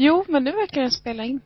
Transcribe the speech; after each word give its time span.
Jo, 0.00 0.24
men 0.28 0.44
nu 0.44 0.52
verkar 0.52 0.80
den 0.80 0.90
spela 0.90 1.24
in. 1.24 1.40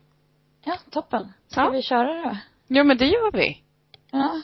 Ja, 0.65 0.77
toppen. 0.91 1.33
Ska 1.49 1.61
Ja. 1.61 1.71
vi 1.71 1.83
köra 1.83 2.23
då? 2.25 2.37
Ja, 2.67 2.85
men 2.85 2.97
det 2.97 3.07
gör 3.07 3.33
vi. 3.33 3.63
Ja. 4.11 4.41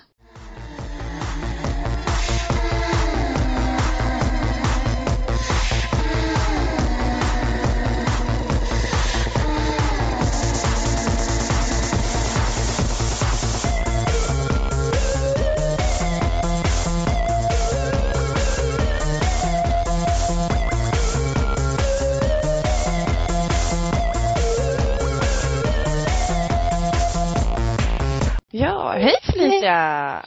Ja, 28.59 28.93
hej 28.93 29.15
Felicia! 29.23 30.25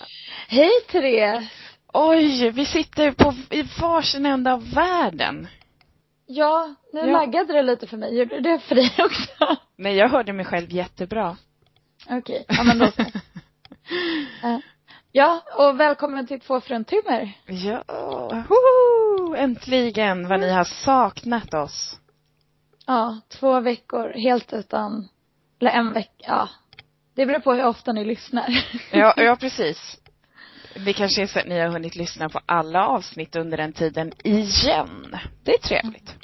Hej 0.48 0.70
Therese! 0.92 1.50
Oj, 1.94 2.50
vi 2.50 2.66
sitter 2.66 3.12
på, 3.12 3.34
i 3.50 3.64
varsin 3.82 4.26
ända 4.26 4.54
av 4.54 4.72
världen. 4.74 5.48
Ja, 6.26 6.76
nu 6.94 7.00
Ja. 7.00 7.06
laggade 7.06 7.54
det 7.54 7.62
lite 7.62 7.88
för 7.88 7.98
mig. 7.98 8.18
Gjorde 8.20 8.40
det 8.40 8.60
för 8.60 8.76
dig 8.76 8.94
också? 8.98 9.56
Nej, 9.78 9.96
jag 9.96 10.10
hörde 10.10 10.34
mig 10.34 10.46
själv 10.46 10.72
jättebra. 10.72 11.38
Okej, 12.10 12.46
ja 12.48 12.64
men 12.64 12.80
då. 12.80 12.86
Eh, 14.44 14.58
Ja, 15.12 15.42
och 15.58 15.80
välkommen 15.80 16.28
till 16.28 16.40
Två 16.40 16.62
fruntimmer. 16.62 17.34
Ja, 17.46 17.84
woho! 18.50 19.36
äntligen 19.36 20.28
vad 20.28 20.40
ni 20.40 20.50
har 20.52 20.64
saknat 20.64 21.54
oss. 21.54 22.00
Ja, 22.88 23.20
två 23.30 23.60
veckor 23.60 24.14
helt 24.14 24.54
utan, 24.54 25.08
eller 25.62 25.72
en 25.72 25.94
vecka, 25.94 26.12
ja. 26.28 26.50
Det 27.16 27.26
beror 27.26 27.40
på 27.40 27.54
hur 27.54 27.66
ofta 27.66 27.94
ni 27.94 28.06
lyssnar. 28.06 28.66
Ja, 28.92 29.14
ja 29.18 29.36
precis. 29.36 29.98
Det 30.86 30.94
kanske 30.94 31.22
är 31.22 31.28
så 31.28 31.40
att 31.40 31.48
ni 31.48 31.60
har 31.60 31.68
hunnit 31.68 31.96
lyssna 31.96 32.30
på 32.30 32.40
alla 32.46 32.88
avsnitt 32.88 33.36
under 33.36 33.58
den 33.58 33.74
tiden 33.74 34.12
igen. 34.24 35.18
Det 35.44 35.54
är 35.54 35.58
trevligt. 35.58 36.16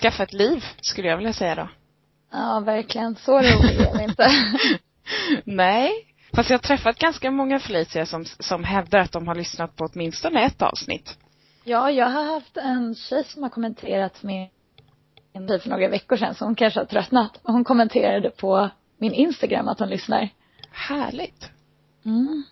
Skaffa 0.00 0.22
ett 0.22 0.32
liv, 0.32 0.64
skulle 0.80 1.08
jag 1.08 1.16
vilja 1.16 1.32
säga 1.32 1.54
då. 1.54 1.68
Ja, 2.32 2.60
verkligen. 2.60 3.16
Så 3.16 3.38
rolig 3.38 3.80
är 3.80 3.98
vi 3.98 4.04
inte. 4.04 4.30
Nej. 5.44 5.90
Fast 6.34 6.50
jag 6.50 6.58
har 6.58 6.62
träffat 6.62 6.98
ganska 6.98 7.30
många 7.30 7.58
Felicia 7.58 8.06
som, 8.06 8.24
som 8.24 8.64
hävdar 8.64 8.98
att 8.98 9.12
de 9.12 9.28
har 9.28 9.34
lyssnat 9.34 9.76
på 9.76 9.88
åtminstone 9.92 10.44
ett 10.44 10.62
avsnitt. 10.62 11.18
Ja, 11.64 11.90
jag 11.90 12.06
har 12.06 12.24
haft 12.24 12.56
en 12.56 12.94
tjej 12.94 13.24
som 13.24 13.42
har 13.42 13.50
kommenterat 13.50 14.22
med 14.22 14.48
en 15.32 15.48
tjej 15.48 15.60
för 15.60 15.70
några 15.70 15.88
veckor 15.88 16.16
sedan, 16.16 16.34
så 16.34 16.44
hon 16.44 16.54
kanske 16.54 16.80
har 16.80 16.84
tröttnat. 16.84 17.40
Hon 17.42 17.64
kommenterade 17.64 18.30
på 18.30 18.70
min 18.98 19.12
Instagram 19.12 19.68
att 19.68 19.78
hon 19.78 19.88
lyssnar. 19.88 20.28
Härligt. 20.70 21.50
Mm. 22.04 22.42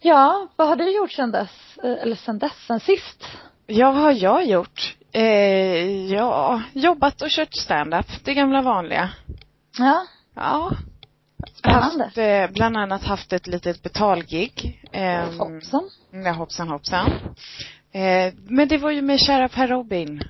Ja, 0.00 0.48
vad 0.56 0.68
har 0.68 0.76
du 0.76 0.96
gjort 0.96 1.12
sen 1.12 1.30
dess? 1.30 1.78
Eh, 1.84 2.02
Eller 2.02 2.16
sen 2.16 2.38
dess, 2.38 2.66
sen 2.66 2.80
sist? 2.80 3.24
Ja, 3.66 3.90
vad 3.92 4.02
har 4.02 4.12
jag 4.12 4.46
gjort? 4.46 4.96
Eh, 5.12 6.12
ja, 6.12 6.62
jobbat 6.72 7.22
och 7.22 7.28
kört 7.30 7.54
stand-up. 7.54 8.06
Det 8.24 8.34
gamla 8.34 8.62
vanliga. 8.62 9.10
Ja, 9.78 10.06
Ja. 10.34 10.70
Spännande. 11.54 12.04
Haft, 12.04 12.18
eh, 12.18 12.50
bland 12.50 12.76
annat 12.76 13.04
haft 13.04 13.32
ett 13.32 13.46
litet 13.46 13.82
betalgig. 13.82 14.82
Eh, 14.92 15.24
hoppsan. 15.38 15.90
Ja, 16.24 16.32
hoppsan 16.32 16.68
hoppsan. 16.68 17.06
Eh, 17.92 18.34
men 18.48 18.68
det 18.68 18.78
var 18.78 18.90
ju 18.90 19.02
med 19.02 19.20
kära 19.20 19.48
Per 19.48 19.68
Robin. 19.68 20.22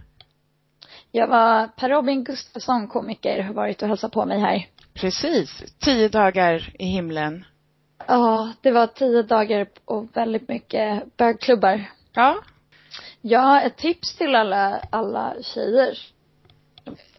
Jag 1.10 1.28
var 1.28 1.66
Per 1.66 1.88
Robin 1.88 2.24
Gustafsson, 2.24 2.88
komiker, 2.88 3.42
har 3.42 3.54
varit 3.54 3.82
och 3.82 3.88
hälsat 3.88 4.12
på 4.12 4.24
mig 4.24 4.40
här. 4.40 4.66
Precis. 4.94 5.62
Tio 5.78 6.08
dagar 6.08 6.72
i 6.78 6.84
himlen. 6.84 7.44
Ja, 8.06 8.52
det 8.60 8.70
var 8.70 8.86
tio 8.86 9.22
dagar 9.22 9.66
och 9.84 10.16
väldigt 10.16 10.48
mycket 10.48 11.16
bögklubbar. 11.16 11.84
Ja. 12.12 12.42
Ja, 13.20 13.60
ett 13.60 13.76
tips 13.76 14.16
till 14.16 14.34
alla, 14.34 14.80
alla 14.90 15.34
tjejer, 15.42 15.98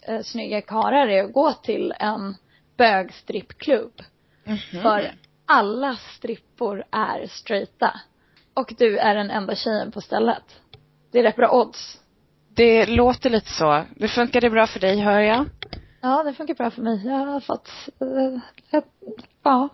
eh, 0.02 0.22
snygga 0.22 0.62
karlar 0.62 1.08
är 1.08 1.24
att 1.24 1.34
gå 1.34 1.54
till 1.54 1.94
en 2.00 2.36
bögstrippklubb. 2.78 4.02
Mhm. 4.44 4.82
För 4.82 5.12
alla 5.46 5.96
strippor 5.96 6.84
är 6.92 7.28
straighta. 7.28 8.00
Och 8.54 8.74
du 8.78 8.98
är 8.98 9.16
den 9.16 9.32
enda 9.32 9.56
tjejen 9.56 9.92
på 9.92 10.02
stället. 10.02 10.44
Det 11.12 11.20
är 11.20 11.24
rätt 11.24 11.36
bra 11.36 11.52
odds. 11.52 12.00
Det 12.56 12.86
låter 12.86 13.30
lite 13.30 13.50
så. 13.50 13.84
Det 13.96 14.08
funkade 14.08 14.50
bra 14.50 14.68
för 14.68 14.80
dig, 14.80 15.00
hör 15.00 15.20
jag. 15.20 15.46
Ja, 16.04 16.24
det 16.24 16.34
funkar 16.34 16.54
bra 16.54 16.72
för 16.72 16.82
mig. 16.82 17.02
Jag 17.06 17.14
har 17.26 17.40
fått, 17.40 17.70
ett, 18.72 18.86
ja, 19.44 19.70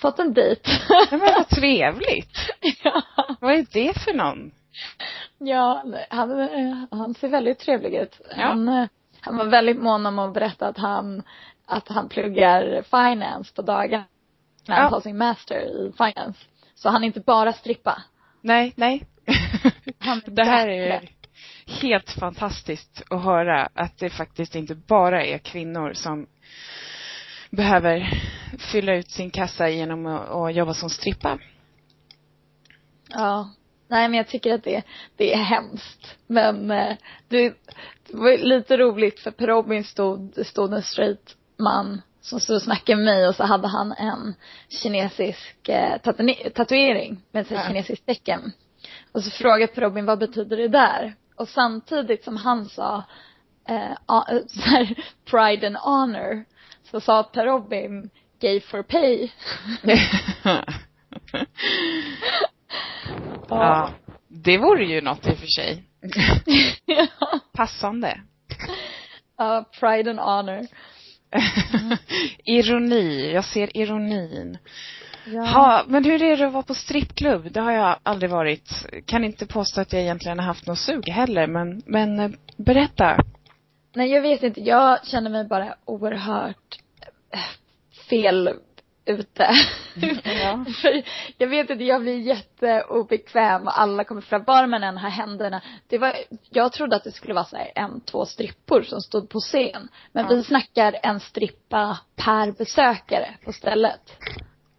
fått 0.00 0.18
en 0.18 0.34
dejt. 0.34 0.70
Nej, 0.90 1.06
men 1.10 1.20
vad 1.20 1.48
trevligt. 1.48 2.38
ja. 2.84 3.02
Vad 3.40 3.52
är 3.54 3.66
det 3.72 3.98
för 3.98 4.14
någon? 4.14 4.50
Ja, 5.38 5.84
han, 6.10 6.40
eh, 6.40 6.76
han 6.90 7.14
ser 7.14 7.28
väldigt 7.28 7.58
trevlig 7.58 7.94
ut. 7.94 8.20
Ja. 8.36 8.42
Han, 8.46 8.68
eh, 8.68 8.86
han 9.20 9.36
var 9.36 9.44
väldigt 9.44 9.82
mån 9.82 10.06
om 10.06 10.18
att 10.18 10.34
berätta 10.34 10.66
att 10.68 10.78
han, 10.78 11.22
att 11.66 11.88
han 11.88 12.08
pluggar 12.08 12.82
finance 12.82 13.54
på 13.54 13.62
dagarna. 13.62 14.04
När 14.68 14.74
han 14.74 14.84
Ja. 14.84 14.90
tar 14.90 15.00
sin 15.00 15.18
master 15.18 15.56
i 15.56 15.92
finance. 15.96 16.40
Så 16.74 16.88
han 16.88 17.04
inte 17.04 17.20
bara 17.20 17.52
strippa. 17.52 18.02
Nej, 18.40 18.72
nej. 18.76 19.06
Han 19.98 20.22
Det 20.26 20.44
här 20.44 20.68
är 20.68 21.08
helt 21.66 22.10
fantastiskt 22.10 23.02
att 23.10 23.22
höra 23.22 23.68
att 23.74 23.98
det 23.98 24.10
faktiskt 24.10 24.54
inte 24.54 24.74
bara 24.74 25.24
är 25.24 25.38
kvinnor 25.38 25.92
som 25.92 26.26
behöver 27.50 28.22
fylla 28.72 28.94
ut 28.94 29.10
sin 29.10 29.30
kassa 29.30 29.68
genom 29.68 30.06
att, 30.06 30.54
jobba 30.54 30.74
som 30.74 30.90
strippa. 30.90 31.38
Ja. 33.08 33.50
Nej 33.88 34.08
men 34.08 34.16
jag 34.16 34.28
tycker 34.28 34.54
att 34.54 34.64
det, 34.64 34.82
det 35.16 35.34
är 35.34 35.42
hemskt. 35.42 36.16
Men 36.26 36.70
eh, 36.70 36.96
det, 37.28 37.48
det 38.08 38.16
var 38.16 38.38
lite 38.38 38.76
roligt 38.76 39.20
för 39.20 39.30
Per 39.30 39.46
Robin 39.46 39.84
stod, 39.84 40.46
stod 40.46 40.72
en 40.74 40.82
straight 40.82 41.36
man 41.58 42.02
som 42.20 42.40
stod 42.40 42.56
och 42.56 42.62
snackade 42.62 42.96
med 42.96 43.04
mig 43.04 43.28
och 43.28 43.34
så 43.34 43.44
hade 43.44 43.68
han 43.68 43.92
en 43.92 44.34
kinesisk 44.68 45.68
eh, 45.68 45.98
tatu- 46.02 46.50
tatuering 46.54 47.22
med 47.30 47.40
ett 47.42 47.50
Ja. 47.50 47.62
kinesiskt 47.66 48.06
tecken. 48.06 48.52
Och 49.12 49.24
så 49.24 49.30
frågade 49.30 49.66
Per 49.72 49.82
Robin 49.82 50.06
vad 50.06 50.18
betyder 50.18 50.56
det 50.56 50.68
där? 50.68 51.14
Och 51.36 51.48
samtidigt 51.48 52.24
som 52.24 52.36
han 52.36 52.68
sa 52.68 53.04
eh, 53.68 53.90
eh, 53.90 53.96
så 54.46 54.60
här, 54.60 54.94
pride 55.24 55.66
and 55.66 55.76
honor 55.76 56.44
så 56.90 57.00
sa 57.00 57.22
Per 57.22 57.44
Robin 57.44 58.10
gay 58.40 58.60
for 58.60 58.82
pay. 58.82 59.30
ja. 63.48 63.90
Det 64.28 64.58
vore 64.58 64.84
ju 64.84 65.00
något 65.00 65.26
i 65.26 65.30
och 65.30 65.38
för 65.38 65.46
sig. 65.46 65.84
ja. 66.86 67.06
Passande. 67.52 68.20
Ja, 69.38 69.70
pride 69.80 70.10
and 70.10 70.20
honor. 70.20 70.66
Ironi, 72.44 73.32
jag 73.32 73.44
ser 73.44 73.76
ironin. 73.76 74.58
Ja. 75.26 75.44
Ha, 75.44 75.84
men 75.86 76.04
hur 76.04 76.22
är 76.22 76.36
det 76.36 76.46
att 76.46 76.52
vara 76.52 76.62
på 76.62 76.74
strippklubb? 76.74 77.52
Det 77.52 77.60
har 77.60 77.72
jag 77.72 77.96
aldrig 78.02 78.30
varit. 78.30 78.86
Kan 79.06 79.24
inte 79.24 79.46
påstå 79.46 79.80
att 79.80 79.92
jag 79.92 80.02
egentligen 80.02 80.38
har 80.38 80.46
haft 80.46 80.66
något 80.66 80.78
sug 80.78 81.08
heller, 81.08 81.46
men, 81.46 81.82
men 81.86 82.20
eh, 82.20 82.30
berätta. 82.56 83.16
Nej, 83.94 84.10
jag 84.10 84.22
vet 84.22 84.42
inte. 84.42 84.60
Jag 84.60 85.06
känner 85.06 85.30
mig 85.30 85.44
bara 85.44 85.74
oerhört 85.84 86.78
eh, 87.30 87.38
fel 88.10 88.50
ute. 89.06 89.50
Ja. 90.24 90.64
För 90.82 91.02
jag 91.38 91.48
vet 91.48 91.70
inte, 91.70 91.84
jag 91.84 92.00
blir 92.00 92.18
jätteobekväm 92.18 93.62
och 93.66 93.80
alla 93.80 94.04
kommer 94.04 94.20
fram, 94.20 94.42
bara 94.44 94.66
man 94.66 94.82
än 94.84 94.98
har 94.98 95.10
händerna. 95.10 95.62
Det 95.86 95.98
var, 95.98 96.14
jag 96.50 96.72
trodde 96.72 96.96
att 96.96 97.04
det 97.04 97.12
skulle 97.12 97.34
vara 97.34 97.44
så 97.44 97.56
här 97.56 97.72
en, 97.74 98.00
två 98.00 98.26
strippor 98.26 98.82
som 98.82 99.00
stod 99.00 99.28
på 99.28 99.40
scen. 99.40 99.88
Men 100.12 100.26
Ja. 100.28 100.36
vi 100.36 100.42
snackar 100.42 100.96
en 101.02 101.20
strippa 101.20 101.98
per 102.16 102.52
besökare 102.52 103.28
på 103.44 103.52
stället. 103.52 104.00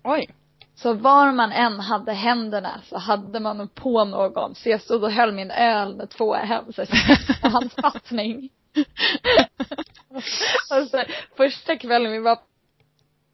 Oj. 0.09 0.27
Så 0.75 0.93
var 0.93 1.31
man 1.31 1.51
än 1.51 1.79
hade 1.79 2.13
händerna 2.13 2.81
så 2.89 2.97
hade 2.97 3.39
man 3.39 3.69
på 3.69 4.05
någon. 4.05 4.55
Så 4.55 4.69
jag 4.69 4.81
stod 4.81 5.03
och 5.03 5.11
höll 5.11 5.33
min 5.33 5.51
öl 5.51 5.95
med 5.95 6.09
två 6.09 6.33
hem, 6.33 6.73
så 6.73 6.81
jag 6.81 7.49
handfattning. 7.49 8.49
och 10.69 10.87
så 10.87 11.03
första 11.37 11.75
kvällen 11.75 12.11
vi 12.11 12.19
var 12.19 12.39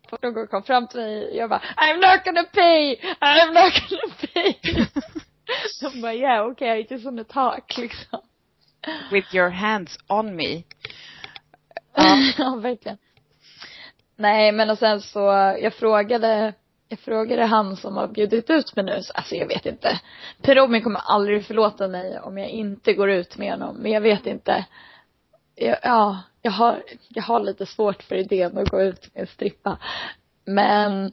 på 0.09 0.17
någon 0.21 0.47
kom 0.47 0.63
fram 0.63 0.87
till 0.87 0.99
mig, 0.99 1.37
jag 1.37 1.49
bara 1.49 1.59
I'm 1.59 1.95
not 1.95 2.25
gonna 2.25 2.43
pay, 2.43 2.95
I'm 3.21 3.53
not 3.53 3.89
gonna 3.89 4.13
pay. 4.33 4.55
De 5.81 6.01
bara 6.01 6.13
yeah 6.13 6.47
okay 6.47 6.79
I 6.79 6.87
just 6.89 7.05
wanna 7.05 7.23
talk 7.23 7.77
liksom. 7.77 8.19
With 9.11 9.35
your 9.35 9.49
hands 9.49 9.97
on 10.07 10.35
me. 10.35 10.63
Ja. 11.95 12.17
ja, 12.37 12.55
verkligen. 12.55 12.97
Nej, 14.15 14.51
men 14.51 14.69
och 14.69 14.77
sen 14.77 15.01
så, 15.01 15.19
jag 15.61 15.73
frågade, 15.73 16.53
jag 16.93 16.99
frågade 16.99 17.45
han 17.45 17.75
som 17.75 17.97
har 17.97 18.07
bjudit 18.07 18.49
ut 18.49 18.75
mig 18.75 18.85
nu, 18.85 19.01
så, 19.01 19.13
alltså 19.13 19.35
jag 19.35 19.47
vet 19.47 19.65
inte. 19.65 19.99
Per 20.41 20.55
Robin 20.55 20.81
kommer 20.83 20.99
aldrig 20.99 21.45
förlåta 21.45 21.87
mig 21.87 22.19
om 22.19 22.37
jag 22.37 22.49
inte 22.49 22.93
går 22.93 23.09
ut 23.09 23.37
med 23.37 23.51
honom, 23.51 23.75
men 23.75 23.91
jag 23.91 24.01
vet 24.01 24.25
inte. 24.25 24.65
Jag, 25.55 25.77
ja, 25.83 26.19
jag 26.41 26.51
har, 26.51 26.83
jag 27.09 27.23
har 27.23 27.39
lite 27.39 27.65
svårt 27.65 28.03
för 28.03 28.15
idén 28.15 28.57
att 28.57 28.69
gå 28.69 28.81
ut 28.81 29.09
med 29.13 29.21
en 29.21 29.27
strippa. 29.27 29.77
Men 30.45 31.11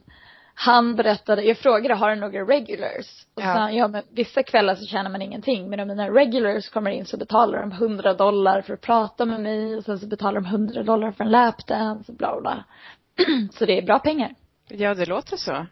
han 0.53 0.95
berättade, 0.95 1.43
jag 1.43 1.57
frågade, 1.57 1.93
har 1.95 2.09
du 2.09 2.15
några 2.15 2.41
regulars? 2.41 3.25
Och 3.35 3.41
så 3.41 3.47
Ja. 3.47 3.53
han, 3.53 3.75
ja 3.75 3.87
men 3.87 4.03
vissa 4.09 4.43
kvällar 4.43 4.75
så 4.75 4.85
tjänar 4.85 5.09
man 5.09 5.21
ingenting. 5.21 5.69
Men 5.69 5.79
om 5.79 5.87
mina 5.87 6.09
regulars 6.09 6.69
kommer 6.69 6.91
in 6.91 7.05
så 7.05 7.17
betalar 7.17 7.59
de 7.59 7.71
100 7.71 8.13
dollar 8.13 8.61
för 8.61 8.73
att 8.73 8.81
prata 8.81 9.25
med 9.25 9.39
mig. 9.39 9.75
Och 9.75 9.83
sen 9.83 9.99
så 9.99 10.07
betalar 10.07 10.41
de 10.41 10.45
100 10.45 10.83
dollar 10.83 11.11
för 11.11 11.23
en 11.23 11.31
lapdance 11.31 12.11
och 12.11 12.17
bla 12.17 12.41
bla. 12.41 12.63
så 13.53 13.65
det 13.65 13.77
är 13.77 13.81
bra 13.81 13.99
pengar. 13.99 14.35
Ja, 14.77 14.93
det 14.93 15.05
låter 15.05 15.37
så. 15.37 15.65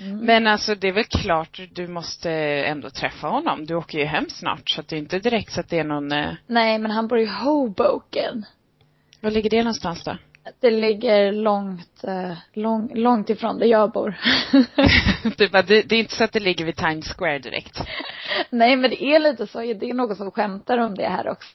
Mm. 0.00 0.18
Men 0.18 0.46
alltså 0.46 0.74
det 0.74 0.88
är 0.88 0.92
väl 0.92 1.04
klart 1.04 1.60
du 1.72 1.88
måste 1.88 2.30
ändå 2.30 2.90
träffa 2.90 3.28
honom. 3.28 3.66
Du 3.66 3.74
åker 3.74 3.98
ju 3.98 4.04
hem 4.04 4.26
snart 4.28 4.70
så 4.70 4.80
att 4.80 4.88
det 4.88 4.96
är 4.96 4.98
inte 4.98 5.18
direkt 5.18 5.52
så 5.52 5.60
att 5.60 5.68
det 5.68 5.78
är 5.78 5.84
någon, 5.84 6.12
eh, 6.12 6.30
Nej 6.46 6.78
men 6.78 6.90
han 6.90 7.08
bor 7.08 7.18
i 7.18 7.26
Hoboken. 7.26 8.44
var 9.20 9.30
ligger 9.30 9.50
det 9.50 9.58
någonstans 9.58 10.04
då? 10.04 10.16
Det 10.60 10.70
ligger 10.70 11.32
långt, 11.32 12.04
eh, 12.04 12.32
lång, 12.52 12.94
långt 12.94 13.30
ifrån 13.30 13.58
där 13.58 13.66
jag 13.66 13.92
bor. 13.92 14.18
det, 15.36 15.82
det 15.82 15.94
är 15.96 16.00
inte 16.00 16.14
så 16.14 16.24
att 16.24 16.32
det 16.32 16.40
ligger 16.40 16.64
vid 16.64 16.76
Times 16.76 17.08
Square 17.08 17.38
direkt. 17.38 17.80
Nej 18.50 18.76
men 18.76 18.90
det 18.90 19.04
är 19.04 19.18
lite 19.18 19.46
så, 19.46 19.58
det 19.58 19.90
är 19.90 19.94
någon 19.94 20.16
som 20.16 20.30
skämtar 20.30 20.78
om 20.78 20.94
det 20.94 21.08
här 21.08 21.28
också. 21.28 21.48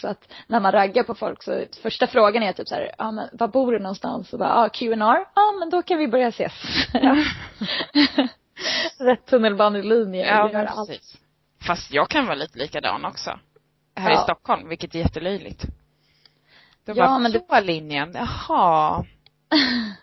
Så 0.00 0.08
att 0.08 0.32
när 0.46 0.60
man 0.60 0.72
raggar 0.72 1.02
på 1.02 1.14
folk 1.14 1.42
så 1.42 1.64
första 1.82 2.06
frågan 2.06 2.42
är 2.42 2.52
typ 2.52 2.68
så 2.68 2.74
här, 2.74 2.94
ja 2.98 3.10
men 3.10 3.28
var 3.32 3.48
bor 3.48 3.72
du 3.72 3.78
någonstans? 3.78 4.32
Och 4.32 4.38
bara, 4.38 4.48
ja 4.48 4.68
Q&R, 4.68 5.24
ja 5.34 5.52
men 5.60 5.70
då 5.70 5.82
kan 5.82 5.98
vi 5.98 6.08
börja 6.08 6.28
ses. 6.28 6.52
Rätt 8.98 9.26
tunnelbanelinje, 9.26 10.26
Ja, 10.26 10.50
men 10.52 10.68
allt. 10.68 10.88
precis. 10.88 11.16
Fast 11.66 11.92
jag 11.92 12.08
kan 12.08 12.24
vara 12.26 12.34
lite 12.34 12.58
likadan 12.58 13.04
också. 13.04 13.38
Här 13.96 14.10
i 14.10 14.14
Ja. 14.14 14.22
Stockholm, 14.22 14.68
vilket 14.68 14.94
är 14.94 14.98
jättelöjligt. 14.98 15.62
Då 16.84 16.92
Ja, 16.96 17.06
bara, 17.06 17.18
men 17.18 17.32
det- 17.32 17.46
så 17.48 17.60
linjen, 17.60 18.10
jaha. 18.14 19.04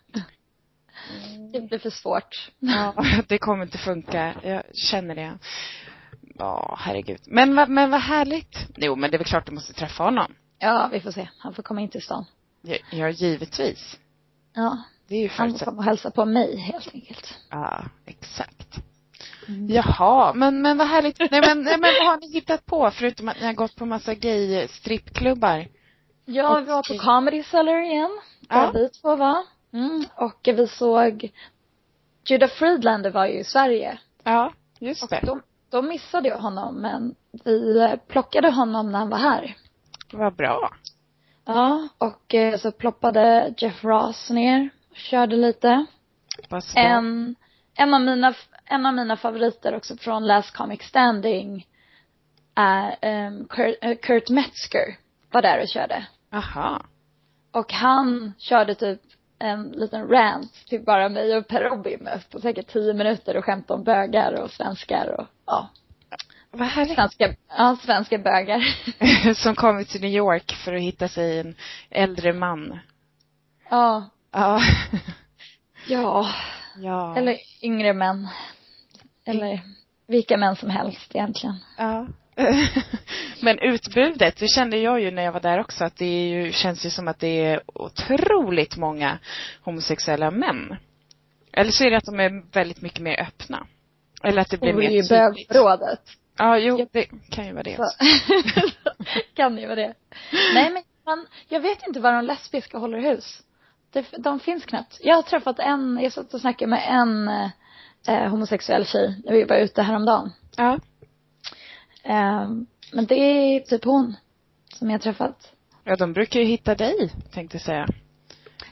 Det 1.53 1.61
blir 1.61 1.79
för 1.79 1.89
svårt. 1.89 2.51
Ja, 2.59 2.93
det 3.27 3.37
kommer 3.37 3.63
inte 3.63 3.77
funka. 3.77 4.33
Jag 4.43 4.63
känner 4.91 5.15
det. 5.15 5.37
Ja, 6.37 6.75
herregud. 6.79 7.19
Men, 7.25 7.55
vad- 7.55 7.69
men 7.69 7.91
vad 7.91 8.01
härligt. 8.01 8.57
Jo, 8.75 8.95
men 8.95 9.11
det 9.11 9.15
är 9.15 9.19
väl 9.19 9.27
klart 9.27 9.45
du 9.45 9.51
måste 9.51 9.73
träffa 9.73 10.03
honom. 10.03 10.33
Ja, 10.59 10.89
vi 10.91 10.99
får 10.99 11.11
se. 11.11 11.29
Han 11.39 11.53
får 11.53 11.63
komma 11.63 11.81
in 11.81 11.89
till 11.89 12.01
stan. 12.01 12.25
Ja, 12.61 12.75
Ja, 12.91 13.09
givetvis. 13.09 13.97
Ja, 14.55 14.77
Det 15.07 15.15
är 15.15 15.19
ju 15.21 15.27
han 15.29 15.51
får 15.57 15.65
komma 15.65 15.77
och 15.77 15.83
hälsa 15.83 16.11
på 16.11 16.25
mig 16.25 16.57
helt 16.57 16.93
enkelt. 16.93 17.33
Ja, 17.49 17.83
exakt. 18.05 18.77
Mm. 19.47 19.67
Jaha, 19.69 20.33
men, 20.33 20.61
men 20.61 20.77
vad 20.77 20.87
härligt. 20.87 21.19
Nej 21.19 21.29
men, 21.45 21.63
nej, 21.63 21.77
men 21.79 21.93
vad 21.99 22.07
har 22.07 22.17
ni 22.19 22.31
hittat 22.33 22.65
på 22.65 22.91
förutom 22.91 23.29
att 23.29 23.39
ni 23.39 23.45
har 23.45 23.53
gått 23.53 23.75
på 23.75 23.85
massa 23.85 24.13
gay 24.15 24.67
strippklubbar? 24.67 25.67
Ja, 26.25 26.59
vi 26.59 26.65
var 26.65 26.83
på 26.97 27.03
Comedy 27.03 27.43
Cellar 27.43 27.81
igen. 27.81 28.19
Där 28.39 28.63
Ja. 28.63 28.71
vi 28.73 28.89
två 28.89 29.15
var. 29.15 29.43
Mm. 29.73 30.05
Och 30.15 30.39
vi 30.43 30.67
såg 30.67 31.31
Judah 32.25 32.49
Friedlander 32.49 33.11
var 33.11 33.25
ju 33.25 33.39
i 33.39 33.43
Sverige. 33.43 33.97
Ja, 34.23 34.53
just 34.79 35.03
Och 35.03 35.09
det. 35.09 35.19
då, 35.23 35.39
då 35.69 35.81
missade 35.81 36.29
jag 36.29 36.37
honom 36.37 36.75
men 36.75 37.15
vi 37.43 37.97
plockade 38.07 38.51
honom 38.51 38.91
när 38.91 38.99
han 38.99 39.09
var 39.09 39.17
här. 39.17 39.57
Vad 40.13 40.35
bra. 40.35 40.69
Ja, 41.45 41.87
och 41.97 42.35
eh, 42.35 42.57
så 42.57 42.71
ploppade 42.71 43.53
Jeff 43.57 43.83
Ross 43.83 44.29
ner 44.29 44.69
och 44.89 44.95
körde 44.97 45.35
lite. 45.35 45.85
En, 46.75 47.35
en, 47.75 47.93
av 47.93 48.01
mina, 48.01 48.33
en 48.65 48.85
av 48.85 48.93
mina 48.93 49.17
favoriter 49.17 49.75
också 49.75 49.97
från 49.97 50.27
Last 50.27 50.55
Comic 50.55 50.83
Standing 50.83 51.67
är 52.55 52.97
ehm, 53.01 53.47
Kurt, 53.47 53.75
eh, 53.81 53.97
Kurt 53.97 54.29
Metzger 54.29 54.97
var 55.31 55.41
där 55.41 55.61
och 55.61 55.67
körde. 55.67 56.05
Aha. 56.33 56.81
Och 57.51 57.73
han 57.73 58.33
körde 58.37 58.75
typ 58.75 59.01
en 59.39 59.71
liten 59.71 60.07
rant 60.07 60.53
till 60.67 60.83
bara 60.83 61.09
mig 61.09 61.37
och 61.37 61.47
Per 61.47 61.61
Robin 61.63 62.09
på 62.31 62.39
säkert 62.39 62.67
tio 62.67 62.93
minuter 62.93 63.37
och 63.37 63.45
skämtade 63.45 63.77
om 63.77 63.83
bögar 63.83 64.41
och 64.41 64.51
svenskar 64.51 65.19
och 65.19 65.27
ja, 65.45 65.69
Vad 66.51 66.67
härligt. 66.67 66.95
svenska, 66.95 67.35
ja, 67.57 67.77
svenska 67.85 68.17
bögar. 68.17 68.61
Som 69.33 69.55
kommer 69.55 69.83
till 69.83 70.01
New 70.01 70.11
York 70.11 70.51
för 70.65 70.73
att 70.73 70.81
hitta 70.81 71.07
sig 71.07 71.39
en 71.39 71.55
äldre 71.89 72.33
man. 72.33 72.79
ja, 73.69 74.09
Ja. 74.31 74.61
ja, 75.87 76.27
Ja. 76.77 77.17
eller 77.17 77.37
yngre 77.61 77.93
män. 77.93 78.27
Eller 79.25 79.59
vilka 80.07 80.37
män 80.37 80.55
som 80.55 80.69
helst 80.69 81.15
egentligen. 81.15 81.55
Ja. 81.77 82.07
Men 83.41 83.59
utbudet, 83.59 84.37
det 84.37 84.47
kände 84.47 84.77
jag 84.77 85.01
ju 85.01 85.11
när 85.11 85.23
jag 85.23 85.31
var 85.31 85.39
där 85.39 85.59
också, 85.59 85.85
att 85.85 85.95
det 85.97 86.05
är 86.05 86.27
ju, 86.27 86.51
känns 86.51 86.85
ju 86.85 86.89
som 86.89 87.07
att 87.07 87.19
det 87.19 87.45
är 87.45 87.61
otroligt 87.73 88.77
många 88.77 89.19
homosexuella 89.61 90.31
män. 90.31 90.75
Eller 91.53 91.71
så 91.71 91.83
är 91.83 91.91
det 91.91 91.97
att 91.97 92.05
de 92.05 92.19
är 92.19 92.53
väldigt 92.53 92.81
mycket 92.81 92.99
mer 92.99 93.21
öppna. 93.21 93.67
Eller 94.23 94.41
att 94.41 94.49
det 94.49 94.57
blir 94.57 94.73
Och 94.73 94.79
mer 94.79 94.87
tydligt. 94.87 95.09
bögrådet. 95.09 96.01
Ja, 96.37 96.57
jo, 96.57 96.87
det 96.91 97.05
kan 97.29 97.45
ju 97.45 97.53
vara 97.53 97.63
det. 97.63 97.77
Kan 99.35 99.57
ju 99.57 99.65
vara 99.65 99.75
det. 99.75 99.93
Nej 100.53 100.69
men 100.73 100.83
man, 101.05 101.25
jag 101.49 101.59
vet 101.59 101.87
inte 101.87 101.99
var 101.99 102.13
de 102.13 102.25
lesbiska 102.25 102.77
håller 102.77 102.99
hus. 102.99 103.41
Det, 103.93 104.05
de 104.17 104.39
finns 104.39 104.65
knappt. 104.65 104.97
Jag 105.01 105.15
har 105.15 105.23
träffat 105.23 105.59
en, 105.59 105.99
jag 106.01 106.11
satt 106.13 106.33
och 106.33 106.41
snackade 106.41 106.69
med 106.69 106.83
en 106.89 107.27
eh, 108.07 108.29
homosexuell 108.29 108.85
tjej 108.85 109.21
när 109.25 109.33
vi 109.33 109.43
var 109.43 109.55
ute 109.55 109.81
häromdagen. 109.81 110.31
Ja. 110.57 110.79
Eh, 112.07 112.49
men 112.93 113.05
det 113.05 113.15
är 113.15 113.59
typ 113.59 113.85
hon 113.85 114.15
som 114.73 114.89
jag 114.89 114.93
har 114.93 114.99
träffat. 114.99 115.53
Ja, 115.83 115.95
de 115.95 116.13
brukar 116.13 116.39
ju 116.39 116.45
hitta 116.45 116.75
dig, 116.75 117.11
tänkte 117.33 117.55
jag 117.57 117.61
säga. 117.61 117.87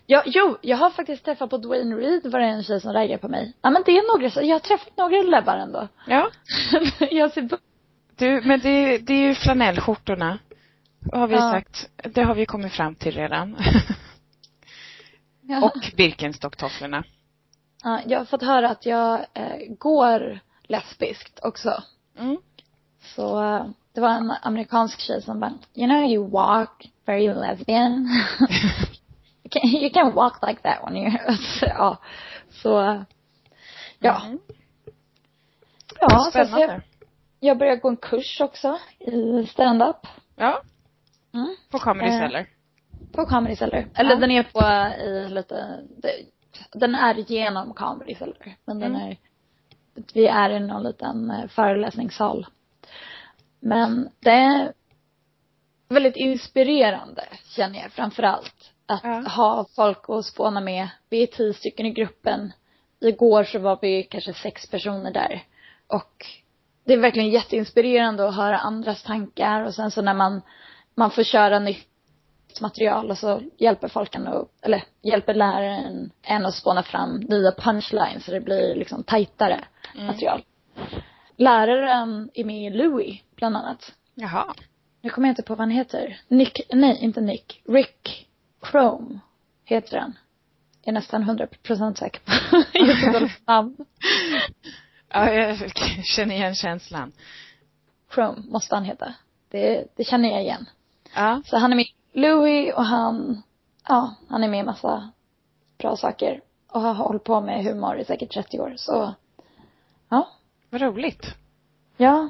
Ja, 0.05 0.23
jo, 0.25 0.57
jag 0.61 0.77
har 0.77 0.89
faktiskt 0.89 1.25
träffat 1.25 1.49
på 1.49 1.57
Dwayne 1.57 1.95
Reed 1.95 2.31
var 2.31 2.39
det 2.39 2.45
en 2.45 2.63
tjej 2.63 2.81
som 2.81 2.93
raggade 2.93 3.17
på 3.17 3.27
mig. 3.27 3.53
Ja 3.61 3.69
men 3.69 3.83
det 3.85 3.91
är 3.91 4.17
några, 4.17 4.29
så- 4.31 4.41
jag 4.41 4.55
har 4.55 4.59
träffat 4.59 4.97
några 4.97 5.21
läbbar 5.21 5.57
ändå. 5.57 5.87
Ja. 6.07 6.29
jag 7.11 7.31
ser 7.31 7.41
bu- 7.41 7.59
Du, 8.15 8.41
men 8.41 8.59
det, 8.59 8.97
det 8.97 9.13
är 9.13 9.27
ju 9.27 9.35
flanellskjortorna. 9.35 10.39
Har 11.13 11.27
vi 11.27 11.35
Ja. 11.35 11.51
sagt. 11.51 11.89
Det 12.03 12.23
har 12.23 12.35
vi 12.35 12.45
kommit 12.45 12.73
fram 12.73 12.95
till 12.95 13.15
redan. 13.15 13.57
ja. 15.41 15.61
Och 15.65 15.91
Birkenstock-tofflorna. 15.97 17.03
ja, 17.83 18.01
jag 18.07 18.19
har 18.19 18.25
fått 18.25 18.41
höra 18.43 18.69
att 18.69 18.85
jag 18.85 19.25
eh, 19.33 19.73
går 19.79 20.39
lesbiskt 20.63 21.39
också. 21.43 21.83
Mm. 22.19 22.37
Så 23.15 23.43
eh, 23.43 23.65
det 23.93 24.01
var 24.01 24.09
en 24.09 24.33
amerikansk 24.41 24.99
tjej 24.99 25.21
som 25.21 25.39
bara, 25.39 25.53
you 25.75 25.87
know 25.87 26.03
you 26.03 26.29
walk 26.29 26.89
very 27.05 27.27
lesbian. 27.33 27.91
you, 29.43 29.49
can, 29.49 29.69
you 29.69 29.89
can 29.93 30.13
walk 30.15 30.47
like 30.47 30.61
that 30.61 30.83
when 30.83 30.95
you're, 30.97 31.31
så, 31.59 31.65
ja. 31.65 31.97
Så, 32.49 32.81
eh, 32.81 33.01
ja. 33.99 34.21
Mm. 34.25 34.39
Ja, 35.99 36.09
så, 36.19 36.31
så 36.31 36.37
jag, 36.37 36.47
Spännande. 36.47 36.81
jag 37.39 37.57
började 37.57 37.81
gå 37.81 37.89
en 37.89 37.97
kurs 37.97 38.41
också 38.41 38.77
i 38.99 39.45
stand-up. 39.47 40.07
Ja, 40.35 40.61
Mm. 41.33 41.55
på 41.71 41.79
Comedy 41.79 42.09
Eh. 42.09 42.19
Cellar. 42.19 42.45
På 43.11 43.25
Comedy 43.25 43.55
Cellar. 43.55 43.87
Eller 43.95 44.09
Ja. 44.11 44.15
den 44.19 44.31
är 44.31 44.43
på 44.43 44.59
eh, 44.59 45.05
i 45.05 45.29
lite, 45.29 45.79
den 46.73 46.95
är 46.95 47.15
genom 47.15 47.73
Comedy 47.73 48.15
Cellar. 48.15 48.55
Men 48.65 48.79
den 48.79 48.95
Mm. 48.95 49.07
är, 49.07 49.17
vi 50.13 50.27
är 50.27 50.49
i 50.49 50.59
någon 50.59 50.83
liten 50.83 51.31
eh, 51.31 51.47
föreläsningssal. 51.47 52.45
Men 53.65 54.09
det 54.19 54.29
är 54.31 54.73
väldigt 55.89 56.15
inspirerande 56.15 57.23
känner 57.55 57.79
jag 57.79 57.91
framförallt. 57.91 58.71
Att 58.85 59.03
Ja. 59.03 59.19
ha 59.29 59.65
folk 59.75 60.09
att 60.09 60.25
spåna 60.25 60.61
med. 60.61 60.87
Vi 61.09 61.23
är 61.23 61.27
tio 61.27 61.53
stycken 61.53 61.85
i 61.85 61.91
gruppen. 61.91 62.53
Igår 62.99 63.43
så 63.43 63.59
var 63.59 63.79
vi 63.81 64.03
kanske 64.03 64.33
sex 64.33 64.69
personer 64.69 65.11
där. 65.11 65.43
Och 65.87 66.25
det 66.85 66.93
är 66.93 66.97
verkligen 66.97 67.29
jätteinspirerande 67.29 68.27
att 68.27 68.35
höra 68.35 68.57
andras 68.57 69.03
tankar 69.03 69.61
och 69.63 69.73
sen 69.73 69.91
så 69.91 70.01
när 70.01 70.13
man, 70.13 70.41
man 70.95 71.11
får 71.11 71.23
köra 71.23 71.59
nytt 71.59 71.87
material 72.61 73.11
och 73.11 73.17
så 73.17 73.41
hjälper 73.57 73.87
folk 73.87 74.15
en 74.15 74.27
att, 74.27 74.47
eller 74.61 74.83
hjälper 75.01 75.33
läraren 75.33 76.11
en 76.21 76.45
att 76.45 76.55
spåna 76.55 76.83
fram 76.83 77.15
nya 77.15 77.51
punchlines 77.51 78.25
så 78.25 78.31
det 78.31 78.41
blir 78.41 78.75
liksom 78.75 79.03
tajtare 79.03 79.63
Mm. 79.95 80.07
material. 80.07 80.43
Läraren 81.37 82.29
är 82.33 82.43
med 82.43 82.65
i 82.65 82.69
Louis, 82.69 83.21
bland 83.35 83.57
annat. 83.57 83.93
Jaha. 84.15 84.53
Nu 85.01 85.09
kommer 85.09 85.27
jag 85.27 85.31
inte 85.31 85.43
på 85.43 85.53
vad 85.53 85.59
han 85.59 85.69
heter. 85.69 86.21
Nick, 86.27 86.61
nej 86.73 86.97
inte 87.01 87.21
Nick. 87.21 87.61
Rick 87.65 88.27
Chrome 88.71 89.19
heter 89.65 89.97
han. 89.97 90.17
Jag 90.81 90.91
är 90.91 90.93
nästan 90.93 91.23
hundra 91.23 91.47
procent 91.47 91.97
säker 91.97 92.21
på 92.25 92.57
Jättedåligt 92.77 93.41
namn. 93.47 93.75
Ja, 95.09 95.33
jag 95.33 95.57
känner 96.03 96.35
igen 96.35 96.55
känslan. 96.55 97.11
Chrome 98.13 98.43
måste 98.47 98.75
han 98.75 98.83
heta. 98.85 99.13
Det, 99.49 99.87
det 99.95 100.03
känner 100.03 100.29
jag 100.29 100.41
igen. 100.41 100.65
Ja. 101.15 101.41
Så 101.45 101.57
han 101.57 101.71
är 101.71 101.75
med 101.75 101.85
Louis 102.13 102.73
och 102.73 102.85
han, 102.85 103.43
ja, 103.87 104.15
han 104.29 104.43
är 104.43 104.47
med 104.47 104.59
i 104.59 104.63
massa 104.63 105.11
bra 105.77 105.97
saker. 105.97 106.41
Och 106.67 106.81
har 106.81 106.93
hållit 106.93 107.23
på 107.23 107.41
med 107.41 107.63
humor 107.63 107.99
i 107.99 108.05
säkert 108.05 108.33
30 108.33 108.59
år. 108.59 108.73
Så, 108.77 109.13
ja. 110.09 110.27
Vad 110.69 110.81
roligt. 110.81 111.35
Ja. 111.97 112.29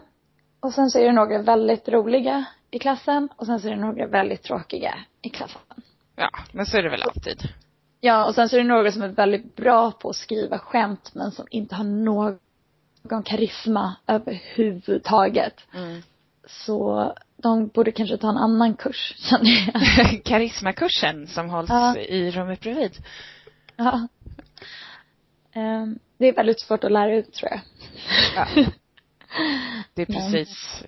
Och 0.66 0.74
sen 0.74 0.90
så 0.90 1.00
är 1.00 1.06
det 1.06 1.12
några 1.12 1.42
väldigt 1.42 1.90
roliga 1.90 2.46
i 2.72 2.80
klassen 2.80 3.30
och 3.36 3.46
sen 3.46 3.60
så 3.60 3.68
är 3.68 3.72
det 3.72 3.82
några 3.82 4.08
väldigt 4.08 4.44
tråkiga 4.44 4.96
i 5.22 5.30
klassen. 5.30 5.62
Ja, 6.16 6.30
men 6.52 6.66
så 6.66 6.78
är 6.78 6.84
det 6.84 6.90
väl 6.90 7.04
alltid. 7.04 7.42
Ja, 8.02 8.26
och 8.26 8.36
sen 8.36 8.50
så 8.50 8.56
är 8.56 8.62
det 8.62 8.68
några 8.68 8.92
som 8.92 9.02
är 9.02 9.08
väldigt 9.08 9.56
bra 9.56 9.92
på 9.92 10.10
att 10.10 10.16
skriva 10.16 10.60
skämt 10.60 11.12
men 11.16 11.32
som 11.32 11.46
inte 11.52 11.76
har 11.76 11.84
någon 11.84 13.24
karisma 13.24 13.96
överhuvudtaget. 14.08 15.62
Mm. 15.76 16.02
Så 16.48 17.14
de 17.38 17.68
borde 17.68 17.92
kanske 17.92 18.18
ta 18.18 18.30
en 18.30 18.38
annan 18.38 18.74
kurs, 18.76 19.14
känner 19.30 19.72
jag. 19.74 20.24
Karismakursen 20.26 21.28
som 21.28 21.50
hålls 21.50 21.70
Ja. 21.70 21.98
i 21.98 22.32
rummet 22.32 22.60
bredvid. 22.62 22.92
Ja. 23.76 24.08
Ehm, 25.54 26.00
det 26.18 26.28
är 26.28 26.34
väldigt 26.34 26.60
svårt 26.62 26.84
att 26.84 26.92
lära 26.92 27.16
ut, 27.16 27.34
tror 27.34 27.52
jag. 27.52 27.60
Ja. 28.36 28.66
Det 29.94 30.02
är 30.02 30.06
precis, 30.06 30.84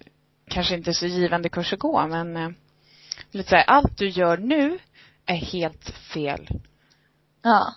kanske 0.47 0.75
inte 0.75 0.93
så 0.93 1.05
givande 1.05 1.49
kurs 1.49 1.73
att 1.73 1.79
gå, 1.79 2.07
men 2.07 2.37
eh, 2.37 2.49
lite 3.31 3.49
så 3.49 3.55
här, 3.55 3.63
allt 3.63 3.97
du 3.97 4.09
gör 4.09 4.37
nu 4.37 4.79
är 5.25 5.35
helt 5.35 5.89
fel. 5.89 6.47
Ja. 7.41 7.73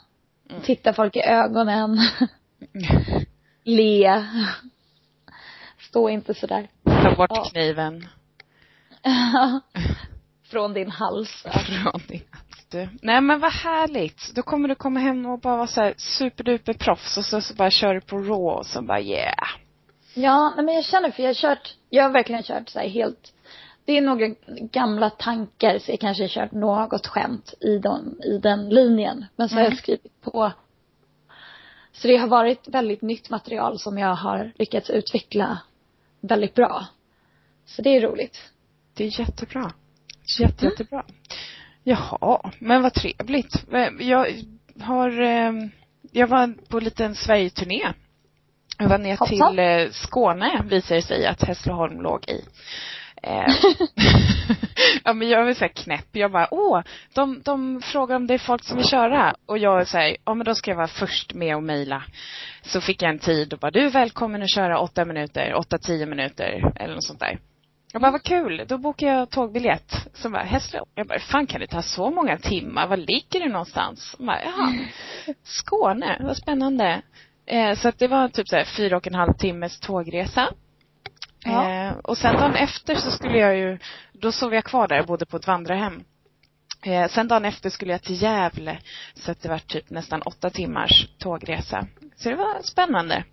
Mm. 0.51 0.63
Titta 0.63 0.93
folk 0.93 1.17
i 1.17 1.21
ögonen. 1.21 1.99
Le. 3.65 4.27
Stå 5.79 6.09
inte 6.09 6.35
sådär. 6.35 6.69
Ta 6.85 7.15
bort 7.17 7.31
Ja. 7.31 7.45
kniven 7.45 8.09
Från 10.51 10.73
din 10.73 10.91
hals. 10.91 11.47
från 11.67 12.01
din 12.09 12.23
du. 12.71 12.89
Nej 13.03 13.21
men 13.21 13.41
vad 13.41 13.53
härligt. 13.53 14.35
Då 14.35 14.43
kommer 14.43 14.69
du 14.69 14.75
komma 14.75 15.01
hem 15.01 15.27
och 15.27 15.41
bara 15.41 15.57
vara 15.57 15.67
så 15.67 15.81
här 15.81 15.95
superduper 15.97 16.73
proffs 16.73 17.19
och 17.19 17.25
så, 17.25 17.41
så 17.41 17.55
bara 17.55 17.71
kör 17.71 17.95
du 17.95 18.01
på 18.01 18.19
raw 18.19 18.59
och 18.59 18.67
så 18.67 18.83
bara 18.83 19.01
yeah. 19.01 19.49
Ja, 20.23 20.53
nej, 20.57 20.65
men 20.65 20.75
jag 20.75 20.85
känner 20.85 21.11
för 21.11 21.23
jag 21.23 21.29
har 21.31 21.35
kört, 21.35 21.75
jag 21.91 22.05
har 22.05 22.11
verkligen 22.11 22.43
kört 22.43 22.69
så 22.69 22.79
här 22.79 22.89
helt, 22.89 23.33
det 23.85 23.97
är 23.99 24.01
några 24.01 24.27
gamla 24.73 25.11
tankar 25.11 25.79
så 25.79 25.91
jag 25.93 26.01
kanske 26.01 26.23
har 26.23 26.29
kört 26.29 26.53
något 26.53 27.07
skämt 27.07 27.55
i, 27.61 27.79
de, 27.79 28.21
i 28.25 28.39
den 28.39 28.69
linjen. 28.69 29.25
Men 29.37 29.49
så 29.49 29.55
har 29.55 29.61
Mm. 29.61 29.71
jag 29.73 29.79
skrivit 29.83 30.21
på. 30.21 30.53
Så 31.93 32.09
det 32.09 32.17
har 32.17 32.29
varit 32.29 32.69
väldigt 32.69 33.03
nytt 33.03 33.31
material 33.31 33.79
som 33.79 33.99
jag 33.99 34.15
har 34.15 34.53
lyckats 34.57 34.91
utveckla 34.91 35.59
väldigt 36.21 36.55
bra. 36.55 36.87
Så 37.67 37.83
det 37.83 37.97
är 37.97 38.01
roligt. 38.01 38.39
Det 38.95 39.05
är 39.05 39.21
jättebra. 39.21 39.73
Jätte, 40.41 40.67
Mm. 40.67 40.71
jättebra. 40.73 41.05
Jaha, 41.83 42.51
men 42.59 42.83
vad 42.83 42.95
trevligt. 42.95 43.65
Jag 44.01 44.27
har, 44.81 45.21
eh, 45.21 45.53
jag 46.13 46.27
var 46.27 46.69
på 46.69 46.79
en 46.79 46.85
liten 46.85 47.15
Sverigeturné. 47.15 47.93
Jag 48.81 48.89
var 48.89 48.99
ner 48.99 49.17
Hoppsan. 49.17 49.51
till 49.51 49.59
eh, 49.59 49.91
Skåne, 49.91 50.63
visade 50.65 51.01
det 51.01 51.07
sig 51.07 51.27
att 51.27 51.43
Hässleholm 51.43 52.01
låg 52.01 52.29
i. 52.29 52.45
Eh, 53.23 53.47
ja 55.05 55.13
men 55.13 55.29
jag 55.29 55.45
var 55.45 55.55
så 55.55 55.61
här 55.61 55.69
knäpp. 55.69 56.07
Jag 56.13 56.33
bara, 56.33 56.49
åh, 56.51 56.81
de, 57.15 57.43
de 57.45 57.83
frågar 57.83 58.17
om 58.17 58.27
det 58.27 58.35
är 58.35 58.39
folk 58.39 58.65
som 58.65 58.77
vill 58.77 58.87
köra. 58.87 59.35
Och 59.47 59.59
jag 59.59 59.89
säger, 59.89 60.17
ja 60.25 60.35
men 60.35 60.45
då 60.45 60.55
ska 60.55 60.71
jag 60.71 60.77
vara 60.77 60.87
först 60.89 61.35
med 61.35 61.57
och 61.57 61.63
mejla. 61.63 62.03
Så 62.63 62.81
fick 62.81 63.03
jag 63.03 63.11
en 63.11 63.19
tid 63.19 63.53
och 63.53 63.59
bara, 63.59 63.71
du 63.71 63.81
är 63.87 63.91
välkommen 63.91 64.43
att 64.43 64.55
köra 64.55 64.79
åtta 64.81 65.05
minuter, 65.05 65.55
åtta, 65.55 65.79
tio 65.79 66.07
minuter 66.07 66.73
eller 66.77 66.95
något 66.95 67.05
sånt 67.05 67.21
där. 67.21 67.39
Jag 67.93 68.03
bara, 68.03 68.13
vad 68.13 68.23
kul. 68.23 68.65
Då 68.69 68.79
bokar 68.79 69.07
jag 69.07 69.31
tågbiljett. 69.31 69.95
Så 70.15 70.29
bara, 70.31 70.43
Hässleholm. 70.43 70.91
Jag 70.95 71.07
bara, 71.07 71.19
fan 71.19 71.47
kan 71.47 71.61
det 71.61 71.67
ta 71.67 71.83
så 71.83 72.11
många 72.11 72.39
timmar? 72.39 72.87
Var 72.87 72.97
ligger 72.97 73.41
det 73.41 73.49
någonstans? 73.49 74.15
Jag 74.19 74.27
bara, 74.27 74.43
Jaha, 74.45 74.79
Skåne. 75.45 76.17
Vad 76.21 76.37
spännande. 76.37 77.03
Eh, 77.51 77.75
så 77.77 77.89
att 77.89 77.99
det 77.99 78.09
var 78.09 78.29
typ 78.29 78.49
så 78.49 78.57
här 78.57 78.65
fyra 78.77 78.97
och 78.97 79.07
en 79.07 79.15
halv 79.15 79.33
timmes 79.33 79.81
tågresa. 79.81 80.49
Ja. 81.45 81.71
Eh, 81.71 81.93
och 81.97 82.19
sen 82.19 82.35
dagen 82.37 82.55
efter 82.55 82.95
så 82.95 83.11
skulle 83.11 83.39
jag 83.39 83.57
ju, 83.57 83.79
då 84.13 84.33
sov 84.33 84.55
jag 84.55 84.65
kvar 84.65 84.89
där, 84.89 84.97
jag 84.97 85.07
bodde 85.07 85.27
på 85.27 85.37
ett 85.37 85.47
vandrarhem. 85.47 86.05
Eh, 86.83 87.09
sen 87.09 87.29
dagen 87.29 87.45
efter 87.45 87.71
skulle 87.71 87.93
jag 87.93 88.03
till 88.03 88.23
Gävle. 88.23 88.79
Så 89.15 89.31
att 89.31 89.43
det 89.43 89.49
var 89.49 89.59
typ 89.59 89.91
nästan 89.91 90.23
åtta 90.23 90.51
timmars 90.51 91.09
tågresa. 91.19 91.87
Så 92.17 92.29
det 92.29 92.37
var 92.37 92.63
spännande. 92.63 93.25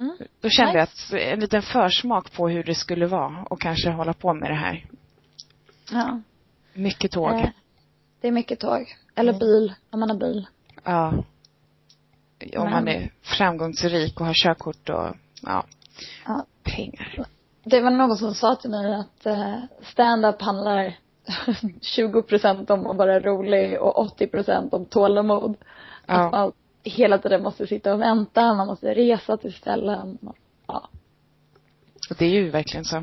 Mm. 0.00 0.16
Då 0.40 0.48
kände 0.48 0.78
jag 0.78 0.88
Nice. 0.88 1.16
att 1.16 1.22
en 1.32 1.40
liten 1.40 1.62
försmak 1.62 2.32
på 2.32 2.48
hur 2.48 2.62
det 2.64 2.74
skulle 2.74 3.06
vara 3.06 3.42
och 3.50 3.60
kanske 3.60 3.90
hålla 3.90 4.12
på 4.12 4.34
med 4.34 4.50
det 4.50 4.54
här. 4.56 4.86
Ja. 5.92 6.20
Mycket 6.74 7.10
tåg. 7.10 7.32
Eh, 7.34 7.48
det 8.20 8.28
är 8.28 8.32
mycket 8.32 8.60
tåg. 8.60 8.96
Eller 9.14 9.32
Mm. 9.32 9.38
bil, 9.40 9.74
om 9.90 10.00
man 10.00 10.10
har 10.10 10.16
bil. 10.16 10.46
Ja. 10.84 11.24
Om 12.56 12.70
man 12.70 12.84
Men- 12.84 12.88
är 13.02 13.12
framgångsrik 13.22 14.20
och 14.20 14.26
har 14.26 14.34
körkort 14.34 14.88
och, 14.88 15.06
ja, 15.42 15.64
Ja. 16.26 16.46
pengar. 16.62 17.26
Det 17.64 17.80
var 17.80 17.90
någon 17.90 18.16
som 18.16 18.34
sa 18.34 18.54
till 18.54 18.70
mig 18.70 18.94
att 18.94 19.26
eh, 19.26 19.54
stand-up 19.82 20.42
handlar 20.42 20.96
20 21.80 22.22
procent 22.22 22.70
om 22.70 22.86
att 22.86 22.96
vara 22.96 23.20
rolig 23.20 23.80
och 23.80 23.98
80 23.98 24.26
procent 24.26 24.74
om 24.74 24.84
tålamod. 24.86 25.50
Att 26.06 26.18
Ja. 26.18 26.30
man 26.30 26.52
hela 26.82 27.18
tiden 27.18 27.42
måste 27.42 27.66
sitta 27.66 27.92
och 27.94 28.00
vänta, 28.00 28.54
man 28.54 28.66
måste 28.66 28.94
resa 28.94 29.36
till 29.36 29.52
ställen. 29.54 30.18
Ja. 30.66 30.88
Och 32.10 32.16
det 32.18 32.24
är 32.24 32.30
ju 32.30 32.50
verkligen 32.50 32.84
så. 32.84 33.02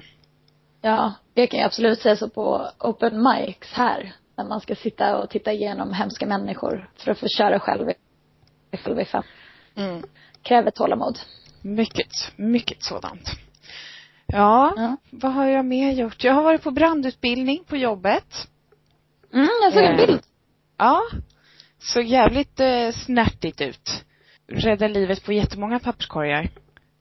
ja, 0.81 1.13
jag 1.33 1.49
kan 1.49 1.59
ju 1.59 1.65
absolut 1.65 1.99
säga 2.01 2.15
så 2.15 2.29
på 2.29 2.67
open 2.79 3.23
mics 3.23 3.73
här. 3.73 4.13
När 4.37 4.45
man 4.45 4.61
ska 4.61 4.75
sitta 4.75 5.17
och 5.17 5.29
titta 5.29 5.53
igenom 5.53 5.93
hemska 5.93 6.25
människor 6.25 6.89
för 6.97 7.11
att 7.11 7.19
få 7.19 7.27
köra 7.27 7.59
själv 7.59 7.89
fem. 8.77 9.23
Mm. 9.75 10.03
Kräver 10.43 10.71
tålamod. 10.71 11.19
Mycket, 11.61 12.07
mycket 12.35 12.83
sådant. 12.83 13.29
Ja, 14.27 14.73
Ja. 14.77 14.97
vad 15.09 15.33
har 15.33 15.45
jag 15.45 15.65
mer 15.65 15.91
gjort? 15.91 16.23
Jag 16.23 16.33
har 16.33 16.43
varit 16.43 16.63
på 16.63 16.71
brandutbildning 16.71 17.63
på 17.67 17.77
jobbet. 17.77 18.47
Mm, 19.33 19.47
jag 19.63 19.73
såg 19.73 19.83
en 19.83 19.99
Eh, 19.99 20.05
bild. 20.07 20.21
Ja. 20.77 21.01
Såg 21.79 22.03
jävligt 22.03 22.59
eh, 22.59 22.91
snärtigt 22.91 23.61
ut. 23.61 24.03
Rädda 24.47 24.87
livet 24.87 25.23
på 25.25 25.33
jättemånga 25.33 25.79
papperskorgar. 25.79 26.49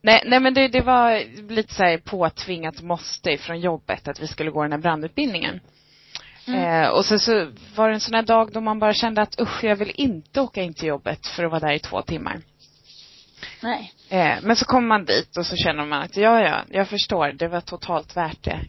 Nej, 0.03 0.23
nej 0.27 0.41
men 0.41 0.55
det, 0.55 0.69
det 0.69 0.81
var 0.81 1.23
lite 1.51 1.75
så 1.75 1.83
här 1.83 1.99
påtvingat 1.99 2.83
måste 2.83 3.37
från 3.37 3.61
jobbet 3.61 4.09
att 4.09 4.21
vi 4.21 4.27
skulle 4.27 4.51
gå 4.51 4.63
den 4.63 4.73
här 4.73 4.79
brandutbildningen. 4.79 5.61
Mm. 6.49 6.83
Eh, 6.85 6.89
och 6.89 7.05
sen 7.05 7.19
så 7.19 7.51
var 7.77 7.89
det 7.89 7.95
en 7.95 8.01
sån 8.01 8.15
här 8.15 8.23
dag 8.23 8.53
då 8.53 8.61
man 8.61 8.79
bara 8.79 8.95
kände 8.95 9.23
att 9.23 9.41
usch, 9.41 9.65
jag 9.65 9.77
vill 9.77 9.93
inte 9.95 10.41
åka 10.41 10.63
in 10.63 10.75
till 10.75 10.89
jobbet 10.89 11.27
för 11.27 11.45
att 11.45 11.51
vara 11.51 11.61
där 11.61 11.73
i 11.73 11.79
två 11.79 12.03
timmar. 12.03 12.41
Nej. 13.63 13.93
Eh, 14.09 14.37
men 14.43 14.57
så 14.57 14.65
kommer 14.65 14.89
man 14.89 15.05
dit 15.05 15.37
och 15.37 15.47
så 15.47 15.57
känner 15.57 15.85
man 15.87 16.03
att 16.03 16.17
ja, 16.17 16.41
ja, 16.41 16.61
jag 16.69 16.89
förstår, 16.89 17.33
det 17.33 17.49
var 17.49 17.61
totalt 17.61 18.17
värt 18.17 18.45
det. 18.45 18.61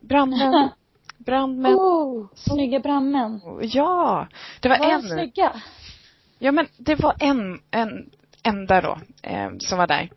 Brandmän, 0.00 0.68
brandmän, 1.18 1.74
Oh, 1.74 2.26
snygga 2.34 2.80
brandmän. 2.80 3.40
ja. 3.62 4.28
Det 4.60 4.68
var 4.68 4.78
Var 4.78 4.90
en, 4.92 5.02
snygga? 5.02 5.52
ja 6.38 6.52
men 6.52 6.66
det 6.76 6.94
var 6.94 7.14
en, 7.20 7.60
en 7.70 8.10
enda 8.42 8.80
då, 8.80 8.98
eh, 9.22 9.50
som 9.58 9.78
var 9.78 9.86
där. 9.86 10.10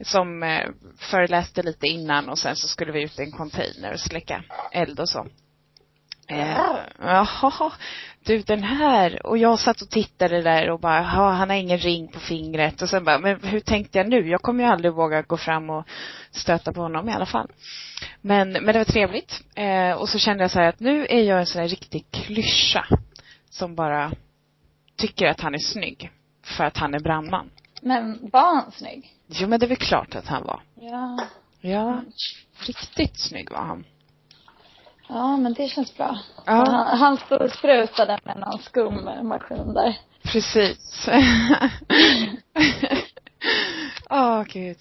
Som 0.00 0.42
eh, 0.42 0.68
föreläste 0.98 1.62
lite 1.62 1.86
innan 1.86 2.28
och 2.28 2.38
sen 2.38 2.56
så 2.56 2.68
skulle 2.68 2.92
vi 2.92 3.02
ut 3.02 3.18
i 3.18 3.22
en 3.22 3.32
container 3.32 3.92
och 3.92 4.00
släcka 4.00 4.42
eld 4.72 5.00
och 5.00 5.08
så. 5.08 5.26
Eh, 6.28 6.76
Jaha, 7.00 7.72
du 8.24 8.38
den 8.38 8.62
här. 8.62 9.26
Och 9.26 9.38
jag 9.38 9.58
satt 9.58 9.82
och 9.82 9.90
tittade 9.90 10.42
där 10.42 10.70
och 10.70 10.80
bara, 10.80 10.96
jaha, 10.96 11.32
han 11.32 11.50
har 11.50 11.56
ingen 11.56 11.78
ring 11.78 12.08
på 12.08 12.20
fingret. 12.20 12.82
Och 12.82 12.88
sen 12.88 13.04
bara, 13.04 13.18
men 13.18 13.40
hur 13.42 13.60
tänkte 13.60 13.98
jag 13.98 14.08
nu? 14.08 14.28
Jag 14.28 14.42
kommer 14.42 14.64
ju 14.64 14.70
aldrig 14.70 14.92
våga 14.92 15.22
gå 15.22 15.36
fram 15.36 15.70
och 15.70 15.84
stöta 16.30 16.72
på 16.72 16.80
honom 16.80 17.08
i 17.08 17.12
alla 17.12 17.26
fall. 17.26 17.50
Men, 18.20 18.52
men 18.52 18.66
det 18.66 18.78
var 18.78 18.84
trevligt. 18.84 19.40
Eh, 19.54 19.92
och 19.92 20.08
så 20.08 20.18
kände 20.18 20.44
jag 20.44 20.50
så 20.50 20.58
här 20.58 20.68
att 20.68 20.80
nu 20.80 21.06
är 21.06 21.22
jag 21.22 21.40
en 21.40 21.46
sån 21.46 21.60
här 21.60 21.68
riktig 21.68 22.04
klyscha. 22.10 22.86
Som 23.50 23.74
bara 23.74 24.12
tycker 24.96 25.26
att 25.26 25.40
han 25.40 25.54
är 25.54 25.58
snygg. 25.58 26.10
För 26.44 26.64
att 26.64 26.76
han 26.76 26.94
är 26.94 27.00
brandman. 27.00 27.50
Men 27.82 28.30
var 28.32 28.54
han 28.54 28.72
snygg? 28.72 29.14
Jo 29.28 29.48
men 29.48 29.60
det 29.60 29.66
är 29.66 29.68
väl 29.68 29.76
klart 29.76 30.14
att 30.14 30.26
han 30.26 30.44
var. 30.44 30.60
Ja. 30.74 31.18
Ja, 31.60 32.02
riktigt 32.66 33.20
snygg 33.20 33.50
var 33.50 33.62
han. 33.62 33.84
Ja, 35.08 35.36
men 35.36 35.52
det 35.54 35.68
känns 35.68 35.96
bra. 35.96 36.18
Ja. 36.46 36.52
Han, 36.52 36.98
han 36.98 37.16
sprutade 37.50 38.18
med 38.24 38.36
någon 38.36 38.58
skummaskin 38.58 39.74
där. 39.74 39.96
Precis. 40.22 41.08
Åh, 44.10 44.42
gud. 44.44 44.76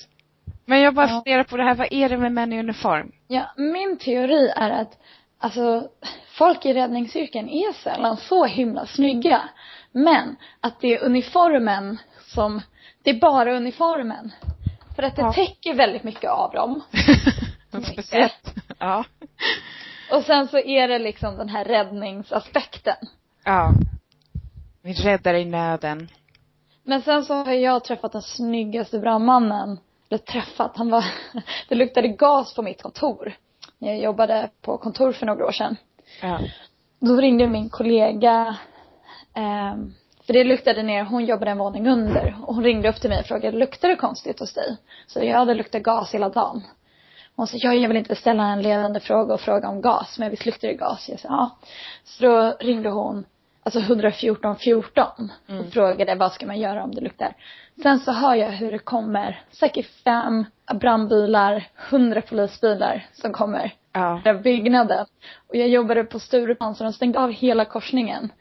Men 0.65 0.79
jag 0.81 0.93
bara 0.93 1.07
Ja. 1.07 1.13
funderar 1.13 1.43
på 1.43 1.57
det 1.57 1.63
här, 1.63 1.75
vad 1.75 1.87
är 1.91 2.09
det 2.09 2.17
med 2.17 2.31
män 2.31 2.53
i 2.53 2.59
uniform? 2.59 3.11
Ja, 3.27 3.45
min 3.57 3.97
teori 3.97 4.47
är 4.55 4.69
att, 4.69 4.97
alltså, 5.39 5.87
folk 6.37 6.65
i 6.65 6.73
räddningsyrken 6.73 7.49
är 7.49 7.73
sällan 7.73 8.17
så 8.17 8.45
himla 8.45 8.85
snygga. 8.85 9.41
Men 9.91 10.35
att 10.61 10.79
det 10.81 10.93
är 10.93 11.03
uniformen 11.03 11.97
som, 12.21 12.61
det 13.03 13.09
är 13.09 13.19
bara 13.19 13.55
uniformen. 13.55 14.31
För 14.95 15.03
att 15.03 15.15
det 15.15 15.21
Ja. 15.21 15.33
täcker 15.33 15.73
väldigt 15.73 16.03
mycket 16.03 16.29
av 16.31 16.51
dem. 16.51 16.81
Speciellt. 17.93 18.53
Ja. 18.79 19.03
Och 20.11 20.23
sen 20.23 20.47
så 20.47 20.57
är 20.57 20.87
det 20.87 20.99
liksom 20.99 21.37
den 21.37 21.49
här 21.49 21.65
räddningsaspekten. 21.65 22.95
Ja. 23.45 23.73
Vi 24.81 24.93
räddar 24.93 25.33
i 25.33 25.45
nöden. 25.45 26.09
Men 26.83 27.01
sen 27.01 27.25
så 27.25 27.33
har 27.33 27.53
jag 27.53 27.83
träffat 27.83 28.11
den 28.11 28.21
snyggaste 28.21 28.99
brandmannen. 28.99 29.79
Eller 30.09 30.17
träffat, 30.17 30.77
han 30.77 30.89
var, 30.89 31.05
det 31.69 31.75
luktade 31.75 32.07
gas 32.07 32.55
på 32.55 32.61
mitt 32.61 32.81
kontor. 32.81 33.33
när 33.77 33.89
jag 33.89 33.99
jobbade 33.99 34.49
på 34.61 34.77
kontor 34.77 35.11
för 35.11 35.25
några 35.25 35.45
år 35.45 35.51
sedan. 35.51 35.75
Ja. 36.21 36.39
Då 36.99 37.15
ringde 37.15 37.47
min 37.47 37.69
kollega, 37.69 38.57
eh, 39.33 39.75
för 40.25 40.33
det 40.33 40.43
luktade 40.43 40.83
ner, 40.83 41.03
hon 41.03 41.25
jobbade 41.25 41.51
en 41.51 41.57
våning 41.57 41.87
under. 41.87 42.35
Och 42.43 42.55
hon 42.55 42.63
ringde 42.63 42.89
upp 42.89 43.01
till 43.01 43.09
mig 43.09 43.19
och 43.19 43.25
frågade, 43.25 43.57
luktar 43.57 43.89
det 43.89 43.95
konstigt 43.95 44.39
hos 44.39 44.53
dig? 44.53 44.77
Så 45.07 45.23
ja, 45.23 45.45
det 45.45 45.53
luktar 45.53 45.79
gas 45.79 46.13
hela 46.13 46.29
dagen. 46.29 46.63
Hon 47.37 47.47
sa, 47.47 47.57
ja, 47.57 47.73
jag 47.73 47.87
vill 47.87 47.97
inte 47.97 48.15
ställa 48.15 48.43
en 48.43 48.61
ledande 48.61 48.99
fråga 48.99 49.33
och 49.33 49.41
fråga 49.41 49.69
om 49.69 49.81
gas, 49.81 50.19
men 50.19 50.29
visst 50.29 50.45
luktar 50.45 50.67
det 50.67 50.73
gas? 50.73 51.09
Jag 51.09 51.19
sa, 51.19 51.27
ja. 51.29 51.57
Så 52.03 52.23
då 52.23 52.57
ringde 52.59 52.89
hon, 52.89 53.25
alltså 53.63 53.79
114 53.79 54.55
14 54.55 55.03
och 55.45 55.49
Mm. 55.53 55.71
frågade 55.71 56.15
vad 56.15 56.31
ska 56.33 56.45
man 56.45 56.59
göra 56.59 56.83
om 56.83 56.91
det 56.95 57.01
luktar. 57.01 57.33
Sen 57.83 57.99
så 57.99 58.11
hör 58.11 58.35
jag 58.35 58.49
hur 58.49 58.71
det 58.71 58.79
kommer 58.79 59.41
säkert 59.51 59.85
fem 60.03 60.45
brandbilar, 60.73 61.67
hundra 61.89 62.21
polisbilar 62.21 63.05
som 63.13 63.33
kommer 63.33 63.73
Ja. 63.93 64.21
där 64.23 64.33
byggnaden. 64.33 65.05
Och 65.47 65.55
jag 65.55 65.67
jobbade 65.67 66.03
på 66.03 66.19
Stureplan 66.19 66.75
så 66.75 66.83
de 66.83 66.93
stängde 66.93 67.19
av 67.19 67.31
hela 67.31 67.65
korsningen. 67.65 68.31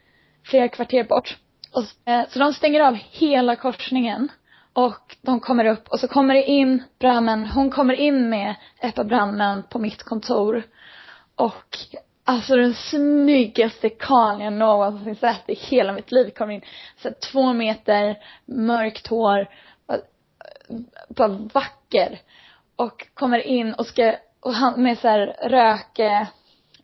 Flera 0.45 0.67
kvarter 0.67 1.03
bort. 1.03 1.37
Och, 1.73 2.11
eh, 2.11 2.27
så 2.29 2.39
de 2.39 2.53
stänger 2.53 2.79
av 2.79 2.93
hela 3.11 3.55
korsningen. 3.55 4.29
Och 4.77 5.15
de 5.21 5.39
kommer 5.39 5.65
upp 5.65 5.87
och 5.87 5.99
så 5.99 6.07
kommer 6.07 6.33
det 6.33 6.43
in 6.43 6.83
brandmän. 6.99 7.45
Hon 7.45 7.71
kommer 7.71 7.93
in 7.93 8.29
med 8.29 8.55
ett 8.79 8.95
par 8.95 9.03
brandmän 9.03 9.63
på 9.69 9.79
mitt 9.79 10.03
kontor. 10.03 10.63
Och 11.35 11.77
alltså 12.23 12.55
den 12.55 12.73
snyggaste 12.73 13.89
karln 13.89 14.41
jag 14.41 14.53
någonsin 14.53 15.15
sett 15.15 15.49
i 15.49 15.53
hela 15.53 15.93
mitt 15.93 16.11
liv 16.11 16.29
kommer 16.29 16.53
in. 16.53 16.61
Så 16.97 17.09
två 17.31 17.53
meter, 17.53 18.17
mörkt 18.45 19.07
hår. 19.07 19.47
Bara, 21.09 21.27
vacker. 21.53 22.19
Och 22.75 23.07
kommer 23.13 23.39
in 23.39 23.73
och 23.73 23.85
ska, 23.85 24.15
och 24.39 24.53
han 24.53 24.83
med 24.83 24.97
så 24.97 25.07
här 25.07 25.35
rök, 25.41 25.99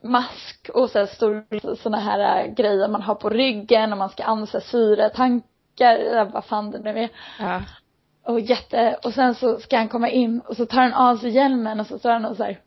mask 0.02 0.70
och 0.74 0.90
så 0.90 1.00
här 1.00 1.06
stor, 1.06 1.76
såna 1.76 2.00
här 2.00 2.44
äh, 2.44 2.54
grejer 2.54 2.88
man 2.88 3.02
har 3.02 3.16
på 3.16 3.30
ryggen 3.30 3.92
och 3.92 3.98
man 3.98 4.10
ska 4.10 4.24
andas 4.24 4.70
syretankar, 4.70 5.96
eller 5.96 6.26
vad 6.26 6.46
fan 6.46 6.72
det 6.72 6.80
nu 6.80 7.00
är. 7.00 7.10
Ja. 7.40 7.62
Och 8.26 8.40
jätte, 8.40 9.00
och 9.04 9.14
sen 9.14 9.36
så 9.36 9.60
ska 9.60 9.78
han 9.78 9.90
komma 9.90 10.10
in 10.10 10.40
och 10.40 10.58
så 10.58 10.66
tar 10.66 10.82
han 10.82 10.94
av 10.94 11.18
sig 11.18 11.30
hjälmen 11.30 11.80
och 11.80 11.88
så 11.88 12.00
står 12.00 12.10
han 12.10 12.26
och 12.26 12.38
så 12.38 12.44
här. 12.44 12.60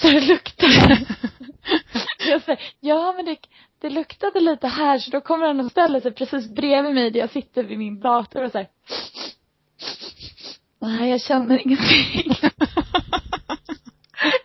Så 0.00 0.10
det 0.10 0.20
luktar. 0.20 0.68
jag 2.28 2.42
säger, 2.42 2.60
ja 2.80 3.12
men 3.16 3.24
det, 3.24 3.36
det 3.80 3.90
luktade 3.90 4.40
lite 4.40 4.68
här 4.68 4.98
så 4.98 5.10
då 5.10 5.20
kommer 5.20 5.46
han 5.46 5.60
och 5.60 5.70
ställer 5.70 6.00
sig 6.00 6.12
precis 6.12 6.48
bredvid 6.48 6.94
mig 6.94 7.10
där 7.10 7.20
jag 7.20 7.30
sitter 7.30 7.62
vid 7.62 7.78
min 7.78 8.00
dator 8.00 8.44
och 8.44 8.52
så 8.52 8.58
här. 8.58 8.68
Nej 10.78 11.10
jag 11.10 11.20
känner 11.20 11.66
ingenting. 11.66 12.36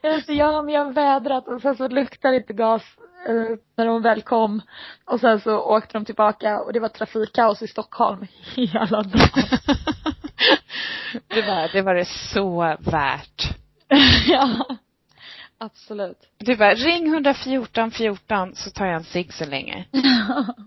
jag 0.01 0.23
säger, 0.23 0.39
ja 0.39 0.61
men 0.61 0.73
jag 0.73 0.85
har 0.85 0.91
vädrat 0.91 1.47
och 1.47 1.61
sen 1.61 1.75
så 1.75 1.87
luktar 1.87 2.31
det 2.31 2.37
inte 2.37 2.53
gas 2.53 2.83
när 3.75 3.85
de 3.85 4.01
väl 4.01 4.21
kom. 4.21 4.61
Och 5.05 5.19
sen 5.19 5.39
så 5.39 5.59
åkte 5.59 5.93
de 5.93 6.05
tillbaka 6.05 6.59
och 6.59 6.73
det 6.73 6.79
var 6.79 6.89
trafikkaos 6.89 7.61
i 7.61 7.67
Stockholm 7.67 8.27
hela 8.55 8.85
dagen. 8.85 9.11
det, 11.27 11.41
var, 11.41 11.73
det 11.73 11.81
var 11.81 11.95
det 11.95 12.05
så 12.05 12.77
värt. 12.79 13.55
ja. 14.27 14.65
Absolut. 15.57 16.17
Du 16.37 16.55
bara, 16.55 16.73
ring 16.73 17.07
114 17.07 17.91
14 17.91 18.55
så 18.55 18.69
tar 18.69 18.85
jag 18.85 18.95
en 18.95 19.03
cigg 19.03 19.33
så 19.33 19.45
länge. 19.45 19.85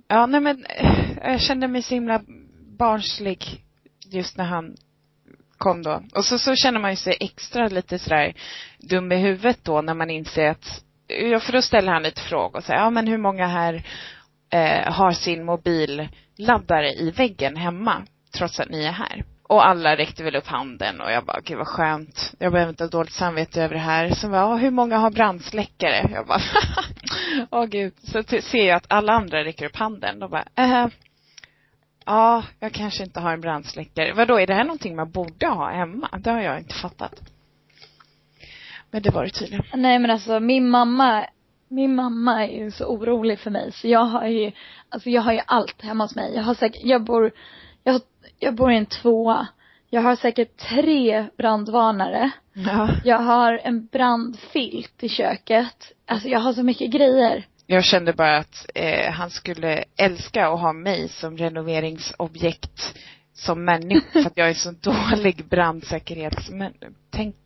Ja, 0.09 0.27
nej 0.27 0.41
men 0.41 0.67
eh, 0.67 1.19
jag 1.23 1.41
kände 1.41 1.69
mig 1.69 1.83
så 1.83 1.95
himla 1.95 2.21
barnslig 2.79 3.65
just 4.11 4.37
när 4.37 4.45
han 4.45 4.77
kom 5.59 5.83
då. 5.83 6.03
Och 6.15 6.25
så, 6.25 6.39
så 6.39 6.55
känner 6.57 6.81
man 6.81 6.91
ju 6.91 6.97
sig 6.97 7.17
extra 7.21 7.69
lite 7.69 7.99
sådär 7.99 8.35
dum 8.79 9.13
i 9.13 9.17
huvudet 9.17 9.59
då 9.63 9.83
när 9.83 9.95
man 9.95 10.11
inser 10.11 10.51
att, 10.51 10.85
för 11.41 11.53
då 11.53 11.63
ställer 11.63 11.93
han 11.93 12.03
lite 12.03 12.21
frågor 12.21 12.57
och 12.57 12.65
här. 12.65 12.75
ja 12.75 12.91
men 12.91 13.07
hur 13.07 13.19
många 13.19 13.47
här 13.47 13.83
eh, 14.51 14.93
har 14.93 15.13
sin 15.13 15.45
mobilladdare 15.45 16.93
i 16.93 17.11
väggen 17.11 17.57
hemma 17.57 18.03
trots 18.39 18.61
att 18.61 18.71
ni 18.71 18.85
är 18.85 18.93
här? 18.93 19.25
Och 19.49 19.67
alla 19.67 19.97
räckte 19.97 20.25
väl 20.25 20.37
upp 20.37 20.47
handen 20.47 21.01
och 21.01 21.13
jag 21.13 21.25
bara, 21.25 21.41
gud 21.41 21.59
vad 21.59 21.67
skönt. 21.67 22.35
Jag 22.39 22.53
behöver 22.53 22.71
inte 22.71 22.85
ha 22.85 22.89
dåligt 22.89 23.13
samvete 23.13 23.63
över 23.63 23.75
det 23.75 23.81
här. 23.81 24.11
Så 24.11 24.29
bara, 24.29 24.41
ja, 24.41 24.57
hur 24.57 24.71
många 24.71 24.99
har 24.99 25.11
brandsläckare? 25.11 26.11
Jag 26.13 26.27
bara, 26.27 26.41
åh 27.51 27.65
gud. 27.65 27.95
Så 28.03 28.23
ser 28.23 28.69
jag 28.69 28.77
att 28.77 28.87
alla 28.89 29.13
andra 29.13 29.45
räcker 29.45 29.67
upp 29.67 29.77
handen. 29.77 30.19
De 30.19 30.31
bara, 30.31 30.45
eh, 30.55 30.87
ja, 32.07 32.43
jag 32.61 32.73
kanske 32.73 33.03
inte 33.03 33.21
har 33.21 33.33
en 33.33 33.41
brandsläckare. 33.41 34.13
Vadå, 34.13 34.41
är 34.41 34.47
det 34.47 34.55
här 34.55 34.65
någonting 34.65 34.97
man 34.97 35.11
borde 35.11 35.47
ha 35.47 35.71
hemma? 35.71 36.09
Det 36.19 36.31
har 36.31 36.41
jag 36.41 36.59
inte 36.59 36.75
fattat. 36.75 37.34
Men 38.95 39.03
det 39.03 39.11
var 39.11 39.25
det 39.25 39.31
tydligen. 39.31 39.65
Nej 39.75 39.99
men 39.99 40.11
alltså 40.11 40.41
min 40.41 40.71
mamma, 40.71 41.27
min 41.69 41.95
mamma 41.95 42.47
är 42.47 42.65
ju 42.65 42.71
så 42.71 42.87
orolig 42.87 43.39
för 43.39 43.51
mig 43.51 43.73
så 43.73 43.89
jag 43.89 44.05
har 44.05 44.27
ju, 44.27 44.53
alltså 44.89 45.11
jag 45.11 45.23
har 45.23 45.33
ju 45.33 45.41
allt 45.47 45.83
hemma 45.83 46.05
hos 46.05 46.15
mig. 46.15 46.35
Jag 46.35 46.43
har 46.43 46.55
säkert, 46.55 46.81
jag 46.85 47.05
bor, 47.05 47.33
jag, 47.85 48.01
jag 48.39 48.55
bor 48.55 48.73
i 48.73 48.77
en 48.77 48.87
tvåa. 48.87 49.47
Jag 49.91 50.03
har 50.03 50.17
säkert 50.17 50.57
tre 50.57 51.27
brandvarnare. 51.39 52.31
Ja. 52.53 52.89
Jag 53.05 53.19
har 53.19 53.61
en 53.65 53.87
brandfilt 53.87 55.03
i 55.03 55.09
köket. 55.09 55.93
Alltså 56.07 56.29
jag 56.29 56.41
har 56.41 56.53
så 56.53 56.63
mycket 56.63 56.91
grejer. 56.91 57.47
Jag 57.67 57.85
kände 57.85 58.13
bara 58.13 58.37
att 58.37 58.67
eh, 58.75 59.13
han 59.13 59.31
skulle 59.31 59.85
älska 59.97 60.49
att 60.49 60.61
ha 60.61 60.73
mig 60.73 61.09
som 61.09 61.37
renoveringsobjekt 61.37 62.95
som 63.33 63.65
människa 63.65 64.07
för 64.13 64.27
att 64.27 64.37
jag 64.37 64.49
är 64.49 64.55
så 64.55 64.71
dålig 64.71 65.45
brandsäkerhetsmän. 65.49 66.75
Tänk. 67.11 67.37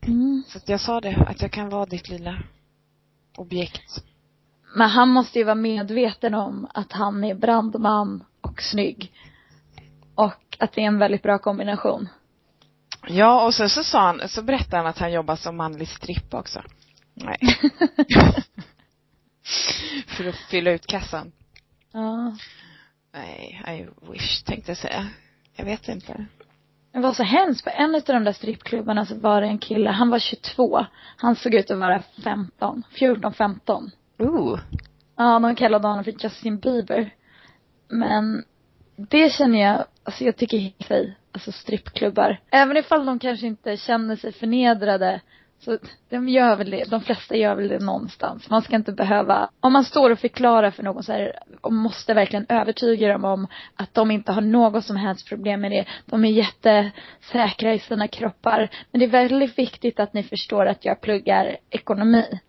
Mm. 0.00 0.42
Så 0.48 0.58
att 0.58 0.68
jag 0.68 0.80
sa 0.80 1.00
det, 1.00 1.24
att 1.28 1.42
jag 1.42 1.52
kan 1.52 1.68
vara 1.68 1.86
ditt 1.86 2.08
lilla 2.08 2.42
objekt. 3.36 4.04
Men 4.76 4.88
han 4.88 5.08
måste 5.08 5.38
ju 5.38 5.44
vara 5.44 5.54
medveten 5.54 6.34
om 6.34 6.68
att 6.74 6.92
han 6.92 7.24
är 7.24 7.34
brandman 7.34 8.24
och 8.40 8.62
snygg. 8.62 9.12
Och 10.14 10.56
att 10.58 10.72
det 10.72 10.80
är 10.80 10.86
en 10.86 10.98
väldigt 10.98 11.22
bra 11.22 11.38
kombination. 11.38 12.08
Ja, 13.08 13.46
och 13.46 13.54
så, 13.54 13.68
så 13.68 13.84
sa 13.84 14.00
han, 14.00 14.28
så 14.28 14.42
berättade 14.42 14.76
han 14.76 14.86
att 14.86 14.98
han 14.98 15.12
jobbar 15.12 15.36
som 15.36 15.56
manlig 15.56 15.88
strippa 15.88 16.40
också. 16.40 16.62
Nej. 17.14 17.38
För 20.06 20.28
att 20.28 20.36
fylla 20.36 20.70
ut 20.70 20.86
kassan. 20.86 21.32
ja. 21.92 22.36
Nej, 23.12 23.62
I 23.66 23.86
wish 24.12 24.42
tänkte 24.42 24.70
jag 24.70 24.78
säga. 24.78 25.08
Jag 25.56 25.64
vet 25.64 25.88
inte. 25.88 26.26
Det 26.98 27.02
var 27.02 27.12
så 27.12 27.22
hemskt. 27.22 27.64
På 27.64 27.70
en 27.70 27.94
av 27.94 28.02
de 28.06 28.24
där 28.24 28.32
strippklubbarna 28.32 29.06
så 29.06 29.14
var 29.14 29.40
det 29.40 29.46
en 29.46 29.58
kille, 29.58 29.90
han 29.90 30.10
var 30.10 30.18
22. 30.18 30.86
Han 31.16 31.36
såg 31.36 31.54
ut 31.54 31.70
att 31.70 31.78
vara 31.78 32.02
15, 32.24 32.82
14, 32.90 33.32
15. 33.32 33.90
Ooh. 34.18 34.60
Ja, 35.16 35.38
de 35.38 35.54
kallade 35.54 35.88
honom 35.88 36.04
för 36.04 36.14
Justin 36.24 36.58
Bieber. 36.58 37.14
Men 37.88 38.44
det 38.96 39.32
känner 39.32 39.62
jag, 39.62 39.84
alltså 40.04 40.24
jag 40.24 40.36
tycker 40.36 40.56
i 40.56 40.74
sig, 40.88 41.16
alltså 41.32 41.52
strippklubbar. 41.52 42.40
Även 42.50 42.76
ifall 42.76 43.06
de 43.06 43.18
kanske 43.18 43.46
inte 43.46 43.76
känner 43.76 44.16
sig 44.16 44.32
förnedrade 44.32 45.20
så 45.60 45.78
de 46.08 46.28
gör 46.28 46.56
väl 46.56 46.70
det, 46.70 46.90
de 46.90 47.00
flesta 47.00 47.36
gör 47.36 47.54
väl 47.54 47.68
det 47.68 47.78
någonstans. 47.78 48.50
Man 48.50 48.62
ska 48.62 48.76
inte 48.76 48.92
behöva, 48.92 49.50
om 49.60 49.72
man 49.72 49.84
står 49.84 50.10
och 50.10 50.18
förklarar 50.18 50.70
för 50.70 50.82
någon 50.82 51.02
så 51.02 51.12
här, 51.12 51.32
och 51.60 51.72
måste 51.72 52.14
verkligen 52.14 52.46
övertyga 52.48 53.08
dem 53.08 53.24
om 53.24 53.46
att 53.74 53.94
de 53.94 54.10
inte 54.10 54.32
har 54.32 54.40
något 54.40 54.84
som 54.84 54.96
helst 54.96 55.28
problem 55.28 55.60
med 55.60 55.70
det. 55.70 55.84
De 56.06 56.24
är 56.24 56.28
jättesäkra 56.28 57.74
i 57.74 57.78
sina 57.78 58.08
kroppar. 58.08 58.70
Men 58.90 58.98
det 58.98 59.06
är 59.06 59.10
väldigt 59.10 59.58
viktigt 59.58 60.00
att 60.00 60.12
ni 60.12 60.22
förstår 60.22 60.66
att 60.66 60.84
jag 60.84 61.00
pluggar 61.00 61.56
ekonomi. 61.70 62.40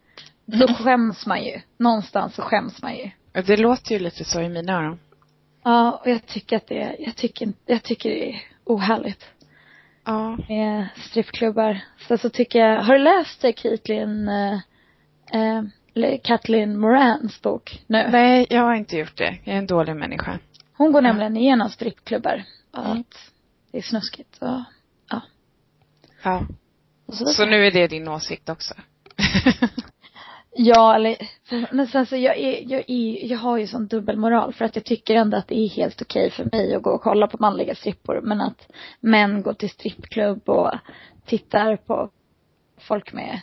Då 0.45 0.67
skäms 0.67 1.25
man 1.25 1.43
ju. 1.43 1.61
Någonstans 1.77 2.35
så 2.35 2.41
skäms 2.41 2.81
man 2.81 2.95
ju. 2.95 3.11
Det 3.41 3.57
låter 3.57 3.91
ju 3.91 3.99
lite 3.99 4.23
så 4.23 4.41
i 4.41 4.49
mina 4.49 4.73
öron. 4.73 4.99
Ja, 5.63 6.01
och 6.03 6.09
jag 6.09 6.25
tycker 6.25 6.57
att 6.57 6.67
det, 6.67 6.95
jag 6.99 7.15
tycker, 7.15 7.53
jag 7.65 7.83
tycker 7.83 8.09
det 8.09 8.29
är 8.29 8.41
ohärligt 8.65 9.25
Ja. 10.09 10.37
med 10.49 10.87
strippklubbar. 10.95 11.79
Så 12.07 12.17
så 12.17 12.29
tycker 12.29 12.59
jag, 12.59 12.81
har 12.83 12.93
du 12.93 12.99
läst 12.99 13.41
Caitlyn, 13.61 14.27
eh, 14.29 14.53
eh, 15.33 15.63
Kathleen 16.23 16.79
Morans 16.79 17.41
bok 17.41 17.83
nu? 17.87 18.07
Nej, 18.11 18.47
jag 18.49 18.61
har 18.61 18.73
inte 18.73 18.97
gjort 18.97 19.17
det. 19.17 19.37
Jag 19.43 19.53
är 19.55 19.59
en 19.59 19.67
dålig 19.67 19.95
människa. 19.95 20.39
Hon 20.77 20.91
går 20.91 21.01
nämligen 21.01 21.37
igenom 21.37 21.69
strippklubbar. 21.69 22.43
Och 22.71 22.85
Mm. 22.85 23.03
det 23.71 23.77
är 23.77 23.81
snuskigt 23.81 24.37
och, 24.41 24.63
ja. 25.09 25.21
Ja. 26.23 26.45
Och 27.05 27.13
så, 27.13 27.25
Så 27.25 27.45
nu 27.45 27.67
är 27.67 27.71
det 27.71 27.87
din 27.87 28.07
åsikt 28.07 28.49
också? 28.49 28.73
Ja, 30.55 30.95
eller, 30.95 31.17
men 31.71 31.87
sen 31.87 32.05
så 32.05 32.15
jag 32.15 32.37
är, 32.37 32.71
jag 32.71 32.83
är, 32.87 33.31
jag 33.31 33.37
har 33.37 33.57
ju 33.57 33.67
sån 33.67 33.87
dubbelmoral 33.87 34.53
för 34.53 34.65
att 34.65 34.75
jag 34.75 34.85
tycker 34.85 35.15
ändå 35.15 35.37
att 35.37 35.47
det 35.47 35.59
är 35.59 35.69
helt 35.69 36.01
okej 36.01 36.31
för 36.31 36.49
mig 36.51 36.75
att 36.75 36.83
gå 36.83 36.89
och 36.89 37.01
kolla 37.01 37.27
på 37.27 37.37
manliga 37.39 37.75
strippor 37.75 38.21
men 38.23 38.41
att 38.41 38.71
män 38.99 39.41
går 39.41 39.53
till 39.53 39.69
strippklubb 39.69 40.49
och 40.49 40.71
tittar 41.25 41.75
på 41.75 42.09
folk 42.77 43.13
med, 43.13 43.41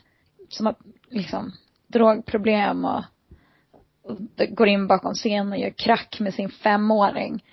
som 0.48 0.66
har 0.66 0.74
liksom 1.08 1.52
drogproblem 1.86 2.84
och, 2.84 3.02
och 4.02 4.16
går 4.48 4.68
in 4.68 4.86
bakom 4.86 5.14
scenen 5.14 5.52
och 5.52 5.58
gör 5.58 5.70
krack 5.70 6.20
med 6.20 6.34
sin 6.34 6.48
femåring. 6.48 7.44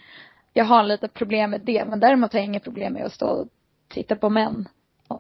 Jag 0.54 0.66
har 0.66 0.84
lite 0.84 1.08
problem 1.08 1.50
med 1.52 1.62
det 1.62 1.86
men 1.86 2.00
däremot 2.00 2.34
har 2.34 2.40
jag 2.40 2.46
inget 2.46 2.64
problem 2.64 2.94
med 2.94 3.06
att 3.06 3.14
stå 3.14 3.28
och 3.28 3.48
titta 3.88 4.16
på 4.16 4.30
män 4.30 4.68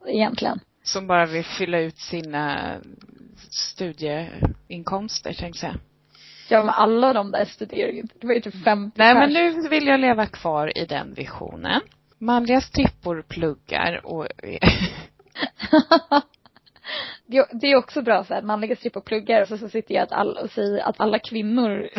egentligen. 0.07 0.59
Som 0.83 1.07
bara 1.07 1.25
vill 1.25 1.45
fylla 1.45 1.79
ut 1.79 1.97
sina 1.97 2.75
studieinkomster, 3.49 5.33
tänkte 5.33 5.65
jag. 5.65 5.75
Ja 6.49 6.63
men 6.63 6.69
alla 6.69 7.13
de 7.13 7.31
där 7.31 7.45
studerar 7.45 7.91
ju. 7.91 8.03
Det 8.21 8.27
var 8.27 8.33
ju 8.33 8.41
typ 8.41 8.63
50 8.63 8.95
Nej, 8.97 9.13
men 9.13 9.33
nu 9.33 9.69
vill 9.69 9.87
jag 9.87 9.99
leva 9.99 10.25
kvar 10.25 10.77
i 10.77 10.85
den 10.85 11.13
visionen. 11.13 11.81
Manliga 12.19 12.61
strippor 12.61 13.25
pluggar 13.27 14.05
och 14.05 14.27
Det, 17.51 17.67
är 17.71 17.75
också 17.75 18.01
bra 18.01 18.23
så 18.23 18.33
här, 18.33 18.41
manliga 18.41 18.75
strippor 18.75 19.01
pluggar 19.01 19.41
och 19.41 19.47
så, 19.47 19.57
så 19.57 19.69
sitter 19.69 19.95
jag 19.95 20.03
att 20.03 20.11
alla, 20.11 20.41
och 20.41 20.51
säger 20.51 20.79
att 20.89 20.99
alla 20.99 21.19
kvinnor 21.19 21.89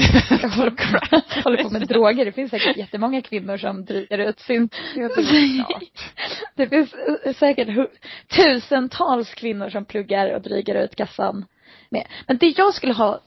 håller, 0.57 0.71
på, 0.71 1.21
håller 1.45 1.63
på 1.63 1.71
med 1.71 1.89
droger. 1.89 2.25
Det 2.25 2.33
finns 2.33 2.51
säkert 2.51 2.77
jättemånga 2.77 3.23
kvinnor 3.23 3.57
som 3.57 3.85
drygar 3.85 4.19
ut 4.19 4.41
sin 4.41 4.69
det 6.55 6.69
finns 6.69 6.95
eh, 7.25 7.33
säkert 7.33 7.91
tusentals 8.37 9.35
kvinnor 9.35 9.69
som 9.69 9.85
pluggar 9.85 10.35
och 10.35 10.43
drygar 10.43 10.75
ut 10.75 10.97
kassan 10.97 11.45
med. 11.95 12.07
Men 12.27 12.39
det 12.39 12.47
jag 12.59 12.75
skulle 12.75 12.93
ha, 12.93 13.21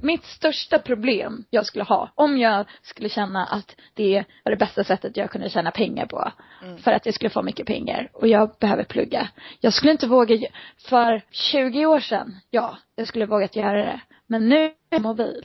mitt 0.00 0.24
största 0.24 0.78
problem 0.78 1.44
jag 1.50 1.66
skulle 1.66 1.84
ha, 1.84 2.10
om 2.14 2.38
jag 2.38 2.66
skulle 2.82 3.08
känna 3.08 3.44
att 3.46 3.76
det 3.94 4.24
var 4.44 4.50
det 4.50 4.56
bästa 4.56 4.84
sättet 4.84 5.16
jag 5.16 5.30
kunde 5.30 5.50
tjäna 5.50 5.70
pengar 5.70 6.06
på, 6.06 6.32
Mm. 6.62 6.78
för 6.78 6.92
att 6.92 7.06
jag 7.06 7.14
skulle 7.14 7.30
få 7.30 7.42
mycket 7.42 7.66
pengar 7.66 8.08
och 8.12 8.28
jag 8.28 8.50
behöver 8.60 8.84
plugga. 8.84 9.28
Jag 9.60 9.72
skulle 9.72 9.92
inte 9.92 10.06
våga, 10.06 10.48
för 10.88 11.22
20 11.30 11.86
år 11.86 12.00
sedan, 12.00 12.36
ja, 12.50 12.76
jag 12.96 13.08
skulle 13.08 13.26
vågat 13.26 13.56
göra 13.56 13.84
det. 13.84 14.00
Men 14.26 14.48
nu 14.48 14.72
är 14.90 15.00
mobil. 15.00 15.44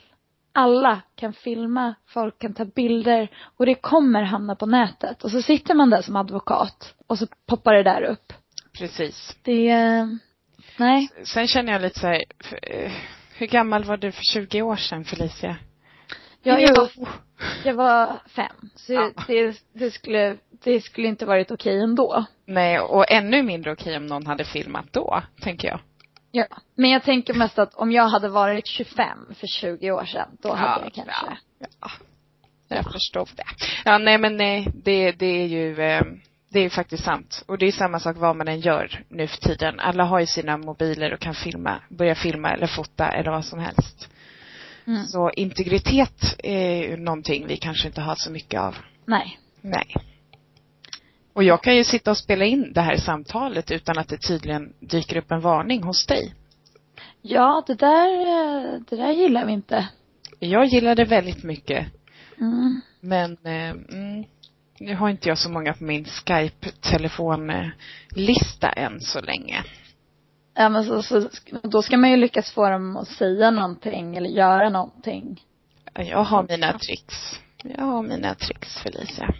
Alla 0.52 1.00
kan 1.14 1.32
filma, 1.32 1.94
folk 2.06 2.38
kan 2.38 2.54
ta 2.54 2.64
bilder 2.64 3.28
och 3.56 3.66
det 3.66 3.74
kommer 3.74 4.22
hamna 4.22 4.54
på 4.56 4.66
nätet. 4.66 5.24
Och 5.24 5.30
så 5.30 5.42
sitter 5.42 5.74
man 5.74 5.90
där 5.90 6.02
som 6.02 6.16
advokat 6.16 6.94
och 7.06 7.18
så 7.18 7.26
poppar 7.46 7.74
det 7.74 7.82
där 7.82 8.02
upp. 8.02 8.32
Precis. 8.78 9.36
Det, 9.42 9.68
eh, 9.70 10.06
nej. 10.78 11.08
Sen 11.24 11.46
känner 11.48 11.72
jag 11.72 11.82
lite 11.82 12.00
så 12.00 12.06
här, 12.06 12.24
eh, 12.62 12.92
hur 13.36 13.46
gammal 13.46 13.84
var 13.84 13.96
du 13.96 14.12
för 14.12 14.22
20 14.22 14.62
år 14.62 14.76
sedan 14.76 15.04
Felicia? 15.04 15.56
Jag, 16.42 16.62
jag, 16.62 16.76
var, 16.76 16.90
jag 17.64 17.74
var 17.74 18.20
fem. 18.36 18.70
Så 18.74 18.92
Ja. 18.92 19.10
det, 19.26 19.62
det 19.72 19.90
skulle, 19.90 20.36
det 20.64 20.80
skulle 20.80 21.08
inte 21.08 21.26
varit 21.26 21.50
okej 21.50 21.80
ändå. 21.80 22.24
Nej, 22.46 22.80
och 22.80 23.10
ännu 23.10 23.42
mindre 23.42 23.72
okej 23.72 23.96
om 23.96 24.06
någon 24.06 24.26
hade 24.26 24.44
filmat 24.44 24.86
då, 24.92 25.22
tänker 25.40 25.68
jag. 25.68 25.80
Ja. 26.30 26.46
Men 26.74 26.90
jag 26.90 27.02
tänker 27.02 27.34
mest 27.34 27.58
att 27.58 27.74
om 27.74 27.92
jag 27.92 28.08
hade 28.08 28.28
varit 28.28 28.66
25 28.66 29.18
för 29.34 29.46
20 29.46 29.90
år 29.90 30.04
sedan, 30.04 30.28
då 30.42 30.54
hade 30.54 30.84
jag 30.84 30.92
kanske. 30.94 31.36
Ja, 31.58 31.68
ja. 31.80 31.90
Jag 32.68 32.92
förstår 32.92 33.28
det. 33.36 33.44
Ja, 33.84 33.98
nej 33.98 34.18
men 34.18 34.36
nej, 34.36 34.68
det, 34.74 35.12
det 35.12 35.26
är 35.26 35.46
ju, 35.46 35.80
eh, 35.82 36.02
det 36.48 36.60
är 36.60 36.70
faktiskt 36.70 37.04
sant. 37.04 37.44
Och 37.46 37.58
det 37.58 37.66
är 37.66 37.72
samma 37.72 38.00
sak 38.00 38.16
vad 38.16 38.36
man 38.36 38.48
än 38.48 38.60
gör 38.60 39.04
nu 39.08 39.26
för 39.26 39.40
tiden. 39.40 39.80
Alla 39.80 40.04
har 40.04 40.20
ju 40.20 40.26
sina 40.26 40.56
mobiler 40.56 41.12
och 41.12 41.20
kan 41.20 41.34
filma, 41.34 41.82
börja 41.88 42.14
filma 42.14 42.50
eller 42.50 42.66
fota 42.66 43.08
eller 43.08 43.30
vad 43.30 43.44
som 43.44 43.58
helst. 43.58 44.08
Mm. 44.86 45.06
Så 45.06 45.30
integritet 45.30 46.36
är 46.38 46.82
ju 46.82 46.96
någonting 46.96 47.46
vi 47.46 47.56
kanske 47.56 47.88
inte 47.88 48.00
har 48.00 48.14
så 48.14 48.30
mycket 48.30 48.60
av. 48.60 48.76
Nej. 49.04 49.38
Nej. 49.60 49.94
Och 51.32 51.44
jag 51.44 51.62
kan 51.62 51.76
ju 51.76 51.84
sitta 51.84 52.10
och 52.10 52.18
spela 52.18 52.44
in 52.44 52.72
det 52.72 52.80
här 52.80 52.96
samtalet 52.96 53.70
utan 53.70 53.98
att 53.98 54.08
det 54.08 54.18
tydligen 54.18 54.72
dyker 54.80 55.16
upp 55.16 55.30
en 55.30 55.40
varning 55.40 55.82
hos 55.82 56.06
dig. 56.06 56.34
Ja, 57.22 57.64
det 57.66 57.74
där, 57.74 58.80
det 58.90 58.96
där 58.96 59.12
gillar 59.12 59.46
vi 59.46 59.52
inte. 59.52 59.88
Jag 60.38 60.66
gillar 60.66 60.94
det 60.94 61.04
väldigt 61.04 61.42
mycket. 61.42 61.86
Mm. 62.40 62.80
Men 63.00 63.32
eh, 63.32 63.70
mm, 63.70 64.24
nu 64.80 64.94
har 64.94 65.08
inte 65.08 65.28
jag 65.28 65.38
så 65.38 65.50
många 65.50 65.74
på 65.74 65.84
min 65.84 66.04
Skype-telefonlista 66.04 68.68
än 68.68 69.00
så 69.00 69.20
länge. 69.20 69.64
Ja 70.54 70.68
men 70.68 70.84
så, 70.84 71.02
så, 71.02 71.28
då 71.62 71.82
ska 71.82 71.96
man 71.96 72.10
ju 72.10 72.16
lyckas 72.16 72.52
få 72.52 72.70
dem 72.70 72.96
att 72.96 73.08
säga 73.08 73.50
någonting 73.50 74.16
eller 74.16 74.30
göra 74.30 74.70
någonting. 74.70 75.44
Jag 75.94 76.24
har 76.24 76.46
mina 76.48 76.78
tricks. 76.78 77.40
Jag 77.62 77.84
har 77.84 78.02
mina 78.02 78.34
tricks 78.34 78.82
Felicia. 78.82 79.34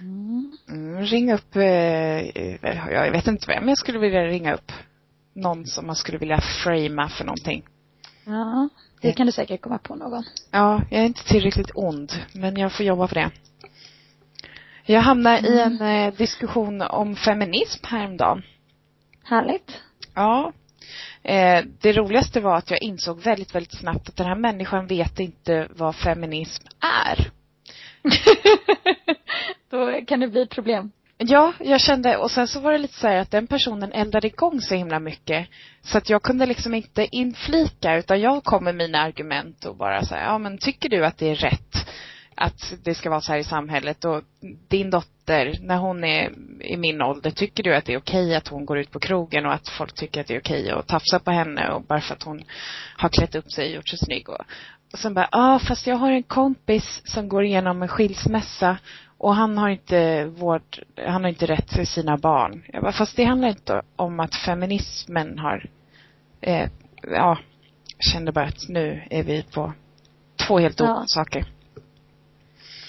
Mm. 0.00 0.52
Mm, 0.68 1.02
ring 1.02 1.32
upp, 1.32 1.56
eh, 1.56 1.62
jag 2.92 3.12
vet 3.12 3.26
inte 3.26 3.46
vem 3.48 3.68
jag 3.68 3.78
skulle 3.78 3.98
vilja 3.98 4.24
ringa 4.24 4.54
upp. 4.54 4.72
Någon 5.34 5.66
som 5.66 5.86
man 5.86 5.96
skulle 5.96 6.18
vilja 6.18 6.40
framea 6.64 7.08
för 7.08 7.24
någonting. 7.24 7.64
Ja, 8.24 8.68
det 9.00 9.12
kan 9.12 9.26
du 9.26 9.32
säkert 9.32 9.60
komma 9.60 9.78
på 9.78 9.94
någon. 9.94 10.24
Ja, 10.50 10.82
jag 10.90 11.00
är 11.00 11.06
inte 11.06 11.24
tillräckligt 11.24 11.70
ond, 11.74 12.12
men 12.32 12.56
jag 12.56 12.72
får 12.72 12.86
jobba 12.86 13.08
på 13.08 13.14
det. 13.14 13.30
Jag 14.84 15.00
hamnade 15.00 15.48
i 15.48 15.60
en 15.60 15.80
eh, 15.80 16.14
diskussion 16.14 16.82
om 16.82 17.16
feminism 17.16 17.84
häromdagen. 17.86 18.42
Härligt. 19.24 19.82
Ja. 20.14 20.52
Eh, 21.22 21.64
det 21.80 21.92
roligaste 21.92 22.40
var 22.40 22.56
att 22.56 22.70
jag 22.70 22.82
insåg 22.82 23.20
väldigt, 23.20 23.54
väldigt 23.54 23.78
snabbt 23.78 24.08
att 24.08 24.16
den 24.16 24.26
här 24.26 24.34
människan 24.34 24.86
vet 24.86 25.20
inte 25.20 25.68
vad 25.70 25.96
feminism 25.96 26.66
är. 26.80 27.30
då 29.70 30.06
kan 30.06 30.20
det 30.20 30.28
bli 30.28 30.42
ett 30.42 30.50
problem. 30.50 30.90
Ja, 31.22 31.52
jag 31.60 31.80
kände, 31.80 32.16
och 32.16 32.30
sen 32.30 32.48
så 32.48 32.60
var 32.60 32.72
det 32.72 32.78
lite 32.78 32.98
så 32.98 33.08
här 33.08 33.16
att 33.16 33.30
den 33.30 33.46
personen 33.46 33.92
eldade 33.92 34.26
igång 34.26 34.60
så 34.60 34.74
himla 34.74 35.00
mycket. 35.00 35.48
Så 35.82 35.98
att 35.98 36.10
jag 36.10 36.22
kunde 36.22 36.46
liksom 36.46 36.74
inte 36.74 37.16
inflika, 37.16 37.96
utan 37.96 38.20
jag 38.20 38.44
kom 38.44 38.64
med 38.64 38.74
mina 38.74 38.98
argument 38.98 39.64
och 39.64 39.76
bara 39.76 40.04
så 40.04 40.14
här, 40.14 40.24
ja 40.24 40.38
men 40.38 40.58
tycker 40.58 40.88
du 40.88 41.06
att 41.06 41.18
det 41.18 41.30
är 41.30 41.34
rätt 41.34 41.86
att 42.34 42.74
det 42.84 42.94
ska 42.94 43.10
vara 43.10 43.20
så 43.20 43.32
här 43.32 43.38
i 43.38 43.44
samhället 43.44 44.04
och 44.04 44.22
din 44.68 44.90
dotter, 44.90 45.58
när 45.60 45.76
hon 45.76 46.04
är 46.04 46.32
i 46.60 46.76
min 46.76 47.02
ålder, 47.02 47.30
tycker 47.30 47.62
du 47.62 47.74
att 47.74 47.84
det 47.84 47.92
är 47.92 47.98
okej 47.98 48.34
att 48.34 48.48
hon 48.48 48.66
går 48.66 48.78
ut 48.78 48.90
på 48.90 49.00
krogen 49.00 49.46
och 49.46 49.52
att 49.52 49.68
folk 49.68 49.94
tycker 49.94 50.20
att 50.20 50.26
det 50.26 50.34
är 50.34 50.40
okej 50.40 50.70
att 50.70 50.86
tafsa 50.88 51.18
på 51.18 51.30
henne 51.30 51.70
och 51.70 51.82
bara 51.82 52.00
för 52.00 52.14
att 52.14 52.22
hon 52.22 52.42
har 52.96 53.08
klätt 53.08 53.34
upp 53.34 53.52
sig 53.52 53.68
och 53.68 53.74
gjort 53.74 53.88
sig 53.88 53.98
snygg 53.98 54.28
och, 54.28 54.40
och 54.92 54.98
sen 54.98 55.14
bara, 55.14 55.28
ja 55.32 55.54
ah, 55.54 55.58
fast 55.58 55.86
jag 55.86 55.96
har 55.96 56.12
en 56.12 56.22
kompis 56.22 57.02
som 57.04 57.28
går 57.28 57.44
igenom 57.44 57.82
en 57.82 57.88
skilsmässa 57.88 58.78
och 59.20 59.34
han 59.34 59.58
har 59.58 59.68
inte 59.68 60.24
vård, 60.24 60.62
han 61.06 61.22
har 61.22 61.28
inte 61.28 61.46
rätt 61.46 61.68
till 61.68 61.86
sina 61.86 62.16
barn. 62.16 62.62
Jag 62.72 62.82
bara, 62.82 62.92
fast 62.92 63.16
det 63.16 63.24
handlar 63.24 63.48
inte 63.48 63.82
om 63.96 64.20
att 64.20 64.34
feminismen 64.34 65.38
har, 65.38 65.70
eh, 66.40 66.68
ja, 67.02 67.38
kände 67.98 68.32
bara 68.32 68.44
att 68.44 68.68
nu 68.68 69.02
är 69.10 69.22
vi 69.22 69.42
på 69.42 69.72
två 70.46 70.58
helt 70.58 70.80
olika 70.80 70.92
Ja. 70.92 71.04
saker. 71.06 71.44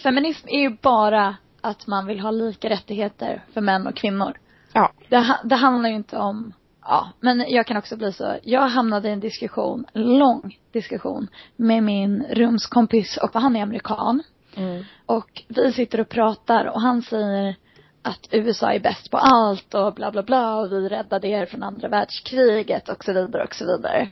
Feminism 0.04 0.48
är 0.50 0.60
ju 0.60 0.78
bara 0.82 1.36
att 1.62 1.88
man 1.88 2.06
vill 2.06 2.20
ha 2.20 2.32
lika 2.32 2.70
rättigheter 2.70 3.44
för 3.54 3.62
män 3.62 3.88
och 3.88 3.96
kvinnor. 3.96 4.34
Ja. 4.74 4.92
Det, 5.10 5.38
det 5.44 5.56
handlar 5.56 5.90
ju 5.90 5.96
inte 5.96 6.18
om, 6.18 6.54
ja, 6.82 7.10
men 7.20 7.46
jag 7.48 7.68
kan 7.68 7.78
också 7.78 7.98
bli 7.98 8.14
så, 8.14 8.36
jag 8.44 8.68
hamnade 8.68 9.10
i 9.10 9.12
en 9.12 9.20
diskussion, 9.20 9.86
lång 9.94 10.58
diskussion 10.72 11.28
med 11.56 11.84
min 11.84 12.24
rumskompis 12.30 13.18
och 13.18 13.30
han 13.34 13.56
är 13.56 13.64
amerikan. 13.64 14.24
Mm. 14.56 14.84
Och 15.06 15.44
vi 15.48 15.74
sitter 15.74 16.02
och 16.02 16.10
pratar 16.10 16.66
och 16.66 16.82
han 16.82 17.02
säger 17.02 17.56
att 18.02 18.28
USA 18.32 18.74
är 18.74 18.80
bäst 18.80 19.12
på 19.12 19.18
allt 19.18 19.74
och 19.74 19.94
bla 19.94 20.12
bla 20.12 20.24
bla 20.24 20.56
och 20.56 20.72
vi 20.72 20.90
räddade 20.90 21.28
er 21.28 21.46
från 21.46 21.64
andra 21.64 21.88
världskriget 21.88 22.90
och 22.90 23.04
så 23.04 23.14
vidare 23.14 23.44
och 23.44 23.56
så 23.56 23.66
vidare. 23.66 24.10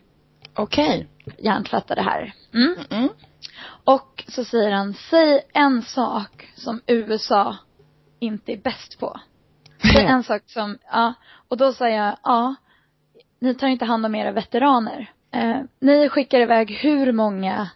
Okej. 0.53 1.07
Hjärntvättade 1.37 2.01
här. 2.01 2.33
Mm. 2.53 2.75
Mm. 2.89 3.09
Och 3.83 4.23
så 4.27 4.43
säger 4.43 4.71
han, 4.71 4.93
säg 4.93 5.41
en 5.53 5.81
sak 5.81 6.51
som 6.55 6.81
USA 6.87 7.57
inte 8.19 8.51
är 8.51 8.57
bäst 8.57 8.99
på. 8.99 9.19
Säg 9.93 10.05
en 10.05 10.23
sak 10.23 10.41
som, 10.45 10.77
ja. 10.91 11.13
Och 11.47 11.57
då 11.57 11.73
säger 11.73 12.05
jag, 12.05 12.17
ja, 12.23 12.55
ni 13.39 13.55
tar 13.55 13.67
inte 13.67 13.85
hand 13.85 14.05
om 14.05 14.15
era 14.15 14.31
veteraner. 14.31 15.11
Eh, 15.31 15.57
ni 15.79 16.09
skickar 16.09 16.39
iväg 16.39 16.71
hur 16.71 17.11
många 17.11 17.69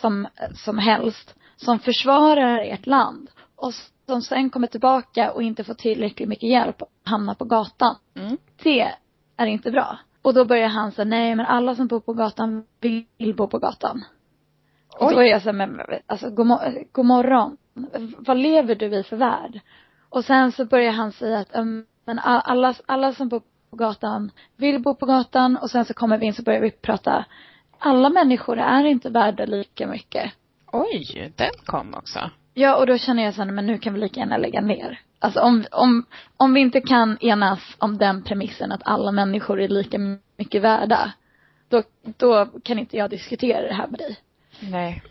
som, 0.00 0.28
som 0.54 0.78
helst 0.78 1.34
som 1.56 1.78
försvarar 1.78 2.58
ert 2.58 2.86
land 2.86 3.30
och 3.56 3.72
som 4.06 4.22
sen 4.22 4.50
kommer 4.50 4.66
tillbaka 4.66 5.32
och 5.32 5.42
inte 5.42 5.64
får 5.64 5.74
tillräckligt 5.74 6.28
mycket 6.28 6.50
hjälp 6.50 6.82
och 6.82 6.90
hamnar 7.04 7.34
på 7.34 7.44
gatan. 7.44 7.96
Mm. 8.14 8.36
Det 8.62 8.92
är 9.36 9.46
inte 9.46 9.70
bra. 9.70 9.98
Och 10.22 10.34
då 10.34 10.44
börjar 10.44 10.68
han 10.68 10.92
säga, 10.92 11.04
nej 11.04 11.34
men 11.34 11.46
alla 11.46 11.74
som 11.74 11.86
bor 11.86 12.00
på 12.00 12.12
gatan 12.12 12.64
vill 12.80 13.34
bo 13.36 13.46
på 13.48 13.58
gatan. 13.58 14.04
Och 14.98 15.10
då 15.10 15.18
Oj. 15.18 15.26
är 15.26 15.30
jag 15.30 15.42
så 15.42 15.48
här, 15.48 15.66
men 15.66 15.80
alltså 16.06 16.30
god, 16.30 16.58
god 16.92 17.06
morgon. 17.06 17.56
Vad 18.18 18.36
lever 18.36 18.74
du 18.74 18.98
i 18.98 19.02
för 19.02 19.16
värld? 19.16 19.60
Och 20.08 20.24
sen 20.24 20.52
så 20.52 20.64
börjar 20.64 20.92
han 20.92 21.12
säga 21.12 21.38
att, 21.38 21.64
men 22.04 22.18
alla, 22.18 22.74
alla 22.86 23.12
som 23.12 23.28
bor 23.28 23.42
på 23.70 23.76
gatan 23.76 24.30
vill 24.56 24.82
bo 24.82 24.94
på 24.94 25.06
gatan 25.06 25.56
och 25.56 25.70
sen 25.70 25.84
så 25.84 25.94
kommer 25.94 26.18
vi 26.18 26.26
in 26.26 26.34
så 26.34 26.42
börjar 26.42 26.60
vi 26.60 26.70
prata, 26.70 27.24
alla 27.78 28.08
människor 28.08 28.58
är 28.58 28.84
inte 28.84 29.10
värda 29.10 29.44
lika 29.44 29.86
mycket. 29.86 30.32
Oj, 30.80 31.32
den 31.36 31.50
kom 31.64 31.94
också. 31.94 32.30
Ja, 32.54 32.76
och 32.76 32.86
då 32.86 32.98
känner 32.98 33.24
jag 33.24 33.34
så 33.34 33.42
här, 33.42 33.50
men 33.50 33.66
nu 33.66 33.78
kan 33.78 33.94
vi 33.94 34.00
lika 34.00 34.20
gärna 34.20 34.36
lägga 34.36 34.60
ner. 34.60 35.00
Alltså 35.18 35.40
om, 35.40 35.64
om, 35.70 36.06
om 36.36 36.54
vi 36.54 36.60
inte 36.60 36.80
kan 36.80 37.18
enas 37.20 37.60
om 37.78 37.98
den 37.98 38.22
premissen 38.22 38.72
att 38.72 38.82
alla 38.84 39.12
människor 39.12 39.60
är 39.60 39.68
lika 39.68 39.98
mycket 40.38 40.62
värda, 40.62 41.12
då, 41.68 41.82
då 42.02 42.46
kan 42.62 42.78
inte 42.78 42.96
jag 42.96 43.10
diskutera 43.10 43.68
det 43.68 43.74
här 43.74 43.86
med 43.86 43.98
dig. 43.98 44.16
Nej. 44.60 45.02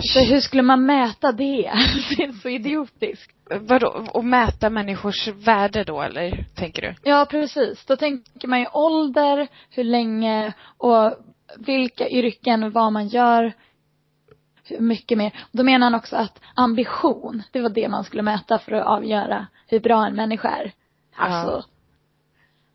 Så 0.00 0.20
hur 0.20 0.40
skulle 0.40 0.62
man 0.62 0.86
mäta 0.86 1.32
det? 1.32 1.72
Det 2.16 2.22
är 2.22 2.32
så 2.32 2.48
idiotiskt. 2.48 3.36
Vadå, 3.60 4.06
och 4.12 4.24
mäta 4.24 4.70
människors 4.70 5.28
värde 5.28 5.84
då 5.84 6.02
eller, 6.02 6.44
tänker 6.54 6.82
du? 6.82 6.94
Ja, 7.02 7.26
precis. 7.30 7.84
Då 7.84 7.96
tänker 7.96 8.48
man 8.48 8.60
ju 8.60 8.66
ålder, 8.72 9.48
hur 9.70 9.84
länge 9.84 10.52
och 10.78 11.14
vilka 11.58 12.08
yrken, 12.08 12.70
vad 12.70 12.92
man 12.92 13.08
gör, 13.08 13.52
mycket 14.80 15.18
mer. 15.18 15.46
Då 15.52 15.62
menar 15.62 15.86
han 15.86 15.94
också 15.94 16.16
att 16.16 16.40
ambition, 16.54 17.42
det 17.52 17.60
var 17.60 17.70
det 17.70 17.88
man 17.88 18.04
skulle 18.04 18.22
mäta 18.22 18.58
för 18.58 18.72
att 18.72 18.86
avgöra 18.86 19.46
hur 19.66 19.80
bra 19.80 20.06
en 20.06 20.14
människa 20.14 20.48
är. 20.48 20.72
Alltså. 21.16 21.64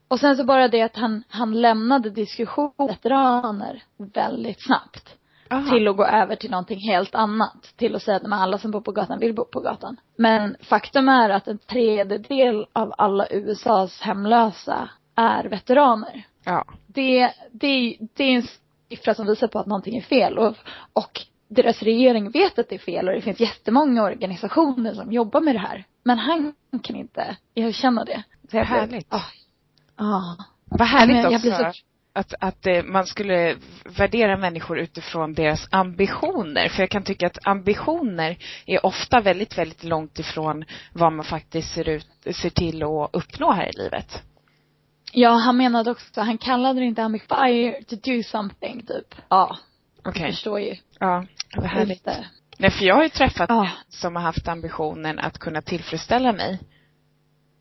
Och 0.08 0.20
sen 0.20 0.38
så 0.38 0.44
bara 0.44 0.68
det 0.68 0.82
att 0.82 0.96
han, 0.96 1.24
han 1.30 1.62
lämnade 1.62 2.10
diskussion 2.10 2.72
veteraner 2.78 3.84
väldigt 3.98 4.64
snabbt. 4.64 5.18
Aha. 5.50 5.72
Till 5.72 5.88
att 5.88 5.98
gå 5.98 6.06
över 6.06 6.36
till 6.36 6.52
någonting 6.52 6.80
helt 6.80 7.16
annat. 7.16 7.74
Till 7.78 7.96
att 7.96 8.04
säga 8.04 8.18
att 8.18 8.32
alla 8.32 8.58
som 8.58 8.72
bor 8.72 8.82
på 8.82 8.92
gatan 8.92 9.20
vill 9.20 9.34
bo 9.34 9.46
på 9.46 9.60
gatan. 9.60 9.98
Men 10.18 10.56
faktum 10.62 11.10
är 11.10 11.30
att 11.30 11.48
en 11.48 11.58
tredjedel 11.58 12.66
av 12.74 12.94
alla 12.98 13.28
USAs 13.30 14.02
hemlösa 14.02 14.90
är 15.16 15.44
veteraner. 15.44 16.26
Ja. 16.44 16.66
Det, 16.88 17.34
det, 17.52 17.98
det 18.14 18.24
är 18.24 18.36
en 18.36 18.48
siffra 18.90 19.14
som 19.14 19.28
visar 19.28 19.48
på 19.48 19.60
att 19.60 19.68
någonting 19.68 19.98
är 19.98 20.02
fel 20.02 20.38
och, 20.38 20.56
och 20.94 21.22
deras 21.48 21.84
regering 21.84 22.32
vet 22.32 22.60
att 22.60 22.70
det 22.70 22.76
är 22.76 22.80
fel 22.80 23.08
och 23.08 23.14
det 23.14 23.22
finns 23.22 23.40
jättemånga 23.40 24.04
organisationer 24.04 24.94
som 24.94 25.12
jobbar 25.12 25.42
med 25.42 25.56
det 25.56 25.60
här. 25.60 25.86
Men 26.04 26.18
han 26.18 26.54
kan 26.84 26.96
inte 26.96 27.38
erkänna 27.56 28.06
det. 28.06 28.24
Så 28.52 28.58
jag 28.58 28.66
Härligt. 28.66 29.14
Ah. 29.14 29.22
Ah. 29.96 30.36
Vad 30.66 30.88
härligt 30.88 31.16
men 31.16 31.36
också 31.36 31.52
så- 31.52 31.72
att, 32.18 32.34
att 32.40 32.68
eh, 32.68 32.84
man 32.84 33.06
skulle 33.06 33.56
värdera 33.98 34.38
människor 34.38 34.80
utifrån 34.80 35.34
deras 35.34 35.68
ambitioner. 35.72 36.70
För 36.70 36.84
jag 36.84 36.90
kan 36.90 37.04
tycka 37.04 37.28
att 37.28 37.48
ambitioner 37.48 38.38
är 38.66 38.86
ofta 38.86 39.22
väldigt, 39.22 39.58
väldigt 39.58 39.84
långt 39.84 40.20
ifrån 40.20 40.66
vad 40.94 41.14
man 41.14 41.26
faktiskt 41.26 41.74
ser, 41.74 41.90
ut, 41.90 42.08
ser 42.36 42.50
till 42.50 42.84
att 42.84 43.10
uppnå 43.14 43.52
här 43.52 43.70
i 43.70 43.78
livet. 43.78 44.24
Ja, 45.12 45.30
han 45.30 45.58
menade 45.58 45.92
också, 45.92 46.22
han 46.22 46.38
kallade 46.38 46.80
det 46.80 46.86
inte 46.86 47.04
ambition 47.04 47.74
to 47.88 47.96
do 47.96 48.24
something 48.24 48.86
typ. 48.86 49.16
Ja, 49.30 49.58
Okej. 50.08 50.22
jag 50.22 50.32
förstår 50.34 50.60
ju. 50.60 50.76
Ja, 51.00 51.26
vad 51.56 51.66
härligt. 51.66 51.90
Lite. 51.90 52.26
Nej, 52.58 52.72
för 52.72 52.86
jag 52.86 52.96
har 52.96 53.04
ju 53.04 53.10
träffat 53.10 53.50
Ja. 53.50 53.70
som 53.90 54.16
har 54.16 54.24
haft 54.24 54.48
ambitionen 54.48 55.20
att 55.20 55.38
kunna 55.40 55.62
tillfredsställa 55.62 56.34
mig. 56.34 56.60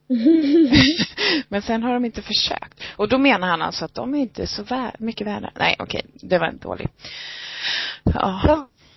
Men 1.49 1.63
sen 1.63 1.83
har 1.83 1.95
de 1.95 2.05
inte 2.05 2.23
försökt. 2.23 2.83
Och 2.97 3.09
då 3.09 3.19
menar 3.19 3.49
han 3.49 3.63
alltså 3.63 3.85
att 3.85 3.95
de 3.95 4.15
är 4.15 4.19
inte 4.19 4.47
så 4.47 4.63
vä- 4.63 4.97
mycket 4.99 5.27
värda. 5.27 5.51
Nej, 5.59 5.77
okej, 5.79 6.07
det 6.15 6.39
var 6.39 6.47
en 6.47 6.59
dålig. 6.59 6.89
Ja, 8.05 8.41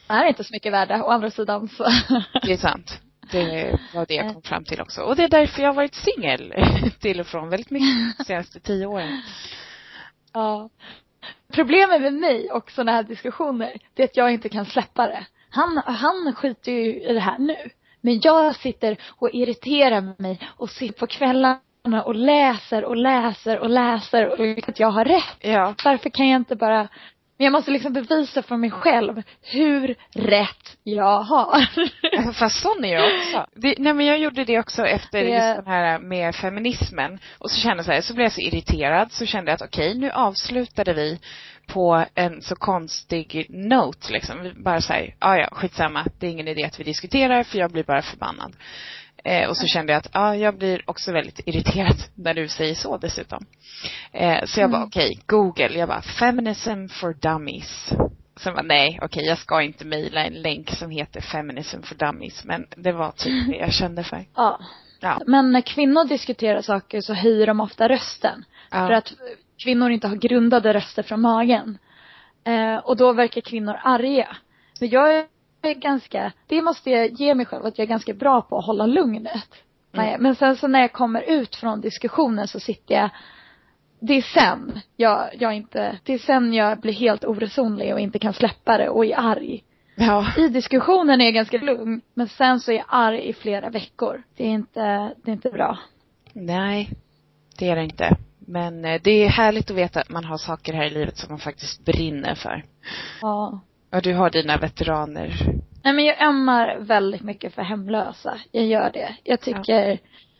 De 0.07 0.13
är 0.15 0.25
inte 0.25 0.43
så 0.43 0.49
mycket 0.53 0.73
värda, 0.73 1.03
å 1.03 1.09
andra 1.09 1.31
sidan 1.31 1.69
så. 1.69 1.83
det 2.43 2.53
är 2.53 2.57
sant. 2.57 2.99
Det 3.31 3.79
var 3.93 4.05
det 4.05 4.13
jag 4.13 4.33
kom 4.33 4.41
fram 4.41 4.63
till 4.63 4.81
också. 4.81 5.01
Och 5.01 5.15
det 5.15 5.23
är 5.23 5.27
därför 5.29 5.61
jag 5.61 5.69
har 5.69 5.75
varit 5.75 5.95
singel 5.95 6.53
till 6.99 7.19
och 7.19 7.27
från 7.27 7.49
väldigt 7.49 7.69
mycket 7.69 8.17
de 8.17 8.23
senaste 8.23 8.59
tio 8.59 8.85
åren. 8.85 9.21
Ja. 10.33 10.69
Problemet 11.53 12.01
med 12.01 12.13
mig 12.13 12.51
och 12.51 12.71
sådana 12.71 12.91
här 12.91 13.03
diskussioner, 13.03 13.77
det 13.93 14.03
är 14.03 14.07
att 14.07 14.17
jag 14.17 14.31
inte 14.31 14.49
kan 14.49 14.65
släppa 14.65 15.07
det. 15.07 15.25
Han, 15.49 15.81
han 15.85 16.35
skiter 16.35 16.71
ju 16.71 17.01
i 17.01 17.13
det 17.13 17.19
här 17.19 17.37
nu. 17.37 17.55
Men 18.01 18.19
jag 18.23 18.55
sitter 18.55 18.97
och 19.09 19.29
irriterar 19.33 20.21
mig 20.21 20.39
och 20.57 20.69
sitter 20.69 20.99
på 20.99 21.07
kvällarna 21.07 22.03
och 22.05 22.15
läser 22.15 22.83
och 22.85 22.97
läser 22.97 23.59
och 23.59 23.69
läser 23.69 24.27
och 24.27 24.39
vet 24.39 24.69
att 24.69 24.79
jag 24.79 24.91
har 24.91 25.05
rätt. 25.05 25.37
Ja. 25.39 25.75
Varför 25.85 26.09
kan 26.09 26.29
jag 26.29 26.39
inte 26.39 26.55
bara, 26.55 26.87
men 27.39 27.45
jag 27.45 27.51
måste 27.51 27.71
liksom 27.71 27.93
bevisa 27.93 28.41
för 28.43 28.57
mig 28.57 28.71
själv 28.71 29.23
hur 29.41 29.95
rätt 30.15 30.77
jag 30.83 31.21
har. 31.21 31.67
Fast 32.33 32.61
sån 32.61 32.85
är 32.85 32.93
jag 32.93 33.05
också. 33.19 33.45
Det, 33.55 33.75
nej 33.77 33.93
men 33.93 34.05
jag 34.05 34.19
gjorde 34.19 34.45
det 34.45 34.59
också 34.59 34.85
efter 34.85 35.23
Det- 35.23 35.29
just 35.29 35.55
den 35.55 35.67
här 35.67 35.99
med 35.99 36.35
feminismen. 36.35 37.19
Och 37.37 37.51
så 37.51 37.59
kände 37.61 37.77
jag 37.77 37.85
så 37.85 37.91
här, 37.91 38.01
så 38.01 38.13
blev 38.13 38.25
jag 38.25 38.31
så 38.31 38.41
irriterad 38.41 39.11
så 39.11 39.25
kände 39.25 39.51
jag 39.51 39.55
att 39.55 39.61
okej, 39.69 39.95
nu 39.97 40.11
avslutade 40.11 40.93
vi 40.93 41.19
på 41.67 42.05
en 42.15 42.41
så 42.41 42.55
konstig 42.55 43.45
note 43.49 44.13
liksom. 44.13 44.41
Vi 44.41 44.53
bara 44.53 44.81
säger, 44.81 45.15
ja 45.19 45.37
ja, 45.37 45.49
skitsamma, 45.51 46.05
det 46.19 46.27
är 46.27 46.31
ingen 46.31 46.47
idé 46.47 46.63
att 46.65 46.79
vi 46.79 46.83
diskuterar 46.83 47.43
för 47.43 47.57
jag 47.57 47.71
blir 47.71 47.83
bara 47.83 48.01
förbannad. 48.01 48.55
Eh, 49.23 49.49
och 49.49 49.57
så 49.57 49.67
kände 49.67 49.93
jag 49.93 49.97
att, 49.99 50.09
ja, 50.13 50.35
jag 50.35 50.57
blir 50.57 50.81
också 50.89 51.11
väldigt 51.11 51.39
irriterad 51.47 51.95
när 52.15 52.33
du 52.33 52.47
säger 52.47 52.75
så 52.75 52.97
dessutom. 52.97 53.45
Eh, 54.11 54.45
så 54.45 54.59
jag 54.59 54.71
bara, 54.71 54.77
Mm. 54.77 54.87
okej, 54.87 55.19
Google, 55.25 55.77
jag 55.79 55.87
bara, 55.89 56.01
feminism 56.01 56.87
for 56.87 57.13
dummies. 57.13 57.89
Sen 58.39 58.53
bara, 58.53 58.61
nej, 58.63 58.99
okej, 59.01 59.25
jag 59.25 59.37
ska 59.37 59.61
inte 59.61 59.85
mejla 59.85 60.25
en 60.25 60.41
länk 60.41 60.69
som 60.69 60.89
heter 60.91 61.21
Feminism 61.21 61.81
for 61.81 61.95
Dummies, 61.95 62.45
men 62.45 62.67
det 62.77 62.91
var 62.91 63.11
typ 63.11 63.47
det 63.47 63.55
jag 63.57 63.73
kände 63.73 64.03
för. 64.03 64.25
Ja. 64.35 64.59
Ja. 65.01 65.21
Men 65.27 65.51
när 65.51 65.61
kvinnor 65.61 66.07
diskuterar 66.07 66.61
saker 66.61 67.01
så 67.01 67.13
höjer 67.13 67.47
de 67.47 67.59
ofta 67.59 67.89
rösten. 67.89 68.45
Ja. 68.71 68.77
För 68.87 68.91
att 68.93 69.13
kvinnor 69.63 69.91
inte 69.91 70.07
har 70.07 70.15
grundade 70.15 70.73
röster 70.73 71.03
från 71.03 71.21
magen. 71.21 71.77
Eh, 72.43 72.75
och 72.77 72.97
då 72.97 73.13
verkar 73.13 73.41
kvinnor 73.41 73.79
arga. 73.83 74.37
Men 74.79 74.89
jag 74.89 75.25
är 75.61 75.73
ganska, 75.73 76.31
det 76.47 76.61
måste 76.61 76.89
jag 76.89 77.11
ge 77.11 77.35
mig 77.35 77.45
själv, 77.45 77.65
att 77.65 77.77
jag 77.77 77.85
är 77.85 77.89
ganska 77.89 78.13
bra 78.13 78.41
på 78.41 78.57
att 78.57 78.65
hålla 78.65 78.85
lugnet. 78.85 79.63
Nej, 79.91 80.17
Men 80.19 80.35
sen 80.35 80.55
så 80.55 80.67
när 80.67 80.79
jag 80.79 80.93
kommer 80.93 81.21
ut 81.21 81.55
från 81.55 81.81
diskussionen 81.81 82.47
så 82.47 82.59
sitter 82.59 82.95
jag, 82.95 83.09
det 83.99 84.13
är 84.13 84.21
sen 84.21 84.79
jag, 84.95 85.29
jag 85.39 85.53
inte, 85.53 85.99
det 86.03 86.13
är 86.13 86.17
sen 86.17 86.53
jag 86.53 86.79
blir 86.79 86.93
helt 86.93 87.25
oresonlig 87.25 87.93
och 87.93 87.99
inte 87.99 88.19
kan 88.19 88.33
släppa 88.33 88.77
det 88.77 88.89
och 88.89 89.05
är 89.05 89.19
arg. 89.19 89.63
Ja. 89.95 90.27
I 90.37 90.47
diskussionen 90.47 91.21
är 91.21 91.25
jag 91.25 91.33
ganska 91.33 91.57
lugn, 91.57 92.01
men 92.13 92.27
sen 92.27 92.59
så 92.59 92.71
är 92.71 92.75
jag 92.75 92.85
arg 92.87 93.29
i 93.29 93.33
flera 93.33 93.69
veckor. 93.69 94.23
Det 94.35 94.43
är 94.43 94.51
inte, 94.51 95.13
det 95.23 95.31
är 95.31 95.33
inte 95.33 95.49
bra. 95.49 95.77
Nej, 96.33 96.89
det 97.57 97.69
är 97.69 97.75
det 97.75 97.83
inte. 97.83 98.17
Men 98.39 98.85
eh, 98.85 99.01
det 99.03 99.11
är 99.11 99.29
härligt 99.29 99.71
att 99.71 99.77
veta 99.77 100.01
att 100.01 100.09
man 100.09 100.25
har 100.25 100.37
saker 100.37 100.73
här 100.73 100.85
i 100.85 100.89
livet 100.89 101.17
som 101.17 101.29
man 101.29 101.39
faktiskt 101.39 101.85
brinner 101.85 102.35
för. 102.35 102.65
Ja. 103.21 103.59
Och 103.91 104.01
du 104.01 104.13
har 104.13 104.29
dina 104.29 104.57
veteraner. 104.57 105.59
Nej 105.83 105.93
men 105.93 106.05
jag 106.05 106.21
ömmar 106.21 106.77
väldigt 106.79 107.21
mycket 107.21 107.53
för 107.53 107.61
hemlösa. 107.61 108.37
Jag 108.51 108.65
gör 108.65 108.91
det. 108.93 109.15
Jag 109.23 109.41
tycker, 109.41 109.99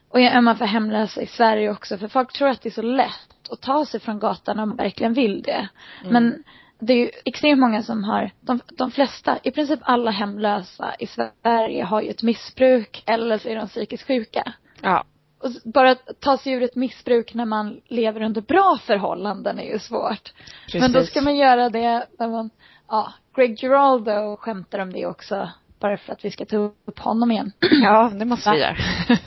och 0.10 0.22
jag 0.22 0.36
ömmar 0.36 0.56
för 0.56 0.66
hemlösa 0.66 1.22
i 1.22 1.28
Sverige 1.28 1.72
också. 1.72 1.98
För 1.98 2.08
folk 2.08 2.34
tror 2.34 2.50
att 2.50 2.62
det 2.62 2.70
är 2.70 2.72
så 2.72 2.82
lätt 2.82 3.50
att 3.52 3.62
ta 3.62 3.86
sig 3.86 4.00
från 4.00 4.20
gatan 4.20 4.60
om 4.60 4.70
man 4.70 4.78
verkligen 4.78 5.14
vill 5.14 5.42
det. 5.42 5.70
Mm. 6.02 6.14
Men 6.14 6.44
det 6.80 6.94
är 6.94 6.98
ju 6.98 7.10
extremt 7.26 7.60
många 7.60 7.84
som 7.84 8.04
har, 8.04 8.32
de, 8.42 8.60
de 8.78 8.92
flesta, 8.92 9.40
i 9.44 9.52
princip 9.52 9.80
alla 9.84 10.12
hemlösa 10.12 10.96
i 11.00 11.08
Sverige 11.08 11.84
har 11.84 12.02
ju 12.02 12.10
ett 12.10 12.24
missbruk 12.24 13.04
eller 13.06 13.38
så 13.38 13.50
är 13.50 13.56
de 13.56 13.68
psykiskt 13.68 14.08
sjuka. 14.08 14.54
Ja. 14.82 15.04
Och 15.40 15.52
bara 15.66 15.92
att 15.92 16.20
ta 16.20 16.38
sig 16.38 16.54
ur 16.54 16.64
ett 16.64 16.76
missbruk 16.76 17.34
när 17.34 17.46
man 17.46 17.82
lever 17.88 18.22
under 18.22 18.42
bra 18.42 18.80
förhållanden 18.86 19.60
är 19.60 19.64
ju 19.72 19.80
svårt. 19.80 20.34
Precis. 20.66 20.82
Men 20.82 20.92
då 20.92 21.04
ska 21.04 21.22
man 21.22 21.36
göra 21.36 21.70
det 21.70 22.08
när 22.20 22.28
man, 22.28 22.50
ja, 22.88 23.14
Greg 23.36 23.60
Giraldo 23.60 24.38
skämtar 24.38 24.80
om 24.80 24.94
det 24.94 25.06
också. 25.06 25.50
Bara 25.80 25.98
för 25.98 26.14
att 26.14 26.26
vi 26.26 26.32
ska 26.32 26.46
ta 26.46 26.58
upp 26.58 27.00
honom 27.00 27.32
igen. 27.32 27.52
Ja, 27.84 28.12
det 28.20 28.26
måste 28.26 28.52
vi 28.52 28.60
Va? 28.60 28.66
göra. 28.66 28.76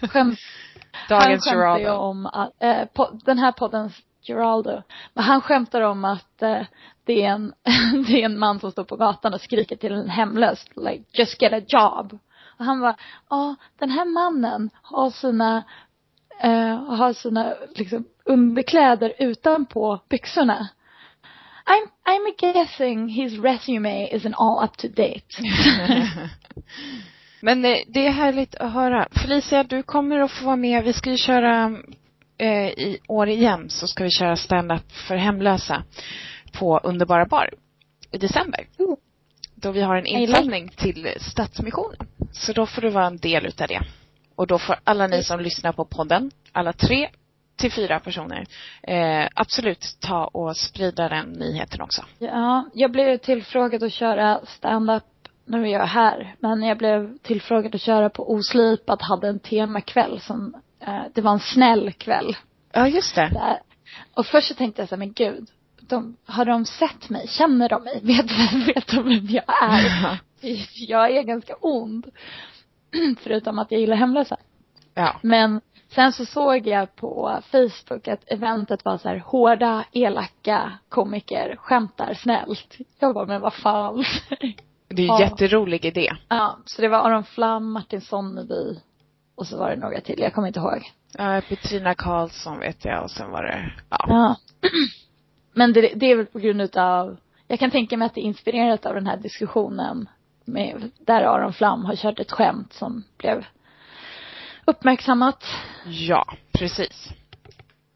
Skämt, 0.09 0.39
Dagens 1.09 1.47
han 1.47 1.55
skämtar 1.55 1.79
ju 1.79 1.91
om 1.91 2.27
att, 2.27 2.63
eh, 2.63 2.85
på, 2.85 3.21
den 3.25 3.39
här 3.39 3.53
poddens 3.53 4.03
Giraldo. 4.23 4.83
Men 5.15 5.25
han 5.25 5.41
skämtar 5.41 5.81
om 5.81 6.05
att 6.05 6.43
eh, 6.43 6.63
det, 7.05 7.23
är 7.23 7.29
en, 7.29 7.53
det 8.07 8.23
är 8.23 8.25
en 8.25 8.39
man 8.39 8.61
som 8.61 8.71
står 8.73 8.85
på 8.85 8.97
gatan 8.97 9.35
och 9.35 9.41
skriker 9.41 9.77
till 9.77 9.93
en 9.93 10.09
hemlös, 10.09 10.65
like 10.77 11.05
just 11.13 11.43
get 11.43 11.53
a 11.53 11.61
job. 11.69 12.19
Och 12.59 12.65
han 12.65 12.81
var, 12.81 12.95
ja 13.31 13.55
den 13.79 13.91
här 13.91 14.05
mannen 14.05 14.71
har 14.83 15.11
sina, 15.11 15.63
eh, 16.41 16.77
har 16.77 17.13
sina 17.13 17.55
liksom 17.75 18.05
underkläder 18.25 19.13
utanpå 19.19 20.01
byxorna. 20.09 20.69
I'm, 21.67 21.89
I'm 22.05 22.53
guessing 22.53 23.09
his 23.09 23.39
resume 23.39 24.09
isn't 24.13 24.35
all 24.39 24.65
up 24.65 24.77
to 24.77 24.89
date. 24.89 25.27
Men 27.41 27.65
eh, 27.65 27.79
det 27.87 28.07
är 28.07 28.11
härligt 28.11 28.55
att 28.55 28.73
höra. 28.73 29.09
Felicia, 29.23 29.63
du 29.63 29.83
kommer 29.83 30.21
att 30.21 30.31
få 30.31 30.45
vara 30.45 30.57
med. 30.57 30.85
Vi 30.85 30.93
ska 30.93 31.11
ju 31.11 31.17
köra 31.17 31.77
eh, 32.39 32.69
i 32.69 32.99
år 33.09 33.29
igen 33.29 33.71
så 33.71 33.87
ska 33.87 34.05
vi 34.05 34.11
köra 34.11 34.37
stand-up 34.37 34.93
för 34.93 35.17
hemlösa 35.17 35.85
på 36.53 36.79
Underbara 36.79 37.27
Bar 37.27 37.51
i 38.11 38.19
december. 38.19 38.67
Oh. 38.79 38.97
Då 39.55 39.71
vi 39.71 39.81
har 39.81 39.97
en 39.97 40.07
insamling 40.07 40.69
till 40.69 41.15
Stadsmissionen. 41.21 42.07
Så 42.33 42.53
då 42.53 42.67
får 42.67 42.83
du 42.83 42.89
vara 42.89 43.07
en 43.07 43.17
del 43.17 43.47
utav 43.47 43.69
det. 43.69 43.83
Och 44.37 44.47
då 44.47 44.59
får 44.59 44.77
alla 44.85 45.07
ni 45.07 45.23
som 45.23 45.41
lyssnar 45.41 45.73
på 45.73 45.85
podden, 45.85 46.31
alla 46.53 46.73
tre 46.73 47.11
till 47.57 47.73
fyra 47.73 48.01
personer, 48.01 48.47
eh, 48.83 49.29
absolut 49.35 49.97
ta 50.01 50.25
och 50.25 50.57
sprida 50.57 51.09
den 51.09 51.27
nyheten 51.27 51.81
också. 51.81 52.05
Ja, 52.19 52.65
jag 52.75 52.93
blev 52.93 53.17
tillfrågad 53.17 53.83
att 53.83 53.93
köra 53.93 54.41
stand-up 54.47 55.05
nu 55.45 55.63
är 55.63 55.73
jag 55.73 55.87
här. 55.87 56.35
Men 56.41 56.63
jag 56.63 56.79
blev 56.79 57.19
tillfrågad 57.19 57.75
att 57.75 57.81
köra 57.81 58.11
på 58.11 58.33
Oslipad, 58.33 59.03
hade 59.03 59.29
en 59.29 59.39
temakväll 59.39 60.21
som, 60.21 60.55
eh, 60.81 61.03
det 61.15 61.21
var 61.21 61.33
en 61.33 61.41
snäll 61.41 61.93
kväll. 61.93 62.37
Ja, 62.73 62.89
just 62.89 63.15
det. 63.15 63.29
Där. 63.29 63.61
Och 64.15 64.27
först 64.27 64.49
så 64.49 64.55
tänkte 64.55 64.83
jag 64.83 64.89
så 64.89 64.95
här, 64.95 64.99
men 64.99 65.13
gud, 65.13 65.49
de, 65.81 66.17
har 66.27 66.45
de 66.45 66.65
sett 66.65 67.11
mig? 67.11 67.29
Känner 67.29 67.69
de 67.69 67.85
mig? 67.85 68.01
Vet, 68.03 68.27
vet 68.77 68.87
de 68.87 69.05
vem 69.05 69.27
jag 69.27 69.63
är? 69.63 70.19
jag 70.77 71.17
är 71.17 71.23
ganska 71.23 71.55
ond. 71.61 72.07
Förutom 73.21 73.59
att 73.59 73.73
jag 73.73 73.81
gillar 73.81 73.97
hemlösa. 73.97 74.37
Ja. 74.95 75.17
Men 75.23 75.61
sen 75.89 76.13
så 76.13 76.25
såg 76.27 76.67
jag 76.67 76.97
på 76.97 77.41
Facebook 77.51 78.09
att 78.09 78.25
eventet 78.27 78.85
var 78.85 78.99
så 78.99 79.09
här 79.09 79.19
hårda, 79.19 79.85
elaka 79.93 80.73
komiker 80.89 81.57
skämtar 81.59 82.15
snällt. 82.15 82.77
Jag 82.99 83.15
bara, 83.15 83.27
men 83.27 83.41
vad 83.41 83.55
fan. 83.55 84.05
Det 84.89 85.03
är 85.03 85.07
ju 85.07 85.07
Ja. 85.07 85.21
jätterolig 85.21 85.85
idé. 85.85 86.13
ja, 86.29 86.59
så 86.65 86.83
det 86.83 86.89
var 86.89 86.99
Aron 86.99 87.25
Flam, 87.25 87.73
Martin 87.73 88.01
Sonneby 88.01 88.81
och 89.35 89.47
så 89.47 89.59
var 89.59 89.71
det 89.71 89.77
några 89.77 90.01
till, 90.01 90.21
jag 90.21 90.35
kommer 90.35 90.49
inte 90.49 90.61
ihåg. 90.61 90.91
Ja, 91.19 91.43
Petrina 91.49 91.95
Karlsson 91.95 92.59
vet 92.59 92.85
jag 92.85 93.03
och 93.05 93.11
sen 93.11 93.31
var 93.31 93.43
det, 93.43 93.73
ja. 93.91 94.05
Ja. 94.09 94.37
Men 95.55 95.73
det, 95.73 95.81
det 95.95 96.07
är 96.07 96.17
väl 96.17 96.27
på 96.27 96.39
grund 96.39 96.61
utav, 96.63 97.17
jag 97.49 97.59
kan 97.59 97.71
tänka 97.71 97.97
mig 97.97 98.07
att 98.07 98.15
det 98.15 98.21
är 98.21 98.25
inspirerat 98.25 98.87
av 98.87 98.95
den 98.95 99.07
här 99.07 99.17
diskussionen 99.17 100.09
med, 100.47 100.91
där 100.99 101.23
Aron 101.23 101.53
Flam 101.53 101.85
har 101.85 101.97
kört 101.97 102.19
ett 102.19 102.33
skämt 102.33 102.73
som 102.73 103.05
blev 103.19 103.45
uppmärksammat. 104.65 105.45
Ja, 105.87 106.25
precis. 106.53 107.09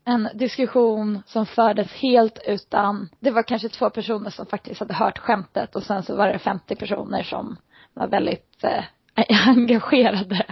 En 0.05 0.29
diskussion 0.35 1.23
som 1.27 1.47
fördes 1.47 1.93
helt 1.93 2.39
utan, 2.47 3.09
det 3.21 3.31
var 3.31 3.43
kanske 3.43 3.69
två 3.69 3.91
personer 3.91 4.31
som 4.31 4.47
faktiskt 4.47 4.81
hade 4.81 4.95
hört 4.95 5.19
skämtet 5.19 5.77
och 5.77 5.83
sen 5.83 6.03
så 6.03 6.17
var 6.17 6.29
det 6.29 6.39
50 6.39 6.77
personer 6.77 7.23
som 7.23 7.57
var 7.95 8.09
väldigt 8.09 8.65
eh, 8.65 8.85
engagerade. 9.49 10.47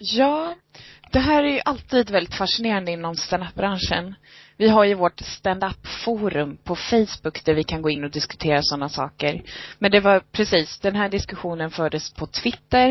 Ja, 0.00 0.54
det 1.12 1.18
här 1.18 1.44
är 1.44 1.48
ju 1.48 1.60
alltid 1.64 2.10
väldigt 2.10 2.34
fascinerande 2.34 2.92
inom 2.92 3.14
standup-branschen. 3.14 4.14
Vi 4.58 4.68
har 4.68 4.84
ju 4.84 4.94
vårt 4.94 5.20
stand-up-forum 5.20 6.58
på 6.64 6.76
Facebook 6.76 7.44
där 7.44 7.54
vi 7.54 7.64
kan 7.64 7.82
gå 7.82 7.90
in 7.90 8.04
och 8.04 8.10
diskutera 8.10 8.62
sådana 8.62 8.88
saker. 8.88 9.42
Men 9.78 9.90
det 9.90 10.00
var 10.00 10.20
precis, 10.32 10.78
den 10.78 10.96
här 10.96 11.08
diskussionen 11.08 11.70
fördes 11.70 12.14
på 12.14 12.26
Twitter. 12.26 12.90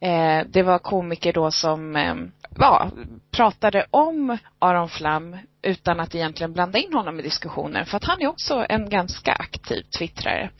Eh, 0.00 0.46
det 0.46 0.62
var 0.62 0.78
komiker 0.78 1.32
då 1.32 1.50
som 1.50 1.96
eh, 1.96 2.14
ja, 2.58 2.90
pratade 3.30 3.86
om 3.90 4.38
Aron 4.58 4.88
Flam 4.88 5.36
utan 5.62 6.00
att 6.00 6.14
egentligen 6.14 6.52
blanda 6.52 6.78
in 6.78 6.94
honom 6.94 7.20
i 7.20 7.22
diskussionen. 7.22 7.86
För 7.86 7.96
att 7.96 8.04
han 8.04 8.22
är 8.22 8.26
också 8.26 8.66
en 8.68 8.90
ganska 8.90 9.32
aktiv 9.32 9.82
twittrare. 9.98 10.50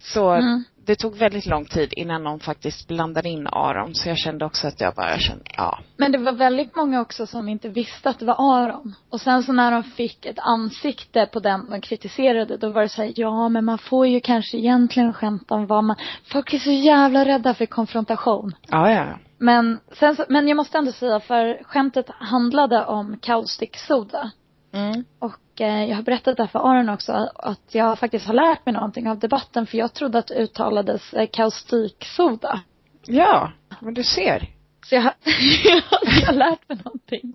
Så 0.00 0.30
Mm 0.30 0.64
det 0.88 0.96
tog 0.96 1.16
väldigt 1.16 1.46
lång 1.46 1.64
tid 1.64 1.92
innan 1.96 2.22
någon 2.22 2.40
faktiskt 2.40 2.88
blandade 2.88 3.28
in 3.28 3.46
Aron. 3.46 3.94
Så 3.94 4.08
jag 4.08 4.18
kände 4.18 4.44
också 4.44 4.66
att 4.66 4.80
jag 4.80 4.94
bara 4.94 5.18
kände, 5.18 5.44
ja. 5.56 5.78
Men 5.96 6.12
det 6.12 6.18
var 6.18 6.32
väldigt 6.32 6.76
många 6.76 7.00
också 7.00 7.26
som 7.26 7.48
inte 7.48 7.68
visste 7.68 8.10
att 8.10 8.18
det 8.18 8.24
var 8.24 8.36
Aron. 8.38 8.94
Och 9.10 9.20
sen 9.20 9.42
så 9.42 9.52
när 9.52 9.72
de 9.72 9.82
fick 9.82 10.26
ett 10.26 10.38
ansikte 10.38 11.26
på 11.32 11.40
den 11.40 11.70
de 11.70 11.80
kritiserade, 11.80 12.56
då 12.56 12.68
var 12.68 12.82
det 12.82 12.88
så 12.88 13.02
här, 13.02 13.12
ja 13.16 13.48
men 13.48 13.64
man 13.64 13.78
får 13.78 14.06
ju 14.06 14.20
kanske 14.20 14.56
egentligen 14.56 15.12
skämta 15.12 15.54
om 15.54 15.66
vad 15.66 15.84
man, 15.84 15.96
folk 16.32 16.54
är 16.54 16.58
så 16.58 16.70
jävla 16.70 17.24
rädda 17.24 17.54
för 17.54 17.66
konfrontation. 17.66 18.54
Ja, 18.68 18.92
ja. 18.92 19.18
Men 19.38 19.80
sen 19.92 20.16
så, 20.16 20.24
men 20.28 20.48
jag 20.48 20.56
måste 20.56 20.78
ändå 20.78 20.92
säga, 20.92 21.20
för 21.20 21.64
skämtet 21.64 22.06
handlade 22.10 22.84
om 22.84 23.18
kaustik 23.18 23.76
soda. 23.76 24.30
Mm. 24.72 25.04
Och 25.18 25.34
jag 25.66 25.96
har 25.96 26.02
berättat 26.02 26.36
det 26.36 26.42
här 26.42 26.48
för 26.48 26.58
Aron 26.58 26.88
också, 26.88 27.12
att 27.34 27.74
jag 27.74 27.98
faktiskt 27.98 28.26
har 28.26 28.34
lärt 28.34 28.66
mig 28.66 28.72
någonting 28.72 29.08
av 29.08 29.18
debatten, 29.18 29.66
för 29.66 29.78
jag 29.78 29.94
trodde 29.94 30.18
att 30.18 30.26
det 30.26 30.34
uttalades 30.34 31.14
eh, 31.14 31.28
kaustiksoda. 31.32 32.60
Ja, 33.06 33.52
men 33.80 33.94
du 33.94 34.04
ser. 34.04 34.50
Så 34.86 34.94
jag 34.94 35.02
har, 35.02 35.14
jag 35.64 36.26
har 36.26 36.32
lärt 36.32 36.68
mig 36.68 36.78
någonting. 36.84 37.34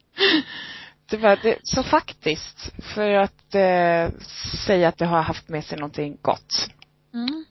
Det 1.10 1.18
var 1.18 1.40
det, 1.44 1.58
så 1.64 1.84
faktiskt, 1.84 2.74
för 2.96 3.10
att 3.14 3.56
eh, 3.56 4.20
säga 4.66 4.88
att 4.88 4.98
det 4.98 5.06
har 5.06 5.22
haft 5.22 5.50
med 5.50 5.64
sig 5.66 5.78
någonting 5.78 6.18
gott. 6.22 6.70
Mm. 7.14 7.46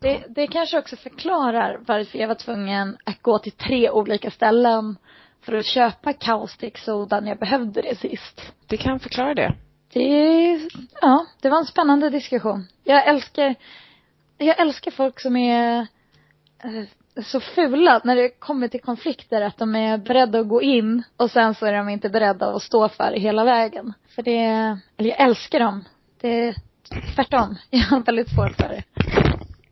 Det, 0.00 0.24
det 0.28 0.46
kanske 0.46 0.78
också 0.78 0.96
förklarar 0.96 1.80
varför 1.86 2.18
jag 2.18 2.28
var 2.28 2.34
tvungen 2.34 2.96
att 3.04 3.22
gå 3.22 3.38
till 3.38 3.52
tre 3.52 3.90
olika 3.90 4.30
ställen 4.30 4.96
för 5.42 5.52
att 5.52 5.66
köpa 5.66 6.12
kaustik 6.12 6.78
soda 6.78 7.20
när 7.20 7.28
jag 7.28 7.38
behövde 7.38 7.82
det 7.82 7.98
sist. 7.98 8.52
Det 8.66 8.76
kan 8.76 9.00
förklara 9.00 9.34
det. 9.34 9.54
Det, 9.92 10.60
ja, 11.00 11.26
det 11.40 11.48
var 11.48 11.58
en 11.58 11.66
spännande 11.66 12.10
diskussion. 12.10 12.66
Jag 12.84 13.08
älskar, 13.08 13.54
jag 14.38 14.60
älskar 14.60 14.90
folk 14.90 15.20
som 15.20 15.36
är 15.36 15.86
eh, 16.64 17.22
så 17.22 17.40
fula 17.40 18.00
när 18.04 18.16
det 18.16 18.28
kommer 18.28 18.68
till 18.68 18.80
konflikter 18.80 19.42
att 19.42 19.58
de 19.58 19.74
är 19.74 19.98
beredda 19.98 20.40
att 20.40 20.48
gå 20.48 20.62
in 20.62 21.02
och 21.16 21.30
sen 21.30 21.54
så 21.54 21.66
är 21.66 21.72
de 21.72 21.88
inte 21.88 22.08
beredda 22.08 22.46
att 22.46 22.62
stå 22.62 22.88
för 22.88 23.10
det 23.10 23.20
hela 23.20 23.44
vägen. 23.44 23.94
För 24.14 24.22
det, 24.22 24.78
eller 24.96 25.10
jag 25.10 25.20
älskar 25.20 25.60
dem. 25.60 25.84
Det 26.20 26.28
är 26.28 26.54
tvärtom. 27.14 27.56
Jag 27.70 27.84
har 27.84 28.00
väldigt 28.00 28.30
svårt 28.30 28.56
för 28.56 28.68
det. 28.68 28.82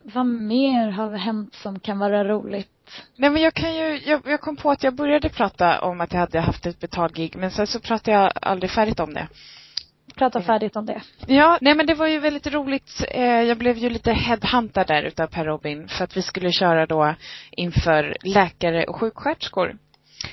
Vad 0.03 0.27
mer 0.27 0.91
har 0.91 1.13
hänt 1.13 1.55
som 1.55 1.81
kan 1.81 1.99
vara 1.99 2.25
roligt? 2.25 2.71
Nej 3.17 3.31
men 3.31 3.43
jag 3.43 3.55
kan 3.55 3.75
ju, 3.75 4.01
jag, 4.05 4.21
jag 4.27 4.41
kom 4.41 4.57
på 4.57 4.71
att 4.71 4.83
jag 4.83 4.95
började 4.95 5.29
prata 5.29 5.81
om 5.81 6.01
att 6.01 6.13
jag 6.13 6.21
hade 6.21 6.41
haft 6.41 6.67
ett 6.67 6.81
betalgig 6.81 7.37
men 7.37 7.51
sen 7.51 7.67
så 7.67 7.81
pratade 7.81 8.17
jag 8.17 8.33
aldrig 8.43 8.71
färdigt 8.71 9.01
om 9.01 9.15
det. 9.15 9.29
Prata 10.17 10.43
färdigt 10.43 10.77
om 10.77 10.87
det. 10.87 11.03
Ja, 11.27 11.59
nej 11.61 11.75
men 11.75 11.87
det 11.87 11.95
var 11.95 12.07
ju 12.07 12.19
väldigt 12.19 12.47
roligt. 12.47 13.05
Eh, 13.09 13.23
jag 13.43 13.59
blev 13.59 13.77
ju 13.79 13.91
lite 13.91 14.13
headhuntad 14.13 14.87
där 14.87 15.03
utav 15.03 15.27
Per 15.27 15.45
Robin 15.45 15.89
för 15.89 16.05
att 16.05 16.17
vi 16.17 16.23
skulle 16.23 16.53
köra 16.53 16.87
då 16.87 17.15
inför 17.51 18.17
läkare 18.25 18.85
och 18.85 18.97
sjuksköterskor 18.97 19.77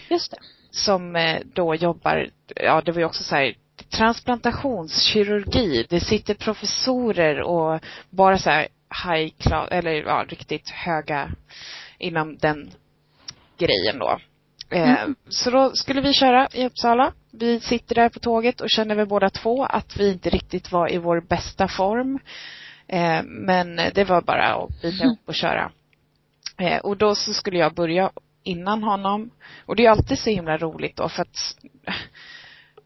Just 0.10 0.32
det. 0.32 0.38
som 0.72 1.16
eh, 1.16 1.40
då 1.54 1.76
jobbar, 1.76 2.30
ja 2.56 2.82
det 2.86 2.92
var 2.92 3.00
ju 3.00 3.06
också 3.06 3.24
så 3.24 3.36
här 3.36 3.54
transplantationskirurgi. 3.90 5.86
Det 5.90 6.00
sitter 6.00 6.34
professorer 6.34 7.42
och 7.42 7.80
bara 8.10 8.38
så 8.38 8.50
här 8.50 8.68
high 9.06 9.34
class, 9.38 9.68
eller 9.72 9.92
ja, 9.92 10.26
riktigt 10.30 10.70
höga 10.70 11.32
inom 11.98 12.38
den 12.38 12.72
grejen 13.58 14.00
då. 14.00 14.20
Eh, 14.70 15.02
Mm. 15.04 15.16
Så 15.30 15.50
då 15.50 15.72
skulle 15.74 16.02
vi 16.02 16.14
köra 16.14 16.48
i 16.54 16.66
Uppsala. 16.66 17.14
Vi 17.32 17.60
sitter 17.60 17.96
där 17.96 18.10
på 18.10 18.20
tåget 18.20 18.62
och 18.62 18.70
känner 18.70 18.96
väl 18.96 19.08
båda 19.08 19.30
två 19.30 19.66
att 19.66 19.98
vi 19.98 20.12
inte 20.12 20.30
riktigt 20.30 20.72
var 20.72 20.92
i 20.92 20.98
vår 20.98 21.22
bästa 21.22 21.68
form. 21.68 22.20
Eh, 22.88 23.24
men 23.24 23.76
det 23.76 24.04
var 24.04 24.22
bara 24.22 24.56
att 24.56 24.82
bita 24.82 25.06
ihop 25.06 25.20
och 25.26 25.36
köra. 25.36 25.72
Eh, 26.58 26.78
och 26.78 26.98
då 26.98 27.16
så 27.16 27.34
skulle 27.34 27.58
jag 27.58 27.74
börja 27.74 28.12
innan 28.44 28.84
honom. 28.84 29.30
Och 29.66 29.76
det 29.76 29.86
är 29.86 29.92
alltid 29.92 30.20
så 30.20 30.30
himla 30.30 30.58
roligt 30.58 30.96
då 30.96 31.10
för 31.10 31.22
att 31.22 31.58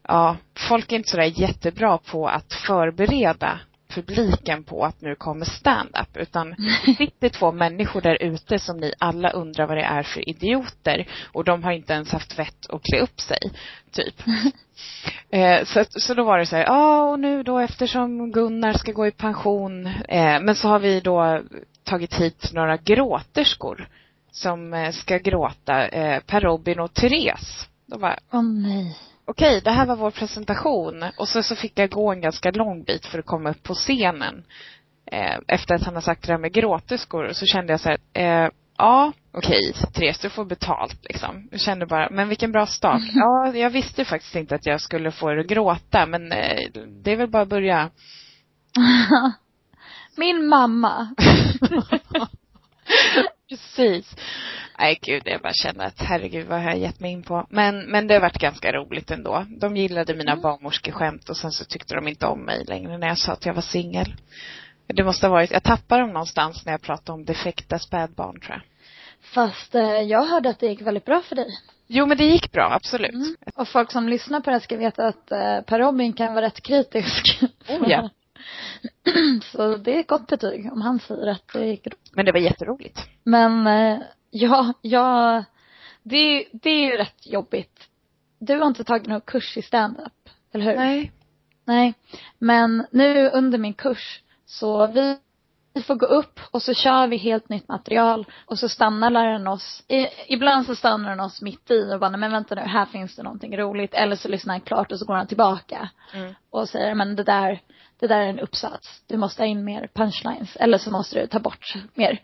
ja, 0.02 0.36
folk 0.68 0.92
är 0.92 0.96
inte 0.96 1.10
sådär 1.10 1.40
jättebra 1.40 1.98
på 1.98 2.28
att 2.28 2.52
förbereda 2.66 3.60
publiken 3.96 4.64
på 4.64 4.84
att 4.84 5.00
nu 5.00 5.14
kommer 5.14 5.44
stand-up 5.44 6.16
utan 6.16 6.54
det 6.86 6.94
sitter 6.94 7.28
två 7.28 7.52
människor 7.52 8.00
där 8.00 8.22
ute 8.22 8.58
som 8.58 8.76
ni 8.76 8.92
alla 8.98 9.30
undrar 9.30 9.66
vad 9.66 9.76
det 9.76 9.82
är 9.82 10.02
för 10.02 10.28
idioter 10.28 11.08
och 11.32 11.44
de 11.44 11.64
har 11.64 11.72
inte 11.72 11.92
ens 11.92 12.12
haft 12.12 12.38
vett 12.38 12.70
att 12.70 12.82
klä 12.82 13.00
upp 13.00 13.20
sig, 13.20 13.38
typ. 13.92 14.14
Eh, 15.30 15.64
så, 15.64 15.84
så 15.88 16.14
då 16.14 16.24
var 16.24 16.38
det 16.38 16.46
så 16.46 16.56
här, 16.56 16.64
ja 16.64 17.02
och 17.02 17.20
nu 17.20 17.42
då 17.42 17.58
eftersom 17.58 18.32
Gunnar 18.32 18.72
ska 18.72 18.92
gå 18.92 19.06
i 19.06 19.10
pension, 19.10 19.86
eh, 19.86 20.40
men 20.40 20.54
så 20.54 20.68
har 20.68 20.78
vi 20.78 21.00
då 21.00 21.42
tagit 21.84 22.14
hit 22.14 22.50
några 22.52 22.76
gråterskor 22.76 23.88
som 24.30 24.74
eh, 24.74 24.92
ska 24.92 25.18
gråta, 25.18 25.88
eh, 25.88 26.20
Per 26.20 26.40
Robin 26.40 26.80
och 26.80 26.94
Therese. 26.94 27.68
Då 27.86 27.98
var 27.98 28.18
Åh 28.32 28.42
nej. 28.42 28.96
Okej, 29.26 29.60
det 29.64 29.70
här 29.70 29.86
var 29.86 29.96
vår 29.96 30.10
presentation. 30.10 31.04
Och 31.18 31.28
så, 31.28 31.42
så 31.42 31.56
fick 31.56 31.78
jag 31.78 31.90
gå 31.90 32.12
en 32.12 32.20
ganska 32.20 32.50
lång 32.50 32.84
bit 32.84 33.06
för 33.06 33.18
att 33.18 33.26
komma 33.26 33.50
upp 33.50 33.62
på 33.62 33.74
scenen. 33.74 34.44
Eh, 35.12 35.38
efter 35.48 35.74
att 35.74 35.84
han 35.84 35.94
har 35.94 36.02
sagt 36.02 36.26
det 36.26 36.32
där 36.32 36.38
med 36.38 36.52
gråterskor. 36.52 37.32
Så 37.32 37.46
kände 37.46 37.72
jag 37.72 37.80
så 37.80 37.88
här, 37.88 37.98
eh, 38.12 38.50
ja, 38.78 39.12
okej, 39.32 39.72
Therese, 39.92 40.18
du 40.18 40.30
får 40.30 40.44
betalt 40.44 41.04
liksom. 41.04 41.48
Jag 41.50 41.60
kände 41.60 41.86
bara, 41.86 42.10
men 42.10 42.28
vilken 42.28 42.52
bra 42.52 42.66
start. 42.66 43.02
Ja, 43.14 43.54
jag 43.54 43.70
visste 43.70 44.04
faktiskt 44.04 44.36
inte 44.36 44.54
att 44.54 44.66
jag 44.66 44.80
skulle 44.80 45.10
få 45.10 45.30
er 45.30 45.36
att 45.36 45.46
gråta, 45.46 46.06
men 46.06 46.32
eh, 46.32 46.58
det 47.02 47.12
är 47.12 47.16
väl 47.16 47.30
bara 47.30 47.42
att 47.42 47.48
börja. 47.48 47.90
Min 50.16 50.48
mamma. 50.48 51.14
Precis. 53.48 54.16
Nej 54.78 54.98
gud, 55.02 55.22
jag 55.24 55.40
bara 55.40 55.52
kände 55.52 55.84
att 55.84 56.00
herregud 56.00 56.46
vad 56.46 56.62
har 56.62 56.70
jag 56.70 56.78
gett 56.78 57.00
mig 57.00 57.12
in 57.12 57.22
på. 57.22 57.46
Men, 57.50 57.90
men 57.90 58.06
det 58.06 58.14
har 58.14 58.20
varit 58.20 58.38
ganska 58.38 58.72
roligt 58.72 59.10
ändå. 59.10 59.46
De 59.48 59.76
gillade 59.76 60.14
mina 60.14 60.32
Mm. 60.32 60.42
barnmorskeskämt 60.42 61.28
och 61.28 61.36
sen 61.36 61.52
så 61.52 61.64
tyckte 61.64 61.94
de 61.94 62.08
inte 62.08 62.26
om 62.26 62.40
mig 62.44 62.64
längre 62.64 62.98
när 62.98 63.06
jag 63.06 63.18
sa 63.18 63.32
att 63.32 63.46
jag 63.46 63.54
var 63.54 63.62
singel. 63.62 64.14
Det 64.86 65.04
måste 65.04 65.26
ha 65.26 65.32
varit, 65.32 65.50
jag 65.50 65.62
tappade 65.62 66.00
dem 66.00 66.12
någonstans 66.12 66.64
när 66.66 66.72
jag 66.72 66.82
pratade 66.82 67.12
om 67.12 67.24
defekta 67.24 67.78
spädbarn 67.78 68.40
tror 68.40 68.52
jag. 68.52 68.62
Fast 69.34 69.74
eh, 69.74 69.82
jag 69.82 70.26
hörde 70.26 70.48
att 70.48 70.58
det 70.58 70.66
gick 70.66 70.82
väldigt 70.82 71.04
bra 71.04 71.22
för 71.22 71.36
dig. 71.36 71.46
Jo 71.86 72.06
men 72.06 72.16
det 72.16 72.24
gick 72.24 72.52
bra, 72.52 72.72
absolut. 72.72 73.14
Mm. 73.14 73.36
Och 73.54 73.68
folk 73.68 73.92
som 73.92 74.08
lyssnar 74.08 74.40
på 74.40 74.50
det 74.50 74.56
här 74.56 74.60
ska 74.60 74.76
veta 74.76 75.06
att 75.06 75.32
eh, 75.32 75.60
Per 75.60 75.78
Robin 75.78 76.12
kan 76.12 76.34
vara 76.34 76.46
rätt 76.46 76.60
kritisk. 76.60 77.42
Oh, 77.68 77.90
ja. 77.90 78.10
Så 79.52 79.76
det 79.76 79.96
är 79.96 80.00
ett 80.00 80.06
gott 80.06 80.26
betyg 80.26 80.72
om 80.72 80.82
han 80.82 81.00
säger 81.00 81.26
att 81.26 81.52
det 81.52 81.66
gick 81.66 81.82
bra. 81.84 81.92
Men 82.12 82.24
det 82.24 82.32
var 82.32 82.40
jätteroligt. 82.40 83.00
Men 83.24 83.66
eh, 83.66 83.98
ja, 84.36 84.72
ja, 84.82 85.44
det, 86.02 86.16
är- 86.16 86.44
det 86.52 86.70
är 86.70 86.90
ju 86.90 86.96
rätt 86.96 87.26
jobbigt. 87.26 87.88
Du 88.38 88.58
har 88.58 88.66
inte 88.66 88.84
tagit 88.84 89.06
någon 89.06 89.20
kurs 89.20 89.56
i 89.56 89.62
stand-up, 89.62 90.28
eller 90.52 90.64
hur? 90.64 90.76
Nej. 90.76 91.12
Nej. 91.64 91.94
Men 92.38 92.86
nu 92.90 93.30
under 93.30 93.58
min 93.58 93.74
kurs 93.74 94.20
så 94.46 94.86
vi 94.86 95.18
vi 95.74 95.82
får 95.82 95.94
gå 95.94 96.06
upp 96.06 96.40
och 96.50 96.62
så 96.62 96.74
kör 96.74 97.06
vi 97.06 97.16
helt 97.16 97.48
nytt 97.48 97.68
material 97.68 98.26
och 98.46 98.58
så 98.58 98.68
stannar 98.68 99.10
läraren 99.10 99.46
oss. 99.46 99.82
I, 99.88 100.06
ibland 100.28 100.66
så 100.66 100.74
stannar 100.76 101.08
han 101.08 101.20
oss 101.20 101.42
mitt 101.42 101.70
i 101.70 101.92
och 101.94 102.00
bara, 102.00 102.16
men 102.16 102.32
vänta 102.32 102.54
nu, 102.54 102.60
här 102.60 102.86
finns 102.86 103.16
det 103.16 103.22
någonting 103.22 103.56
roligt. 103.58 103.94
Eller 103.94 104.16
så 104.16 104.28
lyssnar 104.28 104.54
han 104.54 104.60
klart 104.60 104.92
och 104.92 104.98
så 104.98 105.04
går 105.04 105.14
han 105.14 105.26
tillbaka. 105.26 105.88
Mm. 106.14 106.34
Och 106.50 106.68
säger, 106.68 106.94
men 106.94 107.16
det 107.16 107.22
där, 107.24 107.60
det 107.98 108.06
där 108.06 108.20
är 108.20 108.28
en 108.28 108.38
uppsats. 108.38 109.02
Du 109.06 109.16
måste 109.16 109.42
ha 109.42 109.46
in 109.46 109.64
mer 109.64 109.88
punchlines. 109.94 110.56
Eller 110.56 110.78
så 110.78 110.90
måste 110.90 111.20
du 111.20 111.26
ta 111.26 111.38
bort 111.38 111.74
mer. 111.94 112.20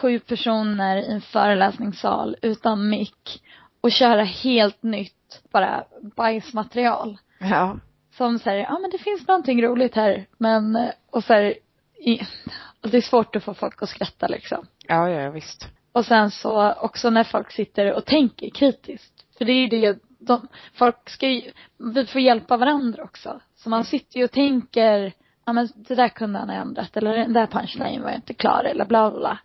Sju 0.00 0.18
personer 0.20 0.96
i 0.96 1.12
en 1.12 1.20
föreläsningssal 1.20 2.36
utan 2.42 2.88
mick 2.88 3.42
och 3.80 3.92
köra 3.92 4.24
helt 4.24 4.82
nytt, 4.82 5.42
bara 5.52 5.84
bajsmaterial. 6.16 7.18
Ja. 7.38 7.78
Som 8.16 8.38
säger, 8.38 8.64
ja 8.64 8.78
men 8.78 8.90
det 8.90 8.98
finns 8.98 9.28
någonting 9.28 9.62
roligt 9.62 9.94
här, 9.94 10.26
men, 10.38 10.90
och 11.10 11.24
så 11.24 11.32
här, 11.32 11.54
i, 11.98 12.20
och 12.82 12.90
det 12.90 12.96
är 12.96 13.00
svårt 13.00 13.36
att 13.36 13.44
få 13.44 13.54
folk 13.54 13.82
att 13.82 13.88
skratta 13.88 14.26
liksom. 14.26 14.66
Ja, 14.88 15.10
ja, 15.10 15.30
visst. 15.30 15.68
Och 15.92 16.04
sen 16.04 16.30
så 16.30 16.72
också 16.72 17.10
när 17.10 17.24
folk 17.24 17.52
sitter 17.52 17.92
och 17.92 18.04
tänker 18.04 18.50
kritiskt. 18.50 19.24
För 19.38 19.44
det 19.44 19.52
är 19.52 19.60
ju 19.60 19.68
det, 19.68 19.98
de, 20.18 20.48
folk 20.74 21.10
ska 21.10 21.28
ju, 21.28 21.52
vi 21.94 22.06
får 22.06 22.20
hjälpa 22.20 22.56
varandra 22.56 23.02
också. 23.02 23.40
Så 23.54 23.70
man 23.70 23.84
sitter 23.84 24.18
ju 24.18 24.24
och 24.24 24.30
tänker, 24.30 25.12
ja 25.44 25.52
men 25.52 25.68
det 25.74 25.94
där 25.94 26.08
kunde 26.08 26.38
han 26.38 26.48
ha 26.48 26.56
ändrat, 26.56 26.96
eller 26.96 27.16
den 27.16 27.32
där 27.32 27.46
punchlinen 27.46 28.02
var 28.02 28.10
inte 28.10 28.34
klar, 28.34 28.64
eller 28.64 28.84
bla 28.84 29.10
bla. 29.10 29.38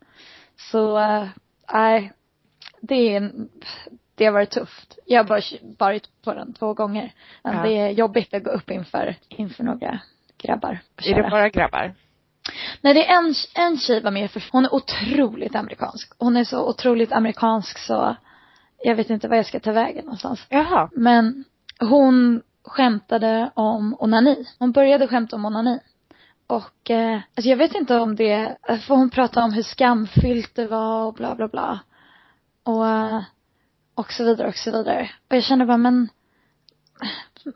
Så, 0.57 0.97
eh, 0.99 1.27
nej, 1.73 2.03
äh, 2.05 2.11
det 2.81 3.15
är, 3.15 3.31
det 4.15 4.25
har 4.25 4.31
varit 4.31 4.51
tufft. 4.51 4.99
Jag 5.05 5.23
har 5.23 5.27
bara 5.27 5.41
varit 5.77 6.21
på 6.23 6.33
den 6.33 6.53
två 6.53 6.73
gånger. 6.73 7.13
Men 7.43 7.55
ja. 7.55 7.63
det 7.63 7.77
är 7.77 7.89
jobbigt 7.89 8.33
att 8.33 8.43
gå 8.43 8.49
upp 8.51 8.71
inför, 8.71 9.15
inför 9.29 9.63
några 9.63 9.99
grabbar. 10.37 10.79
Är 11.03 11.15
det 11.15 11.29
bara 11.29 11.49
grabbar? 11.49 11.93
Nej, 12.81 12.93
det 12.93 13.07
är 13.07 13.17
en, 13.17 13.33
en 13.55 13.77
tjej 13.77 14.01
var 14.01 14.11
med 14.11 14.31
för 14.31 14.43
hon 14.51 14.65
är 14.65 14.73
otroligt 14.73 15.55
amerikansk. 15.55 16.13
Hon 16.17 16.37
är 16.37 16.43
så 16.43 16.69
otroligt 16.69 17.11
amerikansk 17.11 17.77
så 17.77 18.15
jag 18.83 18.95
vet 18.95 19.09
inte 19.09 19.27
var 19.27 19.35
jag 19.35 19.45
ska 19.45 19.59
ta 19.59 19.71
vägen 19.71 20.05
någonstans. 20.05 20.45
Jaha. 20.49 20.89
Men 20.93 21.43
hon 21.79 22.41
skämtade 22.63 23.51
om 23.53 23.95
onani. 23.99 24.45
Hon 24.59 24.71
började 24.71 25.07
skämta 25.07 25.35
om 25.35 25.45
onani. 25.45 25.79
Och 26.51 26.89
eh, 26.89 27.21
alltså 27.35 27.49
jag 27.49 27.57
vet 27.57 27.75
inte 27.75 27.97
om 27.97 28.15
det, 28.15 28.57
för 28.67 28.95
hon 28.95 29.09
pratade 29.09 29.45
om 29.45 29.53
hur 29.53 29.63
skamfyllt 29.63 30.55
det 30.55 30.67
var 30.67 31.05
och 31.05 31.13
bla 31.13 31.35
bla 31.35 31.47
bla. 31.47 31.79
Och, 32.63 32.87
eh, 32.87 33.23
och 33.95 34.11
så 34.11 34.23
vidare 34.23 34.47
och 34.47 34.55
så 34.55 34.71
vidare. 34.71 35.09
Och 35.29 35.35
jag 35.35 35.43
kände 35.43 35.65
bara 35.65 35.77
men, 35.77 36.09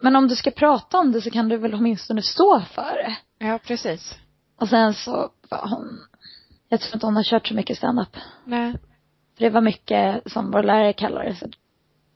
men 0.02 0.16
om 0.16 0.28
du 0.28 0.36
ska 0.36 0.52
prata 0.52 1.00
om 1.00 1.12
det 1.12 1.22
så 1.22 1.32
kan 1.32 1.50
du 1.50 1.58
väl 1.58 1.74
åtminstone 1.74 2.22
stå 2.22 2.62
för 2.62 2.96
det. 2.96 3.18
Ja, 3.46 3.60
precis. 3.68 4.16
Och 4.56 4.70
sen 4.70 4.94
så 4.94 5.30
var 5.50 5.68
hon, 5.70 6.00
jag 6.70 6.80
tror 6.82 6.94
inte 6.94 7.06
hon 7.06 7.16
har 7.16 7.24
kört 7.24 7.48
så 7.48 7.54
mycket 7.54 7.78
stand-up. 7.78 8.18
Nej. 8.46 8.72
För 9.38 9.44
det 9.44 9.50
var 9.50 9.62
mycket, 9.62 10.32
som 10.32 10.52
vår 10.52 10.64
lärare 10.64 10.94
kallar 10.94 11.24
det, 11.24 11.36
så 11.36 11.46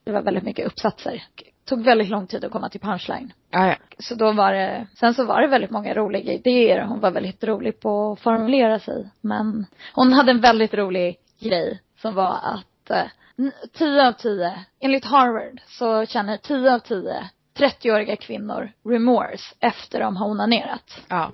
det 0.03 0.11
var 0.11 0.21
väldigt 0.21 0.43
mycket 0.43 0.67
uppsatser. 0.67 1.23
Tog 1.69 1.83
väldigt 1.83 2.09
lång 2.09 2.27
tid 2.27 2.43
att 2.43 2.51
komma 2.51 2.69
till 2.69 2.81
punchline. 2.81 3.33
Ja, 3.49 3.67
ja. 3.67 3.75
Så 3.99 4.15
då 4.15 4.31
var 4.31 4.53
det, 4.53 4.87
sen 4.99 5.13
så 5.13 5.25
var 5.25 5.41
det 5.41 5.47
väldigt 5.47 5.71
många 5.71 5.93
roliga 5.93 6.33
idéer. 6.33 6.81
Hon 6.81 6.99
var 6.99 7.11
väldigt 7.11 7.43
rolig 7.43 7.79
på 7.79 8.11
att 8.11 8.19
formulera 8.19 8.79
sig. 8.79 9.09
Men 9.21 9.65
hon 9.93 10.13
hade 10.13 10.31
en 10.31 10.41
väldigt 10.41 10.73
rolig 10.73 11.17
grej 11.39 11.81
som 12.01 12.15
var 12.15 12.39
att 12.43 12.89
eh, 12.89 13.05
10 13.73 14.07
av 14.07 14.11
10, 14.11 14.65
enligt 14.79 15.05
Harvard 15.05 15.61
så 15.67 16.05
känner 16.05 16.37
10 16.37 16.73
av 16.73 16.79
10 16.79 17.29
30-åriga 17.57 18.15
kvinnor 18.15 18.71
remorse 18.85 19.55
efter 19.59 19.99
de 19.99 20.15
har 20.15 20.27
onanerat. 20.27 21.01
Ja. 21.07 21.31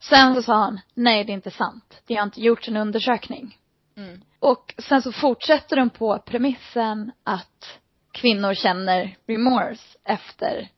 Sen 0.00 0.34
så 0.34 0.42
sa 0.42 0.54
han, 0.54 0.80
nej 0.94 1.24
det 1.24 1.32
är 1.32 1.34
inte 1.34 1.50
sant. 1.50 2.02
Det 2.06 2.14
har 2.14 2.22
inte 2.22 2.40
gjorts 2.40 2.68
en 2.68 2.76
undersökning. 2.76 3.58
Mm. 3.96 4.20
Och 4.40 4.74
sen 4.78 5.02
så 5.02 5.12
fortsätter 5.12 5.76
de 5.76 5.90
på 5.90 6.18
premissen 6.18 7.12
att 7.24 7.80
kvinnor 8.14 8.54
känner 8.54 9.16
remorse 9.26 9.98
efter. 10.04 10.68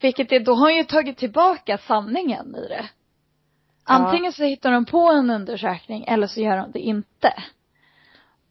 Vilket 0.00 0.32
är, 0.32 0.40
då 0.40 0.54
har 0.54 0.70
ju 0.70 0.84
tagit 0.84 1.18
tillbaka 1.18 1.78
sanningen 1.78 2.56
i 2.56 2.68
det. 2.68 2.88
Antingen 3.84 4.32
så 4.32 4.44
hittar 4.44 4.72
de 4.72 4.84
på 4.84 5.12
en 5.12 5.30
undersökning 5.30 6.04
eller 6.08 6.26
så 6.26 6.40
gör 6.40 6.56
de 6.56 6.72
det 6.72 6.78
inte. 6.78 7.32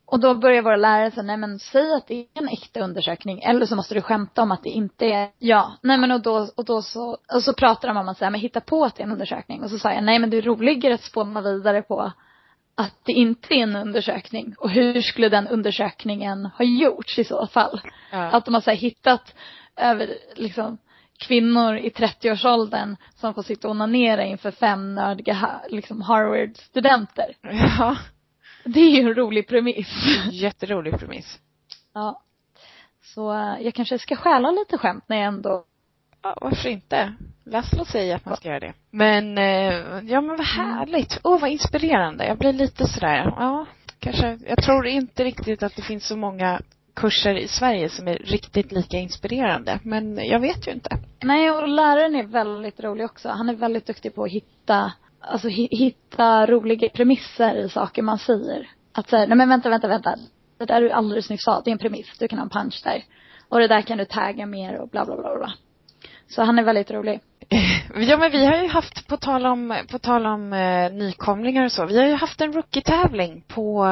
Och 0.05 0.19
då 0.19 0.35
börjar 0.35 0.61
våra 0.61 0.75
lärare 0.75 1.11
säga, 1.11 1.23
nej 1.23 1.37
men 1.37 1.59
säg 1.59 1.93
att 1.93 2.07
det 2.07 2.19
är 2.19 2.25
en 2.33 2.47
äkta 2.47 2.79
undersökning 2.79 3.41
eller 3.41 3.65
så 3.65 3.75
måste 3.75 3.93
du 3.93 4.01
skämta 4.01 4.41
om 4.41 4.51
att 4.51 4.63
det 4.63 4.69
inte 4.69 5.05
är, 5.05 5.29
ja, 5.39 5.73
nej 5.81 5.97
men 5.97 6.11
och 6.11 6.21
då, 6.21 6.47
och 6.55 6.65
då 6.65 6.81
så, 6.81 7.17
och 7.33 7.43
så 7.43 7.53
pratar 7.53 7.87
de 7.87 7.97
om 7.97 8.09
att 8.09 8.17
säga, 8.17 8.29
men 8.29 8.41
hitta 8.41 8.61
på 8.61 8.85
att 8.85 8.95
det 8.95 9.01
är 9.01 9.05
en 9.05 9.11
undersökning. 9.11 9.63
Och 9.63 9.69
så 9.69 9.79
sa 9.79 9.93
jag, 9.93 10.03
nej 10.03 10.19
men 10.19 10.29
det 10.29 10.37
är 10.37 10.41
roligare 10.41 10.93
att 10.93 11.03
spåna 11.03 11.41
vidare 11.41 11.81
på 11.81 12.11
att 12.77 12.95
det 13.03 13.11
inte 13.11 13.53
är 13.53 13.63
en 13.63 13.75
undersökning. 13.75 14.55
Och 14.57 14.69
hur 14.69 15.01
skulle 15.01 15.29
den 15.29 15.47
undersökningen 15.47 16.45
ha 16.45 16.65
gjorts 16.65 17.19
i 17.19 17.23
så 17.23 17.47
fall? 17.47 17.81
Ja. 18.11 18.17
Att 18.17 18.45
de 18.45 18.53
har 18.53 18.61
så 18.61 18.71
hittat 18.71 19.35
över, 19.75 20.17
liksom, 20.35 20.77
kvinnor 21.19 21.77
i 21.77 21.89
30-årsåldern 21.89 22.95
som 23.15 23.33
får 23.33 23.43
sitta 23.43 23.67
och 23.67 23.71
onanera 23.71 24.25
inför 24.25 24.51
fem 24.51 24.95
nördiga, 24.95 25.61
liksom 25.69 26.01
Harvard-studenter. 26.01 27.35
Ja. 27.41 27.97
Det 28.63 28.79
är 28.79 28.89
ju 28.89 29.01
en 29.01 29.15
rolig 29.15 29.47
premiss. 29.47 29.87
Jätterolig 30.31 30.99
premiss. 30.99 31.39
Ja. 31.93 32.21
Så 33.01 33.33
uh, 33.33 33.61
jag 33.61 33.73
kanske 33.73 33.99
ska 33.99 34.15
stjäla 34.15 34.51
lite 34.51 34.77
skämt 34.77 35.03
när 35.07 35.17
jag 35.17 35.25
ändå 35.25 35.65
Ja, 36.27 36.37
varför 36.41 36.69
inte? 36.69 37.13
Laszlo 37.45 37.85
säger 37.85 38.15
att 38.15 38.25
man 38.25 38.35
ska 38.37 38.47
göra 38.47 38.59
det. 38.59 38.73
Men, 38.91 39.37
eh, 39.37 40.11
ja 40.11 40.21
men 40.21 40.37
vad 40.37 40.45
härligt. 40.45 41.19
Åh, 41.23 41.35
oh, 41.35 41.41
vad 41.41 41.49
inspirerande. 41.49 42.27
Jag 42.27 42.37
blir 42.37 42.53
lite 42.53 42.87
sådär, 42.87 43.33
ja, 43.37 43.65
kanske, 43.99 44.39
jag 44.47 44.63
tror 44.63 44.87
inte 44.87 45.23
riktigt 45.23 45.63
att 45.63 45.75
det 45.75 45.81
finns 45.81 46.07
så 46.07 46.17
många 46.17 46.61
kurser 46.95 47.37
i 47.37 47.47
Sverige 47.47 47.89
som 47.89 48.07
är 48.07 48.15
riktigt 48.15 48.71
lika 48.71 48.97
inspirerande. 48.97 49.79
Men 49.83 50.17
jag 50.17 50.39
vet 50.39 50.67
ju 50.67 50.71
inte. 50.71 50.89
Nej, 51.23 51.51
och 51.51 51.67
läraren 51.67 52.15
är 52.15 52.23
väldigt 52.23 52.79
rolig 52.79 53.05
också. 53.05 53.29
Han 53.29 53.49
är 53.49 53.55
väldigt 53.55 53.85
duktig 53.85 54.15
på 54.15 54.23
att 54.23 54.31
hitta 54.31 54.91
alltså 55.19 55.47
hitta 55.47 56.45
roliga 56.45 56.89
premisser 56.89 57.55
i 57.55 57.69
saker 57.69 58.01
man 58.01 58.17
säger. 58.17 58.69
Att 58.93 59.09
säga, 59.09 59.25
nej 59.25 59.37
men 59.37 59.49
vänta, 59.49 59.69
vänta, 59.69 59.87
vänta. 59.87 60.15
Det 60.57 60.65
där 60.65 60.81
du 60.81 60.91
alldeles 60.91 61.29
nyss 61.29 61.43
sa, 61.43 61.61
det 61.61 61.69
är 61.69 61.71
en 61.71 61.77
premiss. 61.77 62.17
Du 62.19 62.27
kan 62.27 62.39
ha 62.39 62.43
en 62.43 62.49
punch 62.49 62.81
där. 62.83 63.03
Och 63.49 63.59
det 63.59 63.67
där 63.67 63.81
kan 63.81 63.97
du 63.97 64.05
tagga 64.05 64.45
mer 64.45 64.81
och 64.81 64.89
bla 64.89 65.05
bla 65.05 65.15
bla 65.15 65.37
bla. 65.37 65.53
Så 66.29 66.43
han 66.43 66.59
är 66.59 66.63
väldigt 66.63 66.91
rolig. 66.91 67.19
Ja 67.95 68.17
men 68.17 68.31
vi 68.31 68.45
har 68.45 68.57
ju 68.57 68.67
haft, 68.67 69.07
på 69.07 69.17
tal 69.17 69.45
om, 69.45 69.77
på 69.91 69.99
tal 69.99 70.25
om 70.25 70.53
eh, 70.53 70.91
nykomlingar 70.91 71.65
och 71.65 71.71
så, 71.71 71.85
vi 71.85 71.97
har 71.97 72.07
ju 72.07 72.13
haft 72.13 72.41
en 72.41 72.53
rookie-tävling 72.53 73.43
på 73.47 73.85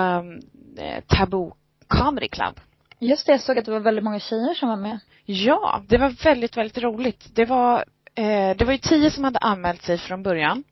eh, 0.77 1.03
Taboo 1.07 1.55
Comedy 1.87 2.27
Club. 2.27 2.59
Just 2.99 3.25
det, 3.25 3.31
jag 3.31 3.41
såg 3.41 3.59
att 3.59 3.65
det 3.65 3.71
var 3.71 3.79
väldigt 3.79 4.03
många 4.03 4.19
tjejer 4.19 4.53
som 4.53 4.69
var 4.69 4.75
med. 4.75 4.99
Ja, 5.25 5.81
det 5.87 5.97
var 5.97 6.09
väldigt, 6.23 6.57
väldigt 6.57 6.77
roligt. 6.77 7.25
Det 7.35 7.45
var, 7.45 7.85
eh, 8.15 8.57
det 8.57 8.65
var 8.65 8.71
ju 8.71 8.77
tio 8.77 9.11
som 9.11 9.23
hade 9.23 9.39
anmält 9.39 9.81
sig 9.81 9.97
från 9.97 10.23
början. 10.23 10.63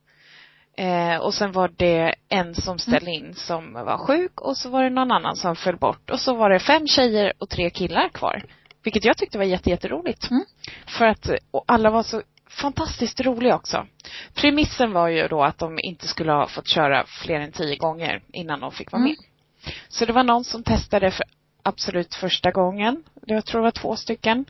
Eh, 0.78 1.18
och 1.18 1.34
sen 1.34 1.52
var 1.52 1.72
det 1.78 2.16
en 2.30 2.56
som 2.56 2.80
ställde 2.80 3.12
in 3.12 3.34
som 3.36 3.74
var 3.74 3.98
sjuk 3.98 4.42
och 4.42 4.58
så 4.58 4.70
var 4.70 4.84
det 4.84 4.90
någon 4.90 5.12
annan 5.12 5.36
som 5.36 5.56
föll 5.56 5.78
bort. 5.78 6.10
Och 6.10 6.20
så 6.20 6.34
var 6.36 6.50
det 6.50 6.60
fem 6.60 6.88
tjejer 6.88 7.34
och 7.38 7.50
tre 7.50 7.70
killar 7.70 8.10
kvar. 8.10 8.44
Vilket 8.84 9.06
jag 9.06 9.18
tyckte 9.18 9.38
var 9.38 9.46
jätteroligt. 9.46 10.32
Mm. 10.32 10.44
För 10.88 11.06
att, 11.06 11.30
och 11.52 11.64
alla 11.68 11.90
var 11.90 12.04
så 12.04 12.22
fantastiskt 12.50 13.22
roliga 13.22 13.56
också. 13.56 13.88
Premissen 14.34 14.92
var 14.92 15.08
ju 15.08 15.28
då 15.28 15.44
att 15.44 15.58
de 15.58 15.80
inte 15.84 16.08
skulle 16.08 16.32
ha 16.32 16.48
fått 16.48 16.68
köra 16.68 17.06
fler 17.06 17.40
än 17.40 17.52
tio 17.52 17.76
gånger 17.76 18.22
innan 18.34 18.60
de 18.60 18.72
fick 18.72 18.92
vara 18.92 19.02
mm. 19.02 19.10
med. 19.10 19.74
Så 19.88 20.06
det 20.06 20.14
var 20.14 20.24
någon 20.24 20.44
som 20.44 20.64
testade 20.64 21.12
för 21.12 21.26
absolut 21.64 22.16
första 22.16 22.52
gången. 22.52 23.04
Jag 23.26 23.46
tror 23.46 23.62
det 23.62 23.64
var 23.64 23.72
två 23.72 23.96
stycken. 23.96 24.46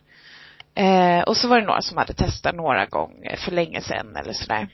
Eh, 0.76 1.22
och 1.22 1.38
så 1.38 1.48
var 1.48 1.60
det 1.60 1.66
några 1.66 1.82
som 1.82 1.98
hade 1.98 2.14
testat 2.14 2.56
några 2.56 2.86
gånger 2.86 3.36
för 3.36 3.52
länge 3.52 3.82
sedan 3.82 4.16
eller 4.16 4.34
sådär 4.34 4.70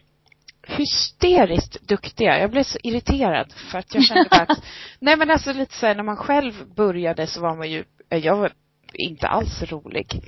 hysteriskt 0.70 1.88
duktiga. 1.88 2.40
Jag 2.40 2.52
blev 2.52 2.64
så 2.64 2.78
irriterad 2.84 3.54
för 3.72 3.80
att 3.80 3.94
jag 3.96 4.04
kände 4.04 4.30
bara 4.30 4.42
att, 4.42 4.64
nej 5.00 5.18
men 5.18 5.32
alltså 5.32 5.54
lite 5.54 5.74
så 5.74 5.86
här, 5.86 5.96
när 5.96 6.04
man 6.04 6.18
själv 6.18 6.54
började 6.76 7.28
så 7.28 7.42
var 7.42 7.56
man 7.56 7.72
ju, 7.72 7.84
jag 8.10 8.36
var 8.36 8.52
inte 8.94 9.28
alls 9.28 9.64
rolig 9.64 10.24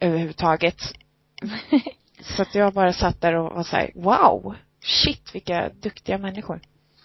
överhuvudtaget. 0.00 0.80
så 2.20 2.42
att 2.42 2.54
jag 2.54 2.72
bara 2.72 2.92
satt 2.92 3.20
där 3.20 3.34
och 3.34 3.54
var 3.54 3.62
så 3.62 3.76
här, 3.76 3.90
wow, 3.94 4.54
shit 4.84 5.34
vilka 5.34 5.68
duktiga 5.68 6.18
människor. 6.18 6.60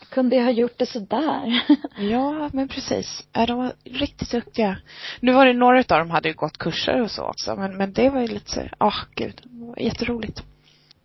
Kunde 0.09 0.35
jag 0.35 0.43
ha 0.43 0.51
gjort 0.51 0.77
det 0.77 0.85
sådär? 0.85 1.63
ja, 1.97 2.49
men 2.53 2.67
precis. 2.67 3.27
De 3.31 3.57
var 3.57 3.73
riktigt 3.83 4.31
duktiga. 4.31 4.77
Nu 5.19 5.33
var 5.33 5.45
det 5.45 5.53
några 5.53 5.77
av 5.77 5.83
dem 5.83 6.09
hade 6.09 6.29
ju 6.29 6.35
gått 6.35 6.57
kurser 6.57 7.01
och 7.01 7.11
så 7.11 7.23
också, 7.23 7.55
men, 7.55 7.77
men 7.77 7.93
det 7.93 8.09
var 8.09 8.21
ju 8.21 8.27
lite 8.27 8.51
så, 8.51 8.61
åh 8.79 8.87
oh, 8.87 9.03
gud, 9.15 9.41
jätteroligt. 9.77 10.43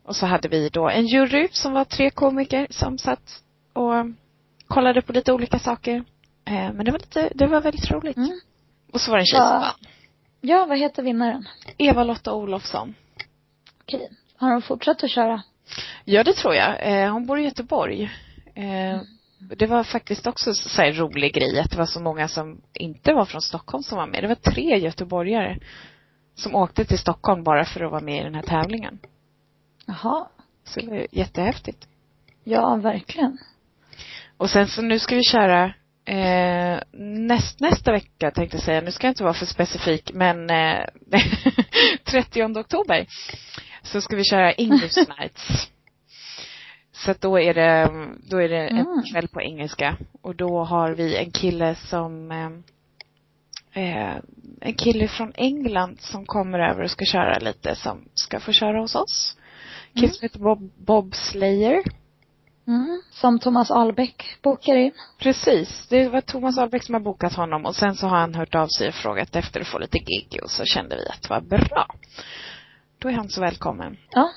Och 0.05 0.17
så 0.17 0.27
hade 0.27 0.49
vi 0.49 0.69
då 0.69 0.89
en 0.89 1.07
jury 1.07 1.49
som 1.53 1.73
var 1.73 1.85
tre 1.85 2.11
komiker 2.11 2.67
som 2.71 2.99
satt 2.99 3.43
och 3.73 3.93
kollade 4.67 5.03
på 5.03 5.13
lite 5.13 5.33
olika 5.33 5.59
saker. 5.59 6.05
Eh, 6.45 6.73
men 6.73 6.85
det 6.85 6.91
var 6.91 6.99
lite, 6.99 7.31
det 7.35 7.47
var 7.47 7.61
väldigt 7.61 7.91
roligt. 7.91 8.17
Mm. 8.17 8.41
Och 8.93 9.01
så 9.01 9.11
var 9.11 9.19
det 9.19 9.23
en 9.23 9.27
tjej 9.27 9.39
som 9.39 9.61
vann. 9.61 9.75
Ja, 10.41 10.67
vad 10.67 10.79
heter 10.79 11.03
vinnaren? 11.03 11.49
Eva-Lotta 11.79 12.35
Olofsson. 12.35 12.95
Okej. 13.81 14.11
Har 14.37 14.53
hon 14.53 14.63
fortsatt 14.63 15.05
att 15.05 15.11
köra? 15.11 15.43
Ja, 16.05 16.25
det 16.25 16.33
tror 16.33 16.55
jag. 16.55 16.77
Eh, 16.81 17.13
hon 17.13 17.27
bor 17.27 17.39
i 17.39 17.45
Göteborg. 17.45 18.11
Eh, 18.55 19.01
det 19.57 19.67
var 19.67 19.85
faktiskt 19.85 20.27
också 20.27 20.55
så 20.55 20.83
här 20.83 20.93
rolig 20.93 21.35
grej 21.35 21.61
att 21.61 21.71
det 21.71 21.77
var 21.77 21.87
så 21.87 22.01
många 22.01 22.29
som 22.29 22.61
inte 22.73 23.13
var 23.13 23.25
från 23.25 23.43
Stockholm 23.43 23.83
som 23.83 23.99
var 23.99 24.07
med. 24.07 24.23
Det 24.23 24.29
var 24.29 24.35
tre 24.35 24.79
göteborgare 24.79 25.59
som 26.35 26.55
åkte 26.55 26.85
till 26.85 26.99
Stockholm 26.99 27.45
bara 27.45 27.65
för 27.65 27.81
att 27.81 27.91
vara 27.91 28.01
med 28.01 28.21
i 28.21 28.25
den 28.25 28.35
här 28.35 28.43
tävlingen. 28.43 28.99
Jaha. 29.87 30.29
Så 30.65 30.81
det 30.81 30.87
var 30.87 31.07
jättehäftigt. 31.11 31.89
Ja, 32.45 32.77
verkligen. 32.77 33.39
Och 34.37 34.51
sen 34.51 34.69
så 34.69 34.83
nu 34.83 34.99
ska 34.99 35.15
vi 35.15 35.23
köra 35.23 35.75
eh, 36.07 36.81
näst, 37.01 37.61
nästa 37.61 37.93
vecka 37.93 38.31
tänkte 38.31 38.57
jag 38.57 38.65
säga, 38.65 38.81
nu 38.81 38.91
ska 38.93 39.07
jag 39.07 39.11
inte 39.13 39.23
vara 39.25 39.35
för 39.35 39.47
specifik, 39.47 40.13
men 40.15 40.51
eh, 40.51 40.85
30 42.05 42.43
oktober 42.61 43.07
så 43.83 44.01
ska 44.01 44.17
vi 44.17 44.25
köra 44.25 44.53
English 44.53 44.99
Nights. 45.19 45.71
Så 46.93 47.11
att 47.11 47.21
då 47.21 47.41
är 47.41 47.55
det, 47.55 47.91
då 48.31 48.43
är 48.43 48.49
det 48.49 48.69
en 48.69 48.77
Mm. 48.79 49.03
kväll 49.13 49.29
på 49.29 49.43
engelska 49.43 49.97
och 50.23 50.37
då 50.37 50.65
har 50.65 50.91
vi 50.95 51.17
en 51.17 51.31
kille 51.31 51.75
som 51.75 52.31
eh, 52.31 52.51
eh, 53.85 54.17
en 54.61 54.75
kille 54.75 55.09
från 55.09 55.33
England 55.37 56.01
som 56.01 56.27
kommer 56.27 56.59
över 56.59 56.83
och 56.85 56.91
ska 56.91 57.05
köra 57.05 57.39
lite 57.39 57.75
som 57.75 58.09
ska 58.15 58.41
få 58.41 58.53
köra 58.53 58.81
hos 58.81 58.95
oss. 58.95 59.37
En 59.95 60.01
kille 60.01 60.07
Mm. 60.07 60.15
som 60.15 60.25
heter 60.25 60.39
Bob, 60.39 60.71
Bob 60.87 61.15
Slayer. 61.15 61.83
Mm. 62.67 63.03
Som 63.11 63.39
Thomas 63.39 63.71
Albeck 63.71 64.39
bokar 64.43 64.77
in. 64.77 64.93
Precis. 65.19 65.87
Det 65.89 66.09
var 66.09 66.21
Thomas 66.21 66.59
Ahlbeck 66.59 66.83
som 66.83 66.95
har 66.95 67.01
bokat 67.01 67.35
honom 67.35 67.67
och 67.67 67.77
sen 67.77 67.95
så 67.95 68.07
har 68.07 68.19
han 68.19 68.35
hört 68.35 68.55
av 68.55 68.67
sig 68.67 68.89
och 68.89 68.95
frågat 68.95 69.37
efter 69.37 69.61
att 69.61 69.67
få 69.67 69.79
lite 69.79 69.99
gig 69.99 70.41
och 70.43 70.51
så 70.51 70.65
kände 70.65 70.97
vi 70.97 71.09
att 71.09 71.23
det 71.23 71.31
var 71.31 71.41
bra. 71.41 71.87
Då 72.99 73.09
är 73.09 73.13
han 73.13 73.29
så 73.29 73.41
välkommen. 73.41 73.97
Ja, 74.11 74.31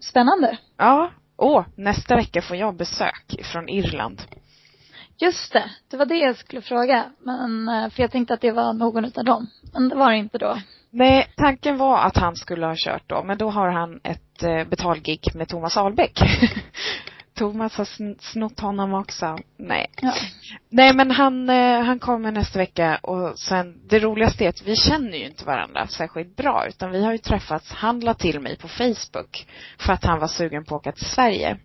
spännande. 0.00 0.58
Ja. 0.76 1.10
Åh, 1.36 1.64
nästa 1.76 2.16
vecka 2.16 2.42
får 2.42 2.56
jag 2.56 2.76
besök 2.76 3.44
från 3.52 3.68
Irland. 3.68 4.22
Just 5.18 5.52
det, 5.52 5.70
det 5.90 5.96
var 5.96 6.06
det 6.06 6.16
jag 6.16 6.36
skulle 6.36 6.62
fråga. 6.62 7.12
Men, 7.18 7.68
eh, 7.68 7.90
för 7.90 8.02
jag 8.02 8.10
tänkte 8.10 8.34
att 8.34 8.40
det 8.40 8.52
var 8.52 8.72
någon 8.72 9.04
utav 9.04 9.24
dem. 9.24 9.46
Men 9.72 9.88
det 9.88 9.96
var 9.96 10.10
det 10.10 10.16
inte 10.16 10.38
då. 10.38 10.58
Nej, 10.90 11.32
tanken 11.36 11.78
var 11.78 11.98
att 11.98 12.16
han 12.16 12.36
skulle 12.36 12.66
ha 12.66 12.74
kört 12.76 13.02
då, 13.06 13.22
men 13.24 13.38
då 13.38 13.50
har 13.50 13.68
han 13.68 14.00
ett 14.04 14.42
eh, 14.42 14.64
betalgig 14.64 15.20
med 15.34 15.48
Thomas 15.48 15.76
Ahlbeck. 15.76 16.20
Thomas 17.40 17.76
har 17.76 17.84
sn- 17.84 18.16
snott 18.20 18.60
honom 18.60 18.94
också. 18.94 19.38
Nej. 19.56 19.86
Ja. 20.02 20.12
Nej 20.68 20.94
men 20.94 21.10
han, 21.10 21.48
eh, 21.50 21.80
han 21.82 21.98
kommer 21.98 22.32
nästa 22.32 22.58
vecka 22.58 22.96
och 23.02 23.38
sen, 23.38 23.88
det 23.88 23.98
roligaste 23.98 24.44
är 24.44 24.48
att 24.48 24.62
vi 24.62 24.76
känner 24.76 25.18
ju 25.18 25.24
inte 25.26 25.44
varandra 25.44 25.86
särskilt 25.86 26.36
bra 26.36 26.66
utan 26.68 26.90
vi 26.90 27.04
har 27.04 27.12
ju 27.12 27.18
träffats, 27.18 27.72
han 27.72 28.00
la 28.00 28.14
till 28.14 28.40
mig 28.40 28.56
på 28.58 28.68
Facebook 28.68 29.46
för 29.78 29.92
att 29.92 30.04
han 30.04 30.18
var 30.20 30.28
sugen 30.28 30.64
på 30.64 30.74
att 30.76 30.80
åka 30.80 30.92
till 30.92 31.06
Sverige. 31.06 31.58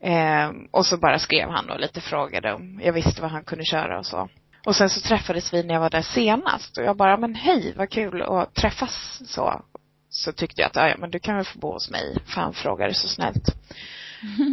Eh, 0.00 0.50
och 0.70 0.86
så 0.86 0.96
bara 0.96 1.18
skrev 1.18 1.48
han 1.50 1.70
och 1.70 1.80
lite 1.80 2.00
frågade 2.00 2.54
om 2.54 2.80
jag 2.84 2.92
visste 2.92 3.22
vad 3.22 3.30
han 3.30 3.44
kunde 3.44 3.64
köra 3.64 3.98
och 3.98 4.06
så. 4.06 4.28
Och 4.66 4.76
sen 4.76 4.90
så 4.90 5.00
träffades 5.00 5.54
vi 5.54 5.62
när 5.62 5.74
jag 5.74 5.80
var 5.80 5.90
där 5.90 6.02
senast 6.02 6.78
och 6.78 6.84
jag 6.84 6.96
bara, 6.96 7.16
men 7.16 7.34
hej 7.34 7.74
vad 7.76 7.90
kul 7.90 8.22
att 8.22 8.54
träffas 8.54 9.20
så. 9.26 9.62
Så 10.10 10.32
tyckte 10.32 10.60
jag 10.62 10.66
att, 10.68 10.76
"Ja, 10.76 10.88
ja 10.88 10.96
men 10.98 11.10
du 11.10 11.18
kan 11.18 11.36
väl 11.36 11.44
få 11.44 11.58
bo 11.58 11.72
hos 11.72 11.90
mig, 11.90 12.16
för 12.26 12.40
han 12.40 12.54
frågade 12.54 12.94
så 12.94 13.08
snällt. 13.08 13.44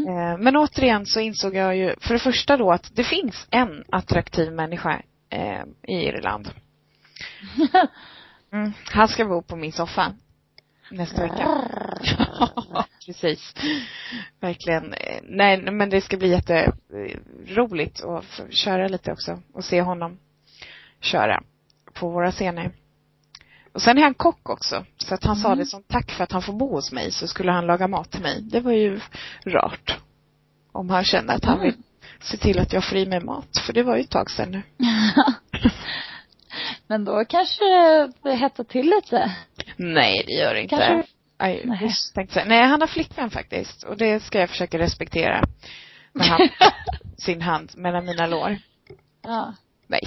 Eh, 0.08 0.38
Men 0.38 0.56
återigen 0.56 1.06
så 1.06 1.20
insåg 1.20 1.56
jag 1.56 1.78
ju 1.78 1.96
för 2.02 2.14
det 2.14 2.20
första 2.20 2.58
då 2.58 2.72
att 2.72 2.96
det 2.96 3.04
finns 3.04 3.48
en 3.52 3.84
attraktiv 3.90 4.52
människa 4.52 5.02
eh, 5.30 5.64
i 5.88 5.94
Irland. 6.08 6.50
Mm. 8.54 8.74
Han 8.92 9.08
ska 9.08 9.26
bo 9.26 9.42
på 9.42 9.56
min 9.56 9.72
soffa 9.72 10.14
nästa 10.92 11.22
vecka. 11.22 11.62
Precis. 13.06 13.54
Verkligen. 14.40 14.94
Eh, 14.94 15.20
Nej, 15.24 15.72
men 15.72 15.90
det 15.90 16.02
ska 16.02 16.18
bli 16.18 16.30
jätteroligt 16.30 18.04
att 18.04 18.42
köra 18.50 18.88
lite 18.88 19.12
också 19.12 19.42
och 19.54 19.66
se 19.66 19.82
honom 19.82 20.18
köra 21.00 21.44
på 21.94 22.10
våra 22.10 22.32
scener. 22.32 22.72
Och 23.76 23.82
sen 23.82 23.98
är 23.98 24.02
han 24.02 24.14
kock 24.14 24.50
också. 24.50 24.86
Så 24.98 25.14
att 25.14 25.24
han 25.24 25.36
sa 25.36 25.48
Mm. 25.48 25.60
det 25.60 25.66
som 25.66 25.84
tack 25.84 26.12
för 26.12 26.24
att 26.24 26.32
han 26.32 26.42
får 26.42 26.54
bo 26.54 26.76
hos 26.76 26.92
mig 26.92 27.12
så 27.12 27.28
skulle 27.28 27.52
han 27.52 27.66
laga 27.66 27.88
mat 27.88 28.12
till 28.12 28.22
mig. 28.22 28.42
Det 28.42 28.60
var 28.60 28.72
ju 28.72 29.00
rart. 29.46 29.98
Om 30.72 30.90
han 30.90 31.04
kände 31.04 31.34
att 31.34 31.46
han 31.46 31.56
Mm. 31.60 31.66
vill 31.66 31.76
se 32.22 32.38
till 32.38 32.60
att 32.60 32.74
jag 32.74 32.84
får 32.90 32.98
i 32.98 33.06
mig 33.06 33.20
mat. 33.22 33.48
För 33.66 33.74
det 33.74 33.84
var 33.84 33.96
ju 33.96 34.02
ett 34.02 34.10
tag 34.10 34.32
sedan 34.32 34.52
nu. 34.52 34.62
Men 36.88 37.06
då 37.06 37.26
kanske 37.26 37.64
det 38.24 38.36
hettar 38.36 38.64
till 38.64 38.86
lite. 38.90 39.32
Nej, 39.78 40.24
det 40.28 40.34
gör 40.34 40.54
det 40.54 40.62
inte. 40.62 40.76
Kanske- 40.76 41.12
Aj, 41.38 41.62
Nej. 41.66 41.92
tänkte. 42.14 42.46
Nej, 42.46 42.64
han 42.68 42.82
har 42.82 42.88
flickvän 42.88 43.30
faktiskt. 43.30 43.84
Och 43.84 43.98
det 43.98 44.20
ska 44.24 44.40
jag 44.40 44.50
försöka 44.50 44.80
respektera. 44.80 45.44
När 46.14 46.26
han 46.26 46.40
sin 47.18 47.42
hand 47.42 47.72
mellan 47.78 48.06
mina 48.06 48.28
lår. 48.28 48.58
Ja. 49.24 49.54
Nej. 49.88 50.02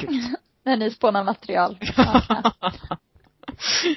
Gud. 0.00 0.34
När 0.64 0.76
ni 0.76 0.90
spånar 0.90 1.24
material. 1.24 1.78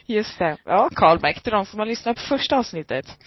Just 0.06 0.40
det. 0.40 0.58
Ja, 0.66 0.90
callback 0.96 1.44
till 1.44 1.52
de 1.52 1.66
som 1.66 1.80
har 1.80 1.86
lyssnat 1.86 2.18
på 2.18 2.24
första 2.24 2.58
avsnittet. 2.58 3.06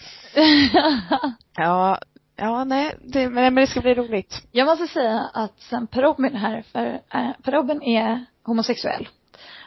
Ja, 1.55 1.99
ja 2.35 2.63
nej, 2.63 2.95
det, 3.01 3.29
men, 3.29 3.55
det 3.55 3.67
ska 3.67 3.81
bli 3.81 3.93
roligt. 3.93 4.47
Jag 4.51 4.65
måste 4.65 4.87
säga 4.87 5.29
att 5.33 5.59
sen 5.59 5.87
Per 5.87 6.01
Robin 6.01 6.35
här, 6.35 6.63
för 6.71 7.01
äh, 7.13 7.31
Per 7.43 7.51
Robin 7.51 7.81
är 7.81 8.25
homosexuell. 8.43 9.07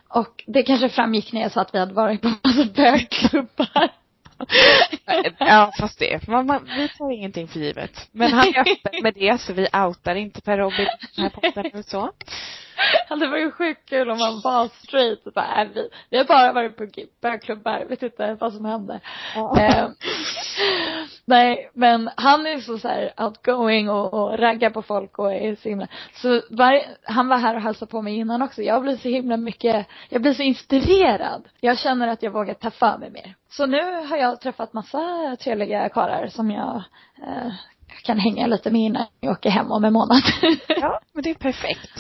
Och 0.08 0.44
det 0.46 0.62
kanske 0.62 0.88
framgick 0.88 1.32
när 1.32 1.40
jag 1.40 1.52
sa 1.52 1.60
att 1.60 1.74
vi 1.74 1.78
hade 1.78 1.94
varit 1.94 2.22
på 2.22 2.28
massa 2.28 2.64
bögklubbar. 2.64 3.90
Ja, 5.38 5.72
fast 5.80 5.98
det, 5.98 6.28
man, 6.28 6.46
man, 6.46 6.68
vi 6.76 6.88
tar 6.88 7.12
ingenting 7.12 7.48
för 7.48 7.60
givet. 7.60 8.08
Men 8.12 8.32
han 8.32 8.48
är 8.48 8.60
öppen 8.60 9.02
med 9.02 9.14
det, 9.14 9.40
så 9.40 9.52
vi 9.52 9.68
outar 9.72 10.14
inte 10.14 10.40
Per 10.40 10.58
Robin 10.58 10.86
här 11.16 11.28
podden 11.28 11.78
och 11.78 11.84
så. 11.84 12.10
Det 13.08 13.26
var 13.26 13.38
ju 13.38 13.50
sjukt 13.50 13.88
kul 13.88 14.10
om 14.10 14.18
man 14.18 14.40
var 14.40 14.68
straight 14.68 15.26
och 15.26 15.32
bara, 15.32 15.62
äh, 15.62 15.68
vi, 15.74 15.88
vi 16.10 16.18
har 16.18 16.24
bara 16.24 16.52
varit 16.52 16.76
på 16.76 16.86
bögklubbar, 17.22 17.84
vet 17.88 18.02
inte 18.02 18.36
vad 18.40 18.52
som 18.52 18.64
hände. 18.64 19.00
Eh, 19.36 19.88
nej, 21.24 21.70
men 21.74 22.10
han 22.16 22.46
är 22.46 22.58
så, 22.58 22.78
så 22.78 22.88
här 22.88 23.12
outgoing 23.18 23.90
och, 23.90 24.14
och 24.14 24.38
raggar 24.38 24.70
på 24.70 24.82
folk 24.82 25.18
och 25.18 25.32
är 25.32 25.56
så 25.56 25.68
himla, 25.68 25.88
så 26.14 26.42
varje, 26.50 26.86
han 27.02 27.28
var 27.28 27.36
här 27.36 27.54
och 27.54 27.62
hälsade 27.62 27.90
på 27.90 28.02
mig 28.02 28.16
innan 28.16 28.42
också. 28.42 28.62
Jag 28.62 28.82
blir 28.82 28.96
så 28.96 29.08
himla 29.08 29.36
mycket, 29.36 29.86
jag 30.08 30.22
blir 30.22 30.34
så 30.34 30.42
inspirerad. 30.42 31.48
Jag 31.60 31.78
känner 31.78 32.08
att 32.08 32.22
jag 32.22 32.30
vågar 32.30 32.54
ta 32.54 32.70
för 32.70 32.98
mig 32.98 33.10
mer. 33.10 33.34
Så 33.50 33.66
nu 33.66 34.06
har 34.06 34.16
jag 34.16 34.40
träffat 34.40 34.72
massa 34.72 35.36
trevliga 35.40 35.88
karlar 35.88 36.26
som 36.26 36.50
jag 36.50 36.82
eh, 37.26 37.52
kan 38.02 38.18
hänga 38.18 38.46
lite 38.46 38.70
med 38.70 38.80
innan 38.80 39.06
jag 39.20 39.32
åker 39.32 39.50
hem 39.50 39.72
om 39.72 39.84
en 39.84 39.92
månad. 39.92 40.22
Ja, 40.68 41.00
men 41.12 41.22
det 41.22 41.30
är 41.30 41.34
perfekt. 41.34 41.98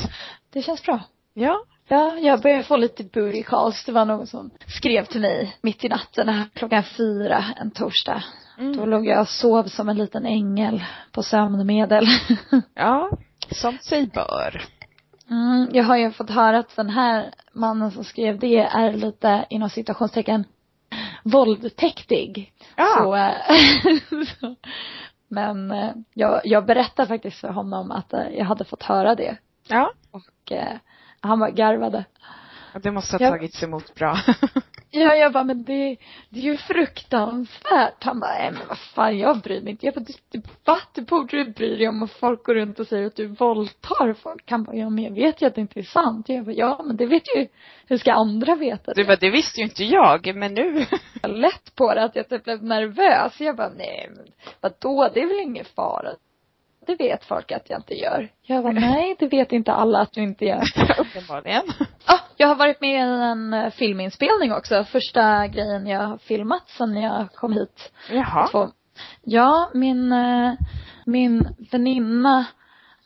Det 0.54 0.62
känns 0.62 0.82
bra. 0.82 1.00
Ja. 1.34 1.64
Ja, 1.88 2.18
jag 2.18 2.40
börjar 2.40 2.62
få 2.62 2.76
lite 2.76 3.04
booty 3.04 3.42
calls. 3.42 3.84
Det 3.84 3.92
var 3.92 4.04
någon 4.04 4.26
som 4.26 4.50
skrev 4.66 5.04
till 5.04 5.20
mig 5.20 5.56
mitt 5.62 5.84
i 5.84 5.88
natten 5.88 6.28
här, 6.28 6.44
klockan 6.54 6.82
fyra 6.82 7.44
en 7.56 7.70
torsdag. 7.70 8.24
Mm. 8.58 8.76
Då 8.76 8.86
låg 8.86 9.06
jag 9.06 9.20
och 9.20 9.28
sov 9.28 9.64
som 9.64 9.88
en 9.88 9.96
liten 9.96 10.26
ängel 10.26 10.84
på 11.12 11.22
sömnmedel. 11.22 12.06
Ja, 12.74 13.10
som 13.50 13.78
sig 13.78 14.06
bör. 14.06 14.62
Mm, 15.30 15.68
jag 15.72 15.84
har 15.84 15.96
ju 15.96 16.10
fått 16.10 16.30
höra 16.30 16.58
att 16.58 16.76
den 16.76 16.90
här 16.90 17.34
mannen 17.52 17.90
som 17.90 18.04
skrev 18.04 18.38
det 18.38 18.58
är 18.58 18.92
lite 18.92 19.46
inom 19.50 19.70
citationstecken 19.70 20.44
våldtäktig. 21.24 22.52
Ja. 22.76 22.96
Så, 22.98 23.14
eh, 23.14 23.34
så, 24.40 24.56
men 25.28 25.70
eh, 25.70 25.92
jag, 26.14 26.40
jag 26.44 26.66
berättade 26.66 27.08
faktiskt 27.08 27.40
för 27.40 27.48
honom 27.48 27.90
att 27.90 28.12
eh, 28.12 28.28
jag 28.28 28.44
hade 28.44 28.64
fått 28.64 28.82
höra 28.82 29.14
det. 29.14 29.36
Ja. 29.68 29.92
Och 30.14 30.52
eh, 30.52 30.76
han 31.20 31.38
var 31.40 31.50
garvade. 31.50 32.04
Och 32.74 32.80
det 32.80 32.90
måste 32.90 33.16
ha 33.16 33.24
Ja. 33.24 33.30
tagits 33.30 33.62
emot 33.62 33.94
bra. 33.94 34.16
Ja, 34.96 35.14
jag 35.14 35.32
bara, 35.32 35.44
men 35.44 35.64
det, 35.64 35.96
det 36.30 36.38
är 36.38 36.42
ju 36.42 36.56
fruktansvärt. 36.56 38.04
Han 38.04 38.20
bara, 38.20 38.32
nej 38.32 38.50
men 38.52 38.68
vad 38.68 38.78
fan, 38.78 39.18
jag 39.18 39.40
bryr 39.40 39.60
mig 39.60 39.70
inte. 39.70 39.86
Jag 39.86 39.94
bara, 39.94 40.04
du, 40.30 40.42
va? 40.64 40.78
Du 40.94 41.02
borde 41.02 41.36
du 41.44 41.50
bry 41.52 41.76
dig 41.76 41.88
om 41.88 42.02
att 42.02 42.10
folk 42.12 42.44
går 42.44 42.54
runt 42.54 42.78
och 42.80 42.86
säger 42.86 43.06
att 43.06 43.16
du 43.16 43.26
våldtar 43.26 44.12
folk. 44.14 44.50
Han 44.50 44.64
bara, 44.64 44.76
ja 44.76 44.90
men 44.90 45.04
jag 45.04 45.10
vet 45.14 45.42
ju 45.42 45.46
att 45.46 45.54
det 45.54 45.60
inte 45.60 45.80
är 45.80 45.84
sant. 45.84 46.28
Jag 46.28 46.44
bara, 46.44 46.52
ja 46.52 46.82
men 46.86 46.96
det 46.96 47.06
vet 47.06 47.36
ju, 47.36 47.46
hur 47.86 47.98
ska 47.98 48.12
andra 48.12 48.54
veta 48.54 48.92
det? 48.94 49.02
Du 49.02 49.06
bara, 49.06 49.16
det 49.16 49.30
visste 49.30 49.60
ju 49.60 49.64
inte 49.64 49.84
jag, 49.84 50.34
men 50.36 50.54
nu. 50.54 50.86
var 51.22 51.28
lätt 51.28 51.74
på 51.74 51.94
det 51.94 52.04
att 52.04 52.16
jag 52.16 52.28
typ 52.28 52.44
blev 52.44 52.64
nervös. 52.64 53.40
Jag 53.40 53.56
bara, 53.56 53.70
nej 53.76 54.10
men 54.16 54.26
vadå, 54.60 55.10
det 55.14 55.20
är 55.22 55.26
väl 55.26 55.40
ingen 55.42 55.64
fara. 55.64 56.10
Det 56.86 56.94
vet 56.94 57.24
folk 57.24 57.52
att 57.52 57.70
jag 57.70 57.78
inte 57.78 57.94
gör. 57.94 58.28
Jag 58.42 58.62
bara, 58.62 58.72
nej 58.72 59.16
det 59.18 59.26
vet 59.26 59.52
inte 59.52 59.72
alla 59.72 60.00
att 60.00 60.12
du 60.12 60.22
inte 60.22 60.44
gör. 60.44 60.62
Uppenbarligen. 60.98 61.62
Ja, 62.06 62.20
jag 62.36 62.48
har 62.48 62.54
varit 62.54 62.80
med 62.80 62.94
i 62.94 63.00
en 63.00 63.54
eh, 63.54 63.70
filminspelning 63.70 64.52
också. 64.52 64.84
Första 64.84 65.46
grejen 65.46 65.86
jag 65.86 66.00
har 66.00 66.18
filmat 66.18 66.68
sen 66.68 66.96
jag 66.96 67.32
kom 67.32 67.52
hit. 67.52 67.92
Jaha. 68.10 68.48
Två. 68.48 68.68
Ja, 69.22 69.70
min, 69.74 70.12
eh, 70.12 70.52
min 71.06 71.54
väninna 71.72 72.46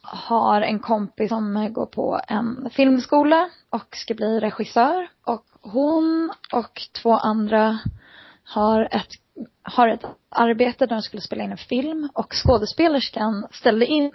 har 0.03 0.61
en 0.61 0.79
kompis 0.79 1.29
som 1.29 1.73
går 1.73 1.87
på 1.87 2.21
en 2.29 2.71
filmskola 2.73 3.49
och 3.71 3.97
ska 3.97 4.15
bli 4.15 4.41
regissör. 4.41 5.09
Och 5.27 5.45
hon 5.61 6.33
och 6.53 6.83
två 7.03 7.13
andra 7.13 7.79
har 8.45 8.89
ett 8.91 9.13
har 9.63 9.89
ett 9.89 10.05
arbete 10.29 10.87
där 10.87 10.95
de 10.97 11.03
skulle 11.03 11.23
spela 11.23 11.45
in 11.45 11.51
en 11.51 11.57
film 11.59 12.09
och 12.15 12.33
skådespelerskan 12.33 13.47
ställde 13.51 13.87
in 13.87 14.13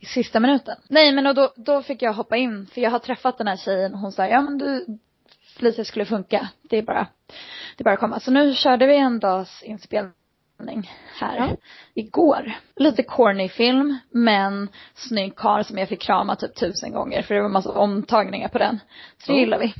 i 0.00 0.06
sista 0.06 0.40
minuten. 0.40 0.76
Nej 0.88 1.12
men 1.12 1.26
och 1.26 1.34
då, 1.34 1.52
då 1.56 1.82
fick 1.82 2.02
jag 2.02 2.12
hoppa 2.12 2.36
in 2.36 2.66
för 2.66 2.80
jag 2.80 2.90
har 2.90 2.98
träffat 2.98 3.38
den 3.38 3.46
här 3.48 3.56
tjejen 3.56 3.94
och 3.94 4.00
hon 4.00 4.12
sa 4.12 4.26
ja 4.26 4.40
men 4.42 4.58
du 4.58 4.86
Felicia 5.56 5.84
skulle 5.84 6.04
funka. 6.04 6.48
Det 6.62 6.76
är 6.78 6.82
bara, 6.82 7.06
det 7.76 7.82
är 7.82 7.84
bara 7.84 7.94
att 7.94 8.00
komma. 8.00 8.20
Så 8.20 8.30
nu 8.30 8.54
körde 8.54 8.86
vi 8.86 8.96
en 8.96 9.18
dags 9.20 9.62
inspelning 9.62 10.90
här 11.20 11.36
Ja. 11.36 11.56
igår. 11.94 12.52
Lite 12.76 13.02
corny 13.02 13.48
film 13.48 13.98
men 14.10 14.68
snygg 14.94 15.36
karl 15.36 15.62
som 15.64 15.78
jag 15.78 15.88
fick 15.88 16.00
krama 16.00 16.36
typ 16.36 16.54
tusen 16.54 16.92
gånger 16.92 17.22
för 17.22 17.34
det 17.34 17.42
var 17.42 17.48
massa 17.48 17.72
omtagningar 17.72 18.48
på 18.48 18.58
den. 18.58 18.80
Så 19.18 19.32
det 19.32 19.36
Oh. 19.38 19.40
gillar 19.40 19.58
vi. 19.58 19.74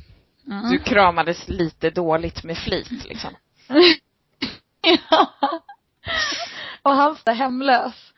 Mm. 0.47 0.71
Du 0.71 0.79
kramades 0.79 1.47
lite 1.49 1.89
dåligt 1.89 2.43
med 2.43 2.57
flit 2.57 3.05
liksom. 3.09 3.29
Och 6.81 6.91
han 6.91 7.15
var 7.25 7.33
hemlös. 7.33 8.13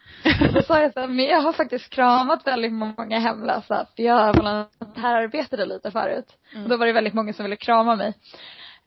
Då 0.53 0.61
sa 0.61 0.81
jag 0.81 0.93
så 0.93 0.99
här, 0.99 1.07
men 1.07 1.25
jag 1.25 1.41
har 1.41 1.53
faktiskt 1.53 1.89
kramat 1.89 2.47
väldigt 2.47 2.73
många 2.73 3.19
hemlösa 3.19 3.87
för 3.95 4.03
jag 4.03 4.13
har 4.13 4.33
volontärarbetade 4.33 5.65
lite 5.65 5.91
förut. 5.91 6.25
Mm. 6.51 6.63
Och 6.63 6.69
då 6.69 6.77
var 6.77 6.85
det 6.85 6.93
väldigt 6.93 7.13
många 7.13 7.33
som 7.33 7.43
ville 7.43 7.55
krama 7.55 7.95
mig. 7.95 8.13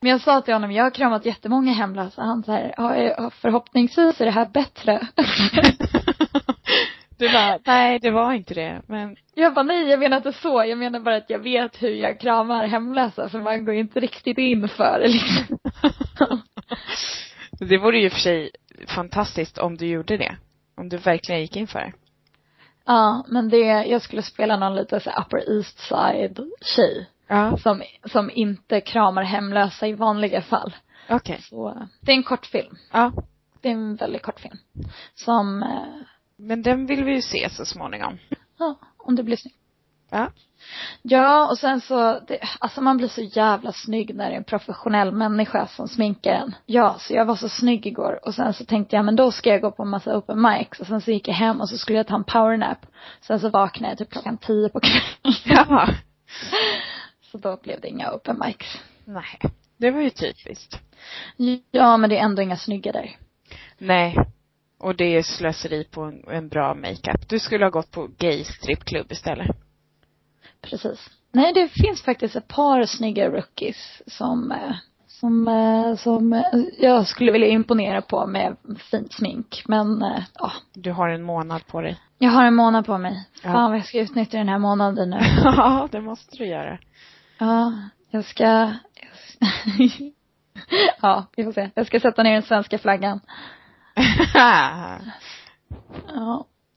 Men 0.01 0.11
jag 0.11 0.21
sa 0.21 0.41
till 0.41 0.53
honom, 0.53 0.71
jag 0.71 0.83
har 0.83 0.91
kramat 0.91 1.25
jättemånga 1.25 1.73
hemlösa. 1.73 2.21
Han 2.21 2.43
så 2.43 2.51
här, 2.51 2.73
ja, 2.77 3.29
förhoppningsvis 3.29 4.21
är 4.21 4.25
det 4.25 4.31
här 4.31 4.45
bättre. 4.45 5.07
Du 7.17 7.33
bara, 7.33 7.59
nej 7.65 7.99
det 7.99 8.11
var 8.11 8.33
inte 8.33 8.53
det, 8.53 8.81
men 8.87 9.15
Jag 9.35 9.53
bara, 9.53 9.63
nej 9.63 9.89
jag 9.89 9.99
menar 9.99 10.17
inte 10.17 10.33
så. 10.33 10.65
Jag 10.65 10.77
menar 10.77 10.99
bara 10.99 11.15
att 11.15 11.29
jag 11.29 11.39
vet 11.39 11.83
hur 11.83 11.89
jag 11.89 12.19
kramar 12.19 12.67
hemlösa 12.67 13.29
för 13.29 13.39
man 13.39 13.65
går 13.65 13.75
inte 13.75 13.99
riktigt 13.99 14.37
in 14.37 14.69
för 14.69 14.99
det 14.99 15.07
liksom. 15.07 15.57
det 17.59 17.77
vore 17.77 17.97
ju 17.97 18.09
för 18.09 18.19
sig 18.19 18.51
fantastiskt 18.87 19.57
om 19.57 19.77
du 19.77 19.87
gjorde 19.87 20.17
det. 20.17 20.37
Om 20.77 20.89
du 20.89 20.97
verkligen 20.97 21.41
gick 21.41 21.55
in 21.55 21.67
för 21.67 21.79
det. 21.79 21.93
Ja, 22.85 23.25
men 23.27 23.49
det, 23.49 23.57
jag 23.85 24.01
skulle 24.01 24.21
spela 24.21 24.57
någon 24.57 24.75
lite 24.75 24.99
så 24.99 25.09
upper 25.09 25.57
east 25.57 25.79
side 25.79 26.39
tjej. 26.61 27.09
Ja. 27.27 27.57
som, 27.57 27.81
som 28.05 28.31
inte 28.33 28.81
kramar 28.81 29.23
hemlösa 29.23 29.87
i 29.87 29.93
vanliga 29.93 30.41
fall. 30.41 30.75
Okej. 31.09 31.41
Så, 31.41 31.87
det 32.01 32.11
är 32.11 32.15
en 32.15 32.23
kortfilm. 32.23 32.75
Ja. 32.91 33.11
Det 33.61 33.67
är 33.69 33.73
en 33.73 33.95
väldigt 33.95 34.21
kort 34.21 34.39
film. 34.39 34.57
Som, 35.15 35.63
eh, 35.63 36.01
Men 36.37 36.61
den 36.61 36.85
vill 36.85 37.03
vi 37.03 37.11
ju 37.15 37.21
se 37.21 37.49
så 37.49 37.65
småningom. 37.65 38.17
ja, 38.59 38.79
om 38.97 39.15
det 39.15 39.23
blir 39.23 39.37
snyggt. 39.37 39.57
Ja. 40.09 40.31
Ja, 41.01 41.49
och 41.49 41.57
sen 41.57 41.81
så, 41.81 42.19
det, 42.27 42.39
alltså 42.59 42.81
man 42.81 42.97
blir 42.97 43.07
så 43.07 43.21
jävla 43.21 43.71
snygg 43.71 44.15
när 44.15 44.29
det 44.29 44.33
är 44.33 44.37
en 44.37 44.43
professionell 44.43 45.11
människa 45.11 45.67
som 45.67 45.87
sminkar 45.87 46.31
en. 46.31 46.55
Ja, 46.65 46.95
så 46.99 47.13
jag 47.13 47.25
var 47.25 47.35
så 47.35 47.49
snygg 47.49 47.85
igår 47.85 48.19
och 48.27 48.35
sen 48.35 48.53
så 48.53 48.65
tänkte 48.65 48.95
jag, 48.95 49.05
men 49.05 49.15
då 49.15 49.31
ska 49.31 49.49
jag 49.49 49.61
gå 49.61 49.71
på 49.71 49.83
en 49.83 49.89
massa 49.89 50.17
open 50.17 50.41
mics 50.41 50.79
och 50.79 50.87
sen 50.87 51.01
så 51.01 51.11
gick 51.11 51.27
jag 51.27 51.35
hem 51.35 51.61
och 51.61 51.69
så 51.69 51.77
skulle 51.77 51.97
jag 51.99 52.07
ta 52.07 52.15
en 52.15 52.23
powernap. 52.23 52.77
Sen 53.21 53.39
så 53.39 53.49
vaknade 53.49 53.91
jag 53.91 53.97
typ 53.97 54.11
klockan 54.11 54.37
tio 54.37 54.69
på 54.69 54.79
kvällen. 54.79 55.35
Ja. 55.69 55.89
Så 57.31 57.37
då 57.37 57.57
blev 57.63 57.81
det 57.81 57.87
inga 57.87 58.11
open 58.11 58.41
mics. 58.45 58.77
Nej. 59.05 59.39
Det 59.77 59.91
var 59.91 60.01
ju 60.01 60.09
typiskt. 60.09 60.81
Ja, 61.71 61.97
men 61.97 62.09
det 62.09 62.17
är 62.17 62.23
ändå 62.23 62.41
inga 62.41 62.57
snygga 62.57 62.91
där. 62.91 63.17
Nej. 63.77 64.15
Och 64.79 64.95
det 64.95 65.05
är 65.05 65.23
slöseri 65.23 65.83
på 65.83 66.01
en, 66.01 66.23
en 66.27 66.49
bra 66.49 66.75
makeup. 66.75 67.29
Du 67.29 67.39
skulle 67.39 67.65
ha 67.65 67.69
gått 67.69 67.91
på 67.91 68.09
gay 68.17 68.43
strippklubb 68.43 69.11
istället. 69.11 69.64
Precis. 70.69 71.09
Nej, 71.31 71.53
det 71.53 71.67
finns 71.67 72.01
faktiskt 72.01 72.35
ett 72.35 72.47
par 72.47 72.85
snygga 72.85 73.29
rookies 73.29 74.01
som, 74.07 74.51
eh, 74.51 74.75
som, 75.07 75.47
eh, 75.47 75.95
som 75.95 76.33
eh, 76.33 76.43
jag 76.79 77.07
skulle 77.07 77.31
vilja 77.31 77.47
imponera 77.47 78.01
på 78.01 78.27
med 78.27 78.55
fint 78.91 79.13
smink. 79.13 79.63
Men, 79.67 80.05
ja, 80.39 80.51
Du 80.73 80.91
har 80.91 81.09
en 81.09 81.23
månad 81.23 81.67
på 81.67 81.81
dig. 81.81 81.97
jag 82.17 82.29
har 82.31 82.43
en 82.45 82.55
månad 82.55 82.85
på 82.85 82.97
mig. 82.97 83.27
Ja. 83.43 83.51
Fan 83.51 83.71
vad 83.71 83.79
jag 83.79 83.85
ska 83.85 83.99
utnyttja 83.99 84.37
den 84.37 84.49
här 84.49 84.59
månaden 84.59 85.09
nu. 85.09 85.19
Ja, 85.43 85.87
det 85.91 86.01
måste 86.01 86.37
du 86.37 86.45
göra. 86.45 86.77
Ja, 87.37 87.73
jag 88.09 88.25
ska, 88.25 88.43
ja, 91.01 91.25
vi 91.35 91.43
får 91.43 91.51
se. 91.51 91.69
Jag 91.75 91.87
ska 91.87 91.99
sätta 91.99 92.23
ner 92.23 92.33
den 92.33 92.43
svenska 92.43 92.77
flaggan. 92.77 93.19
Ja. 94.33 94.97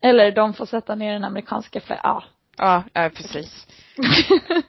Eller 0.01 0.33
de 0.33 0.55
får 0.55 0.67
sätta 0.67 0.95
ner 0.95 1.13
den 1.13 1.25
amerikanska 1.25 1.81
flaggan. 1.81 2.01
Ja. 2.05 2.23
Ja, 2.59 2.85
ja, 2.93 3.11
precis. 3.15 3.67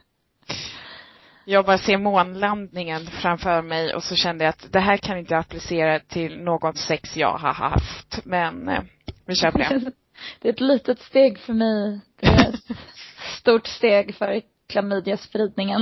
Jag 1.50 1.66
bara 1.66 1.78
ser 1.78 1.98
månlandningen 1.98 3.06
framför 3.06 3.62
mig 3.62 3.96
och 3.96 4.04
så 4.04 4.16
kände 4.16 4.44
jag 4.44 4.50
att 4.50 4.72
det 4.72 4.80
här 4.80 4.98
kan 4.98 5.18
inte 5.18 5.38
applicera 5.38 6.00
till 6.00 6.40
något 6.40 6.78
sex 6.78 7.18
jag 7.18 7.38
har 7.38 7.54
haft. 7.54 8.26
Men 8.26 8.70
eh, 8.70 8.84
vi 9.26 9.36
kör 9.36 9.52
på 9.52 9.58
det. 9.58 9.92
Det 10.40 10.48
är 10.48 10.54
ett 10.54 10.62
litet 10.62 11.00
steg 11.00 11.40
för 11.40 11.54
mig. 11.54 12.00
Det 12.20 12.28
är 12.28 12.50
ett 12.50 12.78
stort 13.40 13.68
steg 13.68 14.16
för 14.16 14.42
klamydiaspridningen. 14.68 15.82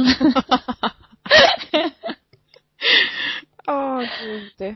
Åh, 3.67 4.03
gud. 4.21 4.75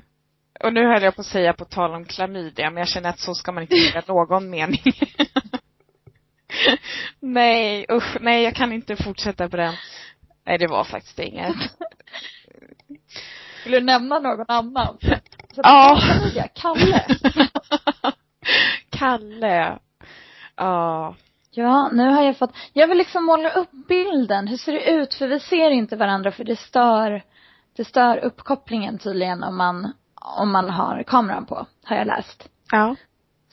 Och 0.64 0.74
nu 0.74 0.88
höll 0.88 1.04
jag 1.04 1.16
på 1.16 1.22
att 1.22 1.28
säga 1.28 1.54
på 1.54 1.66
tal 1.66 1.94
om 1.94 2.06
klamydia, 2.06 2.70
men 2.70 2.78
jag 2.78 2.88
känner 2.88 3.10
att 3.10 3.20
så 3.20 3.36
ska 3.36 3.52
man 3.52 3.64
inte 3.64 3.76
göra 3.76 4.04
någon 4.08 4.50
mening. 4.50 4.94
nej, 7.20 7.86
usch, 7.92 8.18
nej 8.22 8.44
jag 8.44 8.56
kan 8.56 8.74
inte 8.74 8.96
fortsätta 8.96 9.50
på 9.50 9.58
den. 9.58 9.74
Nej, 10.46 10.58
det 10.58 10.68
var 10.68 10.84
faktiskt 10.84 11.20
inget. 11.20 11.56
Vill 13.64 13.72
du 13.72 13.82
nämna 13.82 14.20
någon 14.20 14.46
annan? 14.48 14.98
Så 15.56 15.62
Ja. 15.64 16.00
klamydia, 16.02 16.48
Kalle. 16.48 17.06
Kalle. 18.90 19.80
Ja. 20.56 21.16
Ja, 21.54 21.90
nu 21.94 22.10
har 22.10 22.24
jag 22.24 22.38
fått, 22.38 22.52
jag 22.74 22.88
vill 22.88 22.98
liksom 22.98 23.26
måla 23.26 23.50
upp 23.50 23.72
bilden. 23.88 24.48
Hur 24.48 24.58
ser 24.58 24.72
det 24.72 24.92
ut? 24.92 25.14
För 25.14 25.28
vi 25.28 25.40
ser 25.40 25.70
inte 25.70 25.96
varandra 25.96 26.32
för 26.32 26.44
det 26.44 26.56
stör, 26.56 27.24
det 27.76 27.86
stör 27.86 28.18
uppkopplingen 28.18 28.98
tydligen 28.98 29.44
om 29.44 29.58
man, 29.58 29.94
om 30.16 30.52
man 30.52 30.70
har 30.70 31.04
kameran 31.04 31.46
på, 31.46 31.66
har 31.84 31.96
jag 31.96 32.08
läst. 32.08 32.50
Ja. 32.72 32.96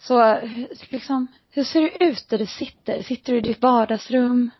Så 0.00 0.40
liksom, 0.88 1.26
hur 1.50 1.64
ser 1.64 1.80
det 1.80 2.04
ut 2.04 2.28
där 2.28 2.38
du 2.38 2.46
sitter? 2.46 3.02
Sitter 3.02 3.32
du 3.32 3.38
i 3.38 3.42
ditt 3.42 3.62
vardagsrum? 3.62 4.50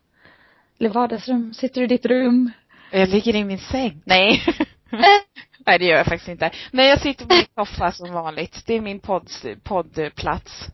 Eller 0.81 0.91
vardagsrum? 0.91 1.55
Sitter 1.55 1.81
du 1.81 1.85
i 1.85 1.89
ditt 1.89 2.07
rum? 2.07 2.51
Jag 2.93 3.09
ligger 3.09 3.37
i 3.37 3.45
min 3.45 3.59
säng. 3.59 4.03
Nej. 4.05 4.43
Nej, 5.67 5.79
det 5.79 5.85
gör 5.85 5.97
jag 5.97 6.07
faktiskt 6.07 6.29
inte. 6.29 6.51
Nej, 6.71 6.89
jag 6.89 7.01
sitter 7.01 7.27
på 7.27 7.35
min 7.35 7.67
soffa 7.67 7.93
som 7.93 8.13
vanligt. 8.13 8.63
Det 8.67 8.75
är 8.75 8.81
min 8.81 9.01
podd, 9.01 9.29
poddplats. 9.63 10.67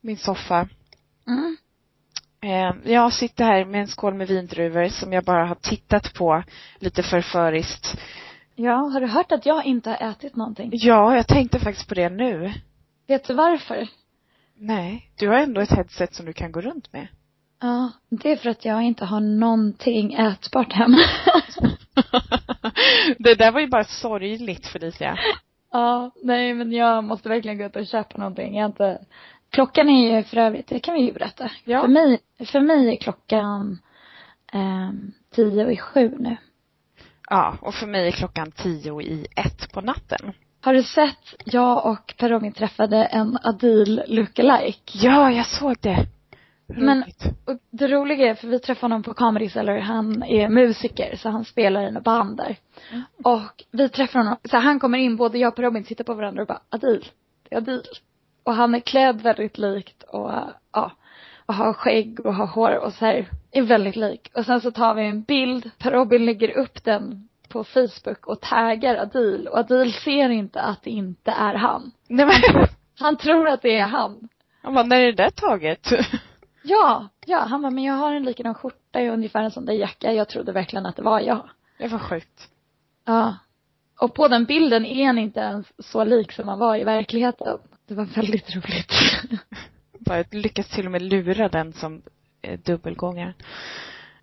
Min 0.00 0.16
soffa. 0.16 0.68
Mm. 1.26 1.56
Eh, 2.42 2.92
Jag 2.92 3.12
sitter 3.12 3.44
här 3.44 3.64
med 3.64 3.80
en 3.80 3.88
skål 3.88 4.14
med 4.14 4.28
vindruvor 4.28 4.88
som 4.88 5.12
jag 5.12 5.24
bara 5.24 5.46
har 5.46 5.54
tittat 5.54 6.14
på 6.14 6.42
lite 6.78 7.02
förföriskt. 7.02 7.96
Ja, 8.54 8.74
har 8.74 9.00
du 9.00 9.06
hört 9.06 9.32
att 9.32 9.46
jag 9.46 9.64
inte 9.64 9.90
har 9.90 10.10
ätit 10.10 10.36
någonting? 10.36 10.70
Ja, 10.72 11.16
jag 11.16 11.26
tänkte 11.28 11.58
faktiskt 11.60 11.88
på 11.88 11.94
det 11.94 12.08
nu. 12.08 12.52
Vet 13.06 13.24
du 13.24 13.34
varför? 13.34 13.88
Nej, 14.56 15.10
du 15.18 15.28
har 15.28 15.34
ändå 15.34 15.60
ett 15.60 15.70
headset 15.70 16.14
som 16.14 16.26
du 16.26 16.32
kan 16.32 16.52
gå 16.52 16.60
runt 16.60 16.92
med. 16.92 17.06
Ja, 17.60 17.92
det 18.08 18.32
är 18.32 18.36
för 18.36 18.50
att 18.50 18.64
jag 18.64 18.82
inte 18.82 19.04
har 19.04 19.20
någonting 19.20 20.14
ätbart 20.14 20.72
hemma. 20.72 20.98
det 23.18 23.34
där 23.34 23.52
var 23.52 23.60
ju 23.60 23.66
bara 23.66 23.84
sorgligt 23.84 24.66
Felicia. 24.66 25.18
ja, 25.72 26.10
nej 26.22 26.54
men 26.54 26.72
jag 26.72 27.04
måste 27.04 27.28
verkligen 27.28 27.58
gå 27.58 27.64
ut 27.64 27.76
och 27.76 27.86
köpa 27.86 28.18
någonting. 28.18 28.54
Jag 28.54 28.62
har 28.62 28.68
inte 28.68 28.98
Klockan 29.54 29.88
är 29.88 30.16
ju 30.16 30.22
för 30.22 30.36
övrigt, 30.36 30.66
det 30.66 30.80
kan 30.80 30.94
vi 30.94 31.00
ju 31.00 31.12
berätta. 31.12 31.50
Ja. 31.64 31.80
För 31.80 31.88
mig, 31.88 32.20
för 32.46 32.60
mig 32.60 32.88
är 32.88 32.96
klockan 32.96 33.78
ehm, 34.52 35.12
tio 35.34 35.70
i 35.70 35.76
sju 35.76 36.14
nu. 36.18 36.36
Ja, 37.30 37.58
och 37.60 37.74
för 37.74 37.86
mig 37.86 38.06
är 38.06 38.12
klockan 38.12 38.50
tio 38.50 39.02
i 39.02 39.26
ett 39.36 39.72
på 39.72 39.80
natten. 39.80 40.32
Har 40.64 40.74
du 40.74 40.82
sett, 40.82 41.34
jag 41.44 41.86
och 41.86 42.14
Per 42.18 42.28
Robin 42.28 42.52
träffade 42.52 43.04
en 43.04 43.38
Adil 43.42 44.02
lookalike. 44.06 44.98
Ja, 44.98 45.30
jag 45.30 45.46
såg 45.46 45.76
det. 45.80 46.06
Men- 46.66 47.02
Roligt. 47.02 47.24
Och 47.44 47.58
det 47.70 47.88
roliga 47.88 48.30
är, 48.30 48.34
för 48.34 48.48
vi 48.48 48.58
träffade 48.58 48.84
honom 48.84 49.02
på 49.02 49.14
Comedy 49.14 49.48
Cellar, 49.48 49.78
han 49.78 50.22
är 50.22 50.48
musiker 50.48 51.16
så 51.16 51.28
han 51.28 51.44
spelar 51.44 51.82
i 51.82 51.86
några 51.86 52.00
band 52.00 52.36
där. 52.36 52.56
Mm. 52.90 53.02
Och 53.22 53.64
vi 53.70 53.88
träffar 53.88 54.18
honom, 54.18 54.36
så 54.44 54.56
han 54.56 54.80
kommer 54.80 54.98
in, 54.98 55.16
både 55.16 55.38
jag 55.38 55.48
och 55.48 55.56
Per 55.56 55.62
Robin 55.62 55.84
tittar 55.84 56.04
på 56.04 56.14
varandra 56.14 56.42
och 56.42 56.48
bara 56.48 56.60
Adil, 56.68 57.04
det 57.48 57.54
är 57.54 57.58
Adil. 57.58 57.82
Och 58.42 58.54
han 58.54 58.74
är 58.74 58.80
klädd 58.80 59.22
väldigt 59.22 59.58
likt 59.58 60.02
och 60.02 60.32
ja, 60.72 60.92
och 61.46 61.54
har 61.54 61.72
skägg 61.72 62.20
och 62.20 62.34
har 62.34 62.46
hår 62.46 62.76
och 62.78 62.92
så 62.92 63.04
här, 63.04 63.28
är 63.50 63.62
väldigt 63.62 63.96
lik. 63.96 64.30
Och 64.34 64.46
sen 64.46 64.60
så 64.60 64.70
tar 64.70 64.94
vi 64.94 65.06
en 65.06 65.22
bild, 65.22 65.70
Per 65.78 65.90
Robin 65.90 66.24
lägger 66.24 66.50
upp 66.58 66.84
den 66.84 67.28
på 67.54 67.64
Facebook 67.64 68.26
och 68.26 68.40
taggar 68.40 68.96
Adil 68.96 69.48
och 69.48 69.58
Adil 69.58 69.92
ser 69.92 70.28
inte 70.28 70.60
att 70.60 70.82
det 70.82 70.90
inte 70.90 71.30
är 71.30 71.54
han. 71.54 71.92
Nej 72.08 72.26
men, 72.26 72.66
Han 72.98 73.16
tror 73.16 73.48
att 73.48 73.62
det 73.62 73.76
är 73.78 73.86
han. 73.86 74.28
han 74.62 74.74
bara, 74.74 74.84
när 74.84 75.00
är 75.00 75.06
det 75.06 75.22
där 75.22 75.30
taget? 75.30 75.88
Ja, 76.66 77.08
ja, 77.26 77.38
han 77.38 77.62
bara, 77.62 77.70
men 77.70 77.84
jag 77.84 77.94
har 77.94 78.12
en 78.12 78.22
likadan 78.24 78.54
skjorta 78.54 78.98
och 78.98 79.12
ungefär 79.12 79.42
en 79.42 79.50
sån 79.50 79.64
där 79.64 79.72
jacka. 79.72 80.12
Jag 80.12 80.28
trodde 80.28 80.52
verkligen 80.52 80.86
att 80.86 80.96
det 80.96 81.02
var 81.02 81.20
jag. 81.20 81.48
Det 81.78 81.88
var 81.88 81.98
sjukt. 81.98 82.48
Ja. 83.04 83.36
Och 84.00 84.14
på 84.14 84.28
den 84.28 84.44
bilden 84.44 84.86
är 84.86 85.06
han 85.06 85.18
inte 85.18 85.40
ens 85.40 85.66
så 85.78 86.04
lik 86.04 86.32
som 86.32 86.48
han 86.48 86.58
var 86.58 86.76
i 86.76 86.84
verkligheten. 86.84 87.58
Det 87.88 87.94
var 87.94 88.04
väldigt 88.04 88.56
roligt. 88.56 88.92
Bara 89.98 90.24
lyckas 90.30 90.68
till 90.68 90.86
och 90.86 90.92
med 90.92 91.02
lura 91.02 91.48
den 91.48 91.72
som 91.72 92.02
eh, 92.42 92.58
dubbelgångare. 92.60 93.34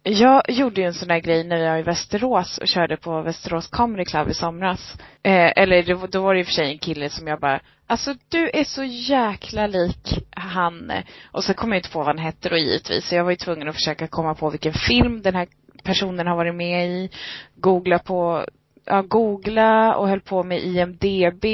Jag 0.03 0.41
gjorde 0.47 0.81
ju 0.81 0.87
en 0.87 0.93
sån 0.93 1.07
där 1.07 1.19
grej 1.19 1.43
när 1.43 1.57
jag 1.57 1.71
var 1.71 1.79
i 1.79 1.81
Västerås 1.81 2.57
och 2.57 2.67
körde 2.67 2.97
på 2.97 3.21
Västerås 3.21 3.67
Comedy 3.67 4.05
Club 4.05 4.29
i 4.29 4.33
somras. 4.33 4.97
Eh, 5.23 5.51
eller 5.55 5.83
det, 5.83 6.07
då 6.11 6.21
var 6.21 6.33
det 6.33 6.39
i 6.39 6.43
och 6.43 6.47
för 6.47 6.53
sig 6.53 6.71
en 6.71 6.79
kille 6.79 7.09
som 7.09 7.27
jag 7.27 7.39
bara, 7.39 7.61
alltså 7.87 8.15
du 8.29 8.49
är 8.53 8.63
så 8.63 8.83
jäkla 8.83 9.67
lik 9.67 10.27
han. 10.31 10.91
Och 11.31 11.43
så 11.43 11.53
kom 11.53 11.71
jag 11.71 11.79
inte 11.79 11.89
på 11.89 11.99
vad 11.99 12.07
han 12.07 12.17
hette 12.17 12.49
då 12.49 12.57
givetvis. 12.57 13.07
Så 13.07 13.15
jag 13.15 13.23
var 13.23 13.31
ju 13.31 13.37
tvungen 13.37 13.69
att 13.69 13.75
försöka 13.75 14.07
komma 14.07 14.35
på 14.35 14.49
vilken 14.49 14.73
film 14.73 15.21
den 15.21 15.35
här 15.35 15.47
personen 15.83 16.27
har 16.27 16.35
varit 16.35 16.55
med 16.55 16.87
i. 16.87 17.09
Googla 17.55 17.99
på, 17.99 18.45
ja 18.85 19.01
googla 19.01 19.95
och 19.95 20.07
höll 20.07 20.21
på 20.21 20.43
med 20.43 20.63
IMDB. 20.63 21.45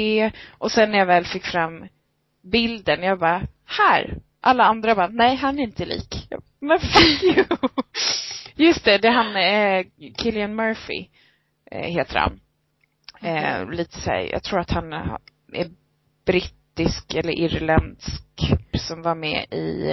Och 0.58 0.72
sen 0.72 0.90
när 0.90 0.98
jag 0.98 1.06
väl 1.06 1.24
fick 1.24 1.44
fram 1.44 1.84
bilden, 2.42 3.02
jag 3.02 3.18
bara, 3.18 3.42
här! 3.66 4.18
Alla 4.40 4.64
andra 4.64 4.94
bara, 4.94 5.08
nej 5.08 5.36
han 5.36 5.58
är 5.58 5.62
inte 5.62 5.84
lik. 5.84 6.26
Jag, 6.30 6.42
Men 6.60 6.80
fuck 6.80 7.22
you! 7.36 7.44
Just 8.58 8.84
det, 8.84 8.98
det 8.98 9.08
är 9.08 9.12
han, 9.12 9.36
eh, 9.36 9.86
Killian 10.18 10.54
Murphy, 10.54 11.08
eh, 11.70 11.90
heter 11.90 12.18
han. 12.18 12.40
Eh, 13.20 13.70
lite 13.70 14.00
så 14.00 14.10
här, 14.10 14.20
jag 14.32 14.42
tror 14.42 14.60
att 14.60 14.70
han 14.70 14.92
är 15.52 15.70
brittisk 16.26 17.14
eller 17.14 17.32
irländsk 17.32 18.24
som 18.78 19.02
var 19.02 19.14
med 19.14 19.46
i, 19.50 19.90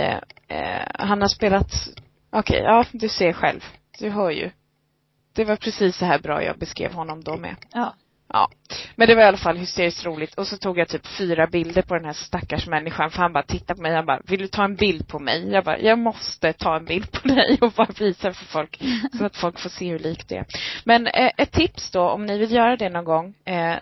eh, 0.48 0.88
han 0.94 1.22
har 1.22 1.28
spelat, 1.28 1.72
okej, 2.30 2.62
okay, 2.62 2.64
ja 2.64 2.86
du 2.92 3.10
ser 3.10 3.34
själv. 3.34 3.64
Du 4.00 4.10
hör 4.10 4.32
ju. 4.32 4.52
Det 5.34 5.46
var 5.46 5.56
precis 5.56 5.98
så 5.98 6.06
här 6.06 6.20
bra 6.20 6.44
jag 6.44 6.58
beskrev 6.58 6.94
honom 6.94 7.24
då 7.24 7.38
med. 7.38 7.56
Ja. 7.74 7.96
Ja. 8.34 8.50
Men 8.96 9.08
det 9.08 9.16
var 9.16 9.22
i 9.22 9.26
alla 9.26 9.38
fall 9.38 9.58
hysteriskt 9.58 10.06
roligt. 10.06 10.34
Och 10.36 10.48
så 10.48 10.58
tog 10.58 10.78
jag 10.78 10.88
typ 10.88 11.08
fyra 11.08 11.48
bilder 11.48 11.82
på 11.82 11.96
den 11.96 12.06
här 12.06 12.14
stackars 12.14 12.68
människan. 12.68 13.12
För 13.12 13.18
han 13.22 13.34
bara 13.34 13.44
tittade 13.44 13.76
på 13.78 13.82
mig. 13.82 13.96
Han 13.96 14.06
bara, 14.06 14.22
vill 14.28 14.40
du 14.40 14.48
ta 14.48 14.64
en 14.64 14.76
bild 14.76 15.08
på 15.08 15.20
mig? 15.20 15.50
Jag 15.52 15.64
bara, 15.64 15.80
jag 15.80 16.00
måste 16.00 16.54
ta 16.54 16.76
en 16.76 16.86
bild 16.86 17.12
på 17.12 17.28
dig 17.28 17.58
och 17.62 17.72
bara 17.72 17.88
visa 18.00 18.34
för 18.34 18.46
folk. 18.46 18.82
Så 19.18 19.26
att 19.26 19.36
folk 19.36 19.60
får 19.60 19.70
se 19.70 19.92
hur 19.92 20.00
likt 20.00 20.30
det 20.30 20.38
är. 20.38 20.46
Men 20.84 21.08
eh, 21.08 21.32
ett 21.38 21.52
tips 21.52 21.92
då, 21.92 22.02
om 22.10 22.26
ni 22.26 22.38
vill 22.38 22.52
göra 22.52 22.76
det 22.78 22.90
någon 22.90 23.06
gång, 23.06 23.34
eh, 23.46 23.76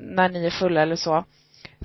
när 0.00 0.28
ni 0.28 0.46
är 0.46 0.50
fulla 0.50 0.82
eller 0.82 0.96
så. 0.96 1.24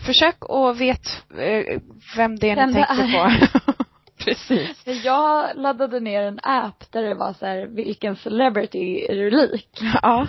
Försök 0.05 0.36
att 0.49 0.78
vet 0.78 1.07
eh, 1.38 1.80
vem 2.16 2.39
det 2.39 2.49
är 2.49 2.55
Vem 2.55 2.70
ni 2.70 2.74
tänker 2.74 3.03
är. 3.03 3.39
på. 3.39 3.84
Precis. 4.26 4.84
Jag 5.03 5.49
laddade 5.55 5.99
ner 5.99 6.22
en 6.22 6.39
app 6.43 6.91
där 6.91 7.03
det 7.03 7.13
var 7.16 7.34
så 7.34 7.45
här, 7.45 7.66
vilken 7.66 8.16
celebrity 8.16 9.05
är 9.09 9.16
du 9.16 9.30
lik? 9.30 9.70
Ja. 10.01 10.28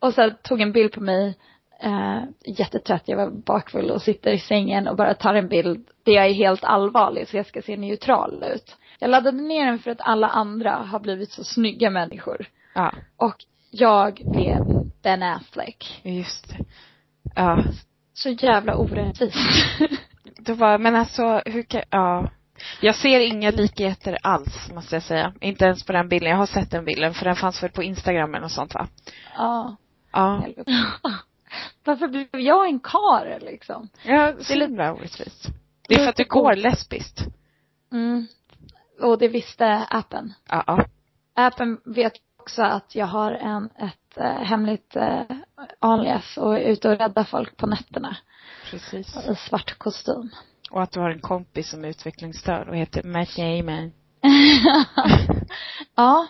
Och 0.00 0.14
så 0.14 0.30
tog 0.42 0.60
en 0.60 0.72
bild 0.72 0.92
på 0.92 1.00
mig, 1.00 1.38
eh, 1.80 2.22
jättetrött, 2.44 3.02
jag 3.04 3.16
var 3.16 3.30
bakfull 3.30 3.90
och 3.90 4.02
sitter 4.02 4.30
i 4.30 4.38
sängen 4.38 4.88
och 4.88 4.96
bara 4.96 5.14
tar 5.14 5.34
en 5.34 5.48
bild 5.48 5.88
där 6.02 6.12
jag 6.12 6.26
är 6.26 6.32
helt 6.32 6.64
allvarlig 6.64 7.28
så 7.28 7.36
jag 7.36 7.46
ska 7.46 7.62
se 7.62 7.76
neutral 7.76 8.44
ut. 8.54 8.76
Jag 8.98 9.10
laddade 9.10 9.42
ner 9.42 9.66
den 9.66 9.78
för 9.78 9.90
att 9.90 10.00
alla 10.00 10.28
andra 10.28 10.76
har 10.76 11.00
blivit 11.00 11.30
så 11.30 11.44
snygga 11.44 11.90
människor. 11.90 12.46
Ja. 12.74 12.92
Och 13.16 13.44
jag 13.70 14.22
blev 14.24 14.64
Ben 15.02 15.22
Affleck. 15.22 16.00
Just 16.02 16.48
det. 16.48 16.64
Ja. 17.34 17.64
Så 18.14 18.28
jävla 18.28 18.76
orättvist. 18.76 19.36
Då 20.38 20.54
var, 20.54 20.78
men 20.78 20.96
alltså, 20.96 21.42
hur 21.46 21.62
kan, 21.62 21.82
ja. 21.90 22.30
Jag 22.80 22.94
ser 22.94 23.20
inga 23.20 23.50
likheter 23.50 24.18
alls, 24.22 24.70
måste 24.74 24.96
jag 24.96 25.02
säga. 25.02 25.32
Inte 25.40 25.64
ens 25.64 25.86
på 25.86 25.92
den 25.92 26.08
bilden. 26.08 26.30
Jag 26.30 26.36
har 26.36 26.46
sett 26.46 26.70
den 26.70 26.84
bilden, 26.84 27.14
för 27.14 27.24
den 27.24 27.36
fanns 27.36 27.62
väl 27.62 27.70
på 27.70 27.82
Instagram 27.82 28.34
eller 28.34 28.48
sånt 28.48 28.74
va? 28.74 28.88
ja. 29.36 29.76
Ja. 30.12 30.46
Varför 31.84 32.08
blev 32.08 32.26
jag 32.32 32.66
en 32.68 32.80
kar 32.80 33.38
liksom? 33.40 33.88
Ja, 34.02 34.32
så 34.32 34.38
Det 34.38 34.52
är 34.52 34.56
lite- 34.56 34.66
himla 34.70 34.92
orättvist. 34.92 35.46
Det 35.88 35.94
är 35.94 35.98
för 35.98 36.08
att 36.08 36.16
du 36.16 36.24
går 36.24 36.54
lesbiskt. 36.56 37.20
Mm. 37.92 38.26
Och 39.00 39.18
det 39.18 39.28
visste 39.28 39.86
appen. 39.90 40.34
Ja, 40.48 40.64
ja. 40.66 40.84
Appen 41.34 41.80
vet 41.84 42.12
också 42.36 42.62
att 42.62 42.94
jag 42.94 43.06
har 43.06 43.32
en, 43.32 43.64
ett 43.78 44.16
eh, 44.16 44.42
hemligt 44.42 44.96
eh, 44.96 45.22
alias 45.78 46.36
och 46.36 46.54
är 46.58 46.60
ute 46.60 46.88
och 46.90 46.98
räddar 46.98 47.24
folk 47.24 47.56
på 47.56 47.66
nätterna 47.66 48.16
Precis. 48.70 49.16
i 49.30 49.34
svart 49.34 49.78
kostym. 49.78 50.30
Och 50.70 50.82
att 50.82 50.92
du 50.92 51.00
har 51.00 51.10
en 51.10 51.20
kompis 51.20 51.70
som 51.70 51.84
är 51.84 51.88
utvecklingsstörd 51.88 52.68
och 52.68 52.76
heter 52.76 53.02
Matt 53.02 53.36
Damon. 53.36 53.92
ja. 55.96 56.26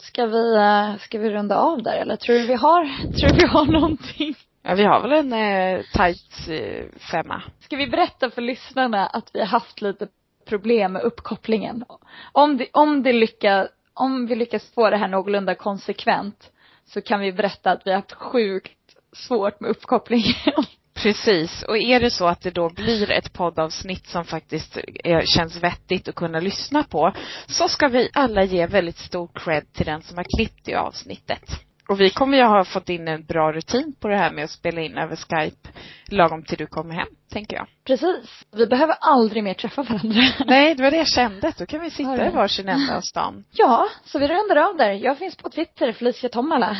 Ska 0.00 0.26
vi, 0.26 0.54
eh, 0.56 0.96
ska 0.96 1.18
vi 1.18 1.30
runda 1.30 1.56
av 1.56 1.82
där 1.82 1.96
eller 1.96 2.16
tror 2.16 2.36
du 2.36 2.46
vi 2.46 2.54
har, 2.54 2.84
tror 3.18 3.28
du 3.28 3.34
vi 3.34 3.46
har 3.46 3.64
någonting? 3.64 4.34
Ja, 4.62 4.74
vi 4.74 4.84
har 4.84 5.00
väl 5.00 5.12
en 5.12 5.32
eh, 5.32 5.84
tight 5.92 6.48
eh, 6.48 6.84
femma. 7.10 7.42
Ska 7.60 7.76
vi 7.76 7.86
berätta 7.86 8.30
för 8.30 8.42
lyssnarna 8.42 9.06
att 9.06 9.30
vi 9.32 9.40
har 9.40 9.46
haft 9.46 9.82
lite 9.82 10.08
problem 10.48 10.92
med 10.92 11.02
uppkopplingen? 11.02 11.84
Om 12.32 12.56
det, 12.56 12.66
om 12.72 13.02
det 13.02 13.12
lyckas, 13.12 13.68
om 13.94 14.26
vi 14.26 14.34
lyckas 14.34 14.74
få 14.74 14.90
det 14.90 14.96
här 14.96 15.08
någorlunda 15.08 15.54
konsekvent 15.54 16.50
så 16.86 17.00
kan 17.00 17.20
vi 17.20 17.32
berätta 17.32 17.70
att 17.70 17.86
vi 17.86 17.90
har 17.90 17.96
haft 17.96 18.12
sjukt 18.12 18.96
svårt 19.12 19.60
med 19.60 19.70
uppkopplingen. 19.70 20.34
Precis. 21.02 21.62
Och 21.62 21.78
är 21.78 22.00
det 22.00 22.10
så 22.10 22.26
att 22.26 22.40
det 22.40 22.50
då 22.50 22.70
blir 22.70 23.10
ett 23.10 23.32
poddavsnitt 23.32 24.06
som 24.06 24.24
faktiskt 24.24 24.78
är, 25.04 25.22
känns 25.26 25.56
vettigt 25.62 26.08
att 26.08 26.14
kunna 26.14 26.40
lyssna 26.40 26.82
på, 26.82 27.12
så 27.46 27.68
ska 27.68 27.88
vi 27.88 28.10
alla 28.12 28.44
ge 28.44 28.66
väldigt 28.66 28.98
stor 28.98 29.30
cred 29.34 29.72
till 29.72 29.86
den 29.86 30.02
som 30.02 30.16
har 30.16 30.26
klippt 30.36 30.64
det 30.64 30.74
avsnittet. 30.74 31.42
Och 31.88 32.00
vi 32.00 32.10
kommer 32.10 32.38
ju 32.38 32.44
ha 32.44 32.64
fått 32.64 32.88
in 32.88 33.08
en 33.08 33.24
bra 33.24 33.52
rutin 33.52 33.94
på 34.00 34.08
det 34.08 34.16
här 34.16 34.32
med 34.32 34.44
att 34.44 34.50
spela 34.50 34.80
in 34.80 34.98
över 34.98 35.16
Skype 35.16 35.68
lagom 36.08 36.42
till 36.42 36.58
du 36.58 36.66
kommer 36.66 36.94
hem, 36.94 37.08
tänker 37.32 37.56
jag. 37.56 37.66
Precis. 37.86 38.44
Vi 38.52 38.66
behöver 38.66 38.94
aldrig 39.00 39.44
mer 39.44 39.54
träffa 39.54 39.82
varandra. 39.82 40.22
Nej, 40.46 40.74
det 40.74 40.82
var 40.82 40.90
det 40.90 40.96
jag 40.96 41.08
kände. 41.08 41.52
Då 41.58 41.66
kan 41.66 41.80
vi 41.80 41.90
sitta 41.90 42.26
i 42.26 42.30
varsin 42.30 42.68
ända 42.68 42.96
av 42.96 43.00
stan. 43.00 43.44
Ja, 43.52 43.88
så 44.04 44.18
vi 44.18 44.28
rundar 44.28 44.56
av 44.56 44.76
där. 44.76 44.92
Jag 44.92 45.18
finns 45.18 45.36
på 45.36 45.50
Twitter, 45.50 45.92
Felicia 45.92 46.28
Tomala. 46.28 46.76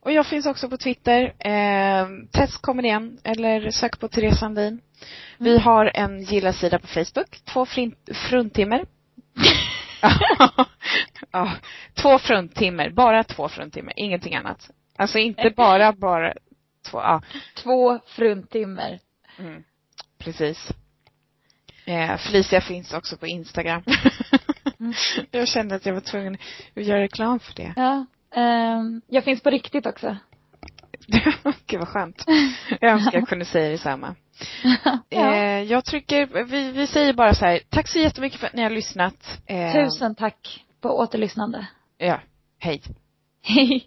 Och 0.00 0.12
jag 0.12 0.26
finns 0.26 0.46
också 0.46 0.68
på 0.68 0.76
Twitter. 0.76 1.34
Eh, 1.38 2.06
test 2.32 2.62
kommer 2.62 2.84
igen. 2.84 3.18
Eller 3.24 3.70
sök 3.70 4.00
på 4.00 4.08
Therese 4.08 4.38
Sandin. 4.38 4.80
Vi 5.38 5.58
har 5.58 5.90
en 5.94 6.22
gilla-sida 6.22 6.78
på 6.78 6.86
Facebook. 6.86 7.40
Två 7.44 7.66
fruntimmer. 8.28 8.84
ja, 11.30 11.52
två 11.94 12.18
fruntimmer. 12.18 12.90
Bara 12.90 13.24
två 13.24 13.48
fruntimmer. 13.48 13.92
Ingenting 13.96 14.34
annat. 14.34 14.70
Alltså 14.96 15.18
inte 15.18 15.50
bara, 15.56 15.92
bara 15.92 16.34
två. 16.90 16.98
Ja, 16.98 17.22
Två 17.54 17.98
fruntimmer. 18.06 19.00
mm, 19.38 19.62
precis. 20.18 20.70
Eh, 21.84 22.16
Felicia 22.16 22.60
finns 22.60 22.92
också 22.92 23.16
på 23.16 23.26
Instagram. 23.26 23.82
Mm. 24.80 24.92
jag 25.30 25.48
kände 25.48 25.74
att 25.74 25.86
jag 25.86 25.94
var 25.94 26.00
tvungen 26.00 26.38
att 26.76 26.84
göra 26.84 27.00
reklam 27.00 27.40
för 27.40 27.54
det. 27.54 27.72
Ja. 27.76 28.06
Ehm, 28.34 29.02
jag 29.06 29.24
finns 29.24 29.42
på 29.42 29.50
riktigt 29.50 29.86
också. 29.86 30.16
Gud 31.66 31.80
vad 31.80 31.88
skönt. 31.88 32.24
Jag 32.80 32.90
önskar 32.92 33.18
jag 33.18 33.28
kunde 33.28 33.44
säga 33.44 33.70
detsamma. 33.70 34.14
ja. 35.08 35.34
Eh, 35.34 35.62
jag 35.62 35.84
trycker, 35.84 36.44
vi, 36.44 36.70
vi 36.72 36.86
säger 36.86 37.12
bara 37.12 37.34
så 37.34 37.44
här, 37.44 37.60
tack 37.68 37.88
så 37.88 37.98
jättemycket 37.98 38.40
för 38.40 38.46
att 38.46 38.52
ni 38.52 38.62
har 38.62 38.70
lyssnat. 38.70 39.40
Eh, 39.46 39.72
Tusen 39.72 40.14
tack 40.14 40.64
på 40.80 40.98
återlyssnande. 40.98 41.66
Ja, 41.98 42.20
hej. 42.58 42.82
Hej. 43.42 43.86